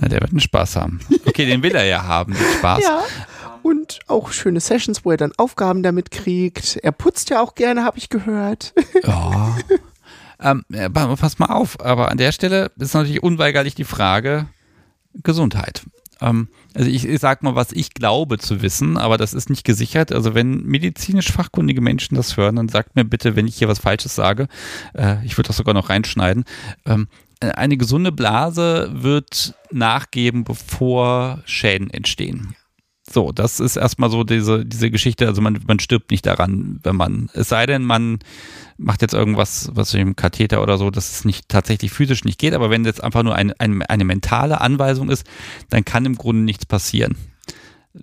[0.00, 1.00] Na, der wird einen Spaß haben.
[1.26, 2.82] Okay, den will er ja haben, den Spaß.
[2.82, 3.04] Ja.
[3.62, 6.76] Und auch schöne Sessions, wo er dann Aufgaben damit kriegt.
[6.82, 8.74] Er putzt ja auch gerne, habe ich gehört.
[9.04, 9.56] Ja.
[10.40, 14.46] ähm, pass mal auf, aber an der Stelle ist natürlich unweigerlich die Frage
[15.22, 15.82] Gesundheit.
[16.20, 19.64] Ähm, also ich, ich sag mal, was ich glaube zu wissen, aber das ist nicht
[19.64, 20.12] gesichert.
[20.12, 23.78] Also wenn medizinisch fachkundige Menschen das hören, dann sagt mir bitte, wenn ich hier was
[23.78, 24.48] Falsches sage,
[24.94, 26.44] äh, ich würde das sogar noch reinschneiden.
[26.86, 27.08] Ähm,
[27.40, 32.56] eine gesunde Blase wird nachgeben, bevor Schäden entstehen.
[33.10, 35.26] So, das ist erstmal so diese, diese Geschichte.
[35.26, 38.18] Also man, man stirbt nicht daran, wenn man, es sei denn, man
[38.78, 42.54] macht jetzt irgendwas, was im Katheter oder so, dass es nicht tatsächlich physisch nicht geht,
[42.54, 45.26] aber wenn jetzt einfach nur ein, ein, eine mentale Anweisung ist,
[45.68, 47.16] dann kann im Grunde nichts passieren.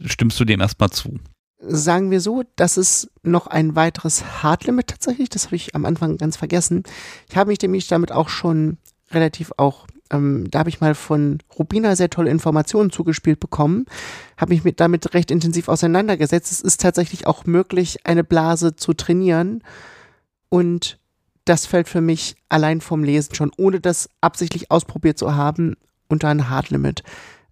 [0.04, 1.20] Stimmst du dem erstmal zu?
[1.60, 5.30] Sagen wir so, das ist noch ein weiteres Hardlimit tatsächlich.
[5.30, 6.84] Das habe ich am Anfang ganz vergessen.
[7.30, 8.78] Ich habe mich nämlich damit auch schon
[9.12, 13.86] relativ auch ähm, da habe ich mal von Rubina sehr tolle Informationen zugespielt bekommen,
[14.38, 16.52] habe mich mit, damit recht intensiv auseinandergesetzt.
[16.52, 19.64] Es ist tatsächlich auch möglich, eine Blase zu trainieren
[20.50, 21.00] und
[21.46, 25.76] das fällt für mich allein vom Lesen schon, ohne das absichtlich ausprobiert zu haben,
[26.08, 27.04] unter ein Hardlimit.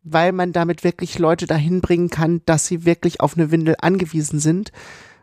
[0.04, 4.40] Weil man damit wirklich Leute dahin bringen kann, dass sie wirklich auf eine Windel angewiesen
[4.40, 4.72] sind.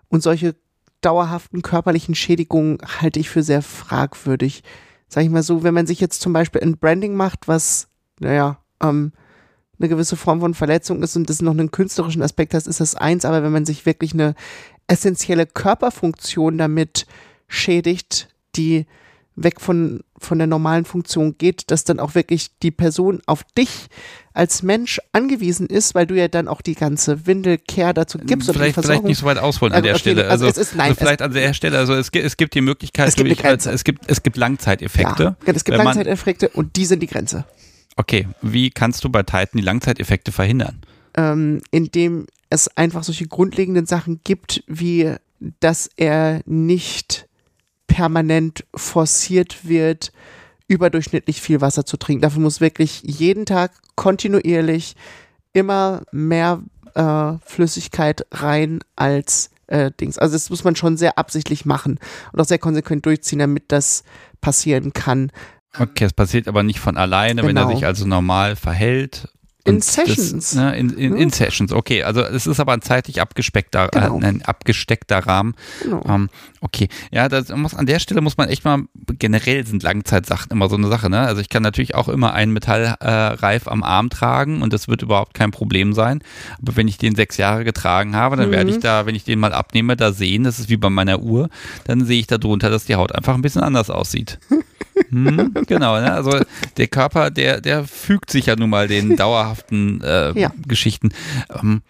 [0.09, 0.55] Und solche
[1.01, 4.63] dauerhaften körperlichen Schädigungen halte ich für sehr fragwürdig
[5.11, 7.89] sag ich mal so, wenn man sich jetzt zum Beispiel ein Branding macht, was,
[8.21, 9.13] naja, ähm,
[9.79, 12.95] eine gewisse Form von Verletzung ist und das noch einen künstlerischen Aspekt hat, ist das
[12.95, 14.35] eins, aber wenn man sich wirklich eine
[14.87, 17.07] essentielle Körperfunktion damit
[17.51, 18.87] schädigt, die
[19.37, 23.89] weg von, von der normalen Funktion geht, dass dann auch wirklich die Person auf dich
[24.35, 28.51] als Mensch angewiesen ist, weil du ja dann auch die ganze Windelkehr dazu gibst.
[28.53, 30.29] Vielleicht, vielleicht nicht so weit ausholen an der okay, Stelle.
[30.29, 32.61] Also, also, ist, nein, also vielleicht an der Stelle, also es, gibt, es gibt die
[32.61, 35.37] Möglichkeit, es gibt, durch, es gibt, es gibt Langzeiteffekte.
[35.47, 37.45] Ja, es gibt Langzeiteffekte und die sind die Grenze.
[37.97, 40.81] Okay, wie kannst du bei Titan die Langzeiteffekte verhindern?
[41.15, 45.15] Ähm, indem es einfach solche grundlegenden Sachen gibt, wie
[45.61, 47.27] dass er nicht
[47.91, 50.13] permanent forciert wird,
[50.69, 52.23] überdurchschnittlich viel Wasser zu trinken.
[52.23, 54.95] Dafür muss wirklich jeden Tag kontinuierlich
[55.53, 56.63] immer mehr
[56.95, 60.19] äh, Flüssigkeit rein als äh, Dings.
[60.19, 61.99] Also das muss man schon sehr absichtlich machen
[62.33, 64.05] und auch sehr konsequent durchziehen, damit das
[64.41, 65.33] passieren kann.
[65.77, 67.49] Okay, es passiert aber nicht von alleine, genau.
[67.49, 67.75] wenn er genau.
[67.75, 69.29] sich also normal verhält
[69.65, 70.31] in Sessions.
[70.31, 72.03] Das, ne, in, in, in, Sessions, okay.
[72.03, 74.21] Also es ist aber ein zeitlich abgespeckter, äh, genau.
[74.21, 75.55] äh, ein abgesteckter Rahmen.
[75.83, 76.03] Genau.
[76.09, 76.31] Ähm,
[76.61, 78.85] okay, ja, das muss, an der Stelle muss man echt mal,
[79.19, 81.11] generell sind Langzeitsachen immer so eine Sache.
[81.11, 81.21] Ne?
[81.21, 85.03] Also ich kann natürlich auch immer einen Metallreif äh, am Arm tragen und das wird
[85.03, 86.23] überhaupt kein Problem sein.
[86.61, 88.53] Aber wenn ich den sechs Jahre getragen habe, dann mhm.
[88.53, 91.21] werde ich da, wenn ich den mal abnehme, da sehen, das ist wie bei meiner
[91.21, 91.51] Uhr,
[91.85, 94.39] dann sehe ich da drunter, dass die Haut einfach ein bisschen anders aussieht.
[95.09, 96.13] Hm, genau, ne?
[96.13, 96.39] also
[96.77, 99.17] der Körper, der, der fügt sich ja nun mal den
[99.51, 100.53] dauerhaften äh, ja.
[100.67, 101.11] Geschichten.
[101.51, 101.83] Ähm,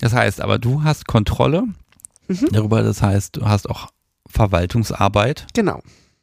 [0.00, 1.64] das heißt, aber du hast Kontrolle
[2.28, 2.48] mhm.
[2.52, 3.88] darüber, das heißt, du hast auch
[4.26, 5.46] Verwaltungsarbeit.
[5.54, 5.82] Genau.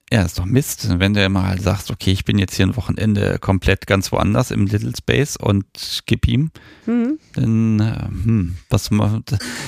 [0.10, 3.40] Ja, ist doch Mist, wenn du mal sagst, okay, ich bin jetzt hier ein Wochenende
[3.40, 5.66] komplett ganz woanders im Little Space und
[6.06, 6.52] gib ihm,
[6.86, 7.20] mhm.
[7.34, 8.90] dann, äh, hm, was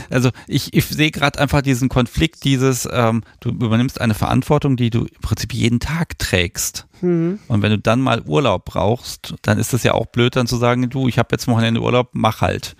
[0.09, 4.89] also ich, ich sehe gerade einfach diesen Konflikt, dieses, ähm, du übernimmst eine Verantwortung, die
[4.89, 6.87] du im Prinzip jeden Tag trägst.
[7.01, 7.39] Mhm.
[7.49, 10.55] Und wenn du dann mal Urlaub brauchst, dann ist das ja auch blöd, dann zu
[10.55, 12.77] sagen, du, ich habe jetzt Wochenende Urlaub, mach halt.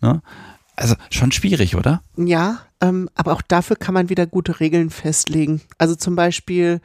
[0.00, 0.20] Ne?
[0.74, 2.02] Also schon schwierig, oder?
[2.16, 5.60] Ja, ähm, aber auch dafür kann man wieder gute Regeln festlegen.
[5.78, 6.80] Also zum Beispiel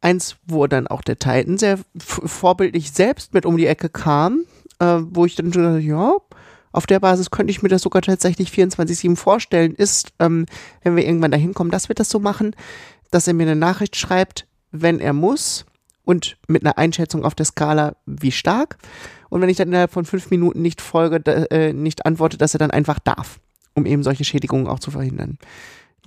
[0.00, 4.44] eins, wo dann auch der Titan sehr vorbildlich selbst mit um die Ecke kam,
[4.78, 6.12] äh, wo ich dann dachte, ja,
[6.72, 10.46] auf der Basis könnte ich mir das sogar tatsächlich 24-7 vorstellen, ist, ähm,
[10.82, 12.54] wenn wir irgendwann dahin kommen, dass wir das so machen,
[13.10, 15.66] dass er mir eine Nachricht schreibt, wenn er muss
[16.04, 18.78] und mit einer Einschätzung auf der Skala, wie stark.
[19.30, 21.16] Und wenn ich dann innerhalb von fünf Minuten nicht folge,
[21.50, 23.40] äh, nicht antworte, dass er dann einfach darf,
[23.74, 25.38] um eben solche Schädigungen auch zu verhindern.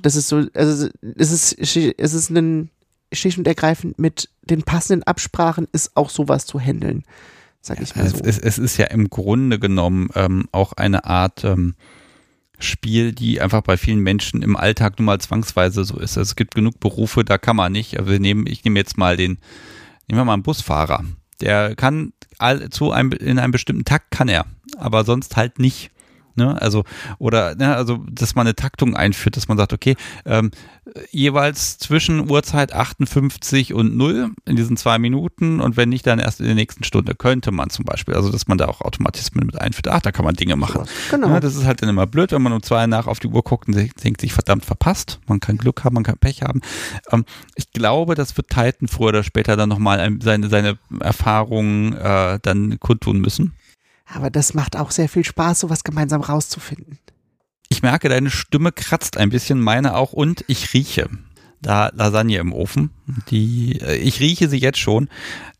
[0.02, 2.70] Das ist so, also es ist, es ist ein
[3.16, 7.04] schlicht und ergreifend mit den passenden Absprachen ist auch sowas zu handeln,
[7.62, 8.18] sag ich mal so.
[8.24, 11.76] Es, es, ist ja im Grunde genommen ähm, auch eine Art ähm,
[12.60, 16.18] Spiel, die einfach bei vielen Menschen im Alltag nun mal zwangsweise so ist.
[16.18, 18.00] Also es gibt genug Berufe, da kann man nicht.
[18.00, 19.38] Also wir nehmen, ich nehme jetzt mal den,
[20.08, 21.04] nehmen wir mal einen Busfahrer.
[21.42, 24.46] Der kann all, zu einem, in einem bestimmten Takt kann er,
[24.78, 25.92] aber sonst halt nicht.
[26.36, 26.60] Ne?
[26.62, 26.84] Also,
[27.20, 29.96] oder, ne, also, dass man eine Taktung einführt, dass man sagt, okay,
[30.26, 30.52] ähm,
[31.12, 36.40] jeweils zwischen Uhrzeit 58 und 0 in diesen zwei Minuten und wenn nicht, dann erst
[36.40, 39.60] in der nächsten Stunde könnte man zum Beispiel, also dass man da auch Automatismen mit
[39.60, 40.84] einführt, ach, da kann man Dinge machen.
[41.12, 41.30] Genau.
[41.30, 43.44] Ja, das ist halt dann immer blöd, wenn man um zwei nach auf die Uhr
[43.44, 46.62] guckt und denkt sich verdammt verpasst, man kann Glück haben, man kann Pech haben.
[47.12, 52.40] Ähm, ich glaube, das wird Titan früher oder später dann nochmal seine, seine Erfahrungen äh,
[52.42, 53.54] dann kundtun müssen.
[54.06, 57.00] Aber das macht auch sehr viel Spaß, sowas gemeinsam rauszufinden.
[57.70, 61.10] Ich merke, deine Stimme kratzt ein bisschen, meine auch, und ich rieche
[61.62, 62.92] da Lasagne im Ofen.
[63.30, 65.10] Die, äh, ich rieche sie jetzt schon.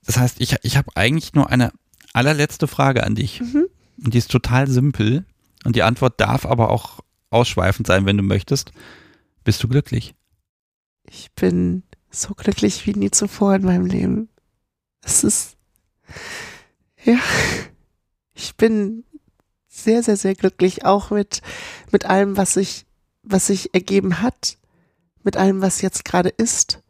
[0.06, 1.72] Das heißt, ich, ich habe eigentlich nur eine
[2.14, 3.42] allerletzte Frage an dich.
[3.42, 3.66] Mhm.
[4.04, 5.26] Und die ist total simpel.
[5.64, 7.00] Und die Antwort darf aber auch
[7.30, 8.72] ausschweifend sein, wenn du möchtest.
[9.44, 10.14] Bist du glücklich?
[11.10, 14.30] Ich bin so glücklich wie nie zuvor in meinem Leben.
[15.02, 15.58] Es ist,
[17.04, 17.18] ja,
[18.34, 19.04] ich bin
[19.68, 21.42] sehr, sehr, sehr glücklich, auch mit,
[21.92, 22.86] mit allem, was sich,
[23.24, 24.58] was sich ergeben hat,
[25.24, 26.82] mit allem, was jetzt gerade ist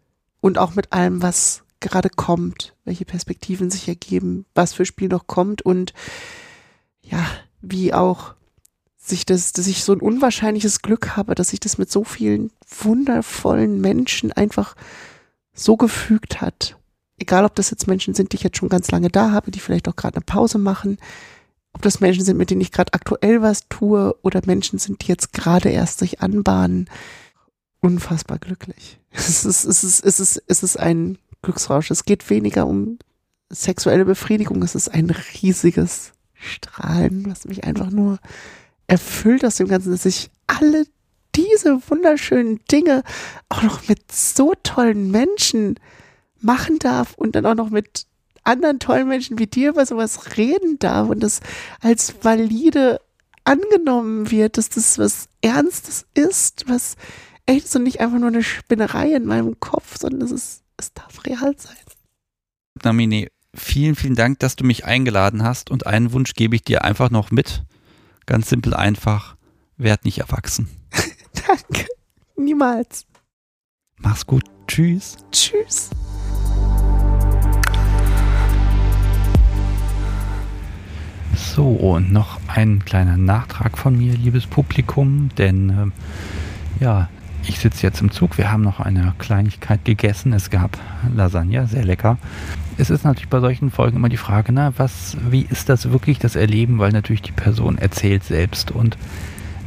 [0.41, 5.27] und auch mit allem, was gerade kommt, welche Perspektiven sich ergeben, was für Spiel noch
[5.27, 5.93] kommt und
[7.01, 7.25] ja,
[7.61, 8.35] wie auch
[8.97, 12.51] sich das, dass ich so ein unwahrscheinliches Glück habe, dass sich das mit so vielen
[12.67, 14.75] wundervollen Menschen einfach
[15.53, 16.77] so gefügt hat.
[17.17, 19.59] Egal, ob das jetzt Menschen sind, die ich jetzt schon ganz lange da habe, die
[19.59, 20.97] vielleicht auch gerade eine Pause machen,
[21.73, 25.07] ob das Menschen sind, mit denen ich gerade aktuell was tue oder Menschen sind, die
[25.07, 26.89] jetzt gerade erst sich anbahnen.
[27.81, 28.99] Unfassbar glücklich.
[29.15, 31.91] Es ist, es ist, es ist, es ist ein Glücksrausch.
[31.91, 32.97] Es geht weniger um
[33.49, 34.63] sexuelle Befriedigung.
[34.63, 38.17] Es ist ein riesiges Strahlen, was mich einfach nur
[38.87, 40.85] erfüllt aus dem Ganzen, dass ich alle
[41.35, 43.03] diese wunderschönen Dinge
[43.49, 45.79] auch noch mit so tollen Menschen
[46.43, 48.05] machen darf und dann auch noch mit
[48.43, 51.39] anderen tollen Menschen wie dir über sowas reden darf und das
[51.81, 52.99] als valide
[53.45, 56.95] angenommen wird, dass das was Ernstes ist, was
[57.45, 61.25] echt so nicht einfach nur eine Spinnerei in meinem Kopf, sondern es ist, es darf
[61.25, 61.75] real sein.
[62.83, 66.83] Namine, vielen, vielen Dank, dass du mich eingeladen hast und einen Wunsch gebe ich dir
[66.83, 67.63] einfach noch mit.
[68.25, 69.35] Ganz simpel einfach,
[69.77, 70.69] werd nicht erwachsen.
[71.47, 71.87] Danke.
[72.35, 73.05] Niemals.
[73.97, 74.43] Mach's gut.
[74.67, 75.17] Tschüss.
[75.31, 75.89] Tschüss.
[81.35, 85.69] So, und noch ein kleiner Nachtrag von mir, liebes Publikum, denn
[86.79, 87.09] äh, ja,
[87.45, 88.37] ich sitze jetzt im Zug.
[88.37, 90.33] Wir haben noch eine Kleinigkeit gegessen.
[90.33, 90.77] Es gab
[91.13, 92.17] Lasagne, sehr lecker.
[92.77, 96.19] Es ist natürlich bei solchen Folgen immer die Frage, na, was, wie ist das wirklich
[96.19, 98.71] das Erleben, weil natürlich die Person erzählt selbst.
[98.71, 98.97] Und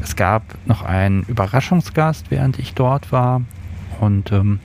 [0.01, 3.43] es gab noch einen Überraschungsgast, während ich dort war.
[4.01, 4.61] Und ähm,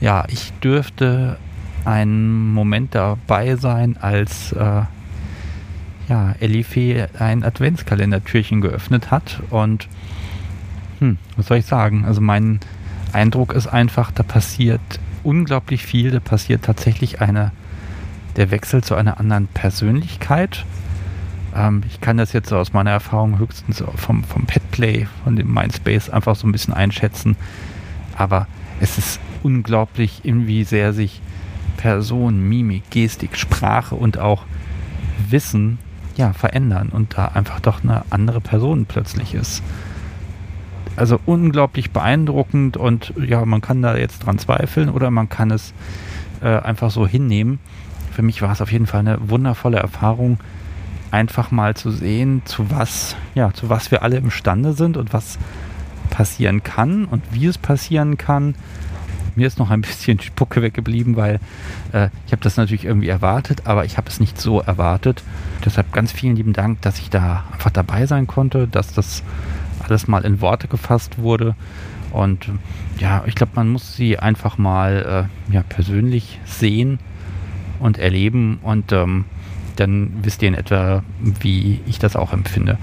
[0.00, 1.38] ja, ich dürfte
[1.84, 4.82] einen Moment dabei sein, als äh,
[6.08, 9.42] ja, Elife ein Adventskalendertürchen geöffnet hat.
[9.50, 9.88] Und
[11.00, 12.04] hm, was soll ich sagen?
[12.04, 12.60] Also mein
[13.12, 14.80] Eindruck ist einfach, da passiert
[15.22, 16.10] unglaublich viel.
[16.10, 17.52] Da passiert tatsächlich eine,
[18.36, 20.64] der Wechsel zu einer anderen Persönlichkeit.
[21.54, 25.52] Ähm, ich kann das jetzt so aus meiner Erfahrung höchstens vom, vom Petplay, von dem
[25.52, 27.36] Mindspace einfach so ein bisschen einschätzen.
[28.16, 28.46] Aber
[28.80, 31.20] es ist unglaublich, wie sehr sich
[31.76, 34.44] Person, Mimik, Gestik, Sprache und auch
[35.30, 35.78] Wissen
[36.18, 39.62] ja, verändern und da einfach doch eine andere Person plötzlich ist.
[40.96, 45.72] Also unglaublich beeindruckend und ja, man kann da jetzt dran zweifeln oder man kann es
[46.42, 47.60] äh, einfach so hinnehmen.
[48.10, 50.38] Für mich war es auf jeden Fall eine wundervolle Erfahrung,
[51.12, 55.38] einfach mal zu sehen, zu was, ja, zu was wir alle imstande sind und was
[56.10, 58.56] passieren kann und wie es passieren kann
[59.38, 61.40] mir ist noch ein bisschen Spucke weggeblieben, weil
[61.92, 65.22] äh, ich habe das natürlich irgendwie erwartet, aber ich habe es nicht so erwartet.
[65.64, 69.22] Deshalb ganz vielen lieben Dank, dass ich da einfach dabei sein konnte, dass das
[69.82, 71.54] alles mal in Worte gefasst wurde.
[72.10, 72.50] Und
[72.98, 76.98] ja, ich glaube, man muss sie einfach mal äh, ja, persönlich sehen
[77.78, 79.24] und erleben und ähm,
[79.78, 82.78] dann wisst ihr in etwa, wie ich das auch empfinde.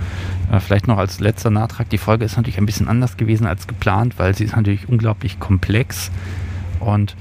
[0.51, 3.67] Äh, vielleicht noch als letzter Nachtrag, die Folge ist natürlich ein bisschen anders gewesen als
[3.67, 6.11] geplant, weil sie ist natürlich unglaublich komplex.
[6.85, 7.15] Und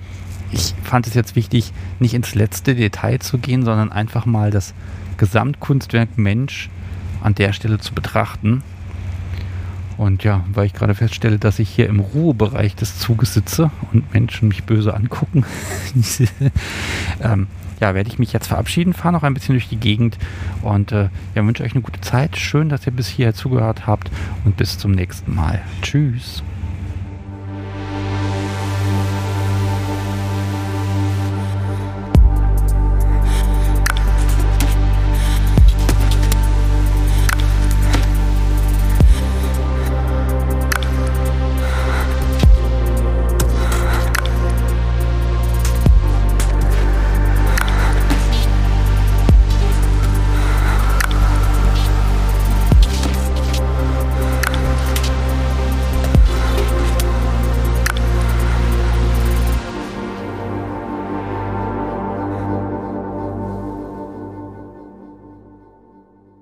[0.52, 4.74] ich fand es jetzt wichtig, nicht ins letzte Detail zu gehen, sondern einfach mal das
[5.16, 6.70] Gesamtkunstwerk Mensch
[7.22, 8.62] an der Stelle zu betrachten.
[9.96, 14.12] Und ja, weil ich gerade feststelle, dass ich hier im Ruhebereich des Zuges sitze und
[14.12, 15.44] Menschen mich böse angucken,
[17.20, 17.46] ähm,
[17.80, 20.18] ja, werde ich mich jetzt verabschieden, fahre noch ein bisschen durch die Gegend
[20.62, 22.36] und äh, ja, wünsche euch eine gute Zeit.
[22.36, 24.10] Schön, dass ihr bis hierher zugehört habt
[24.44, 25.60] und bis zum nächsten Mal.
[25.82, 26.42] Tschüss.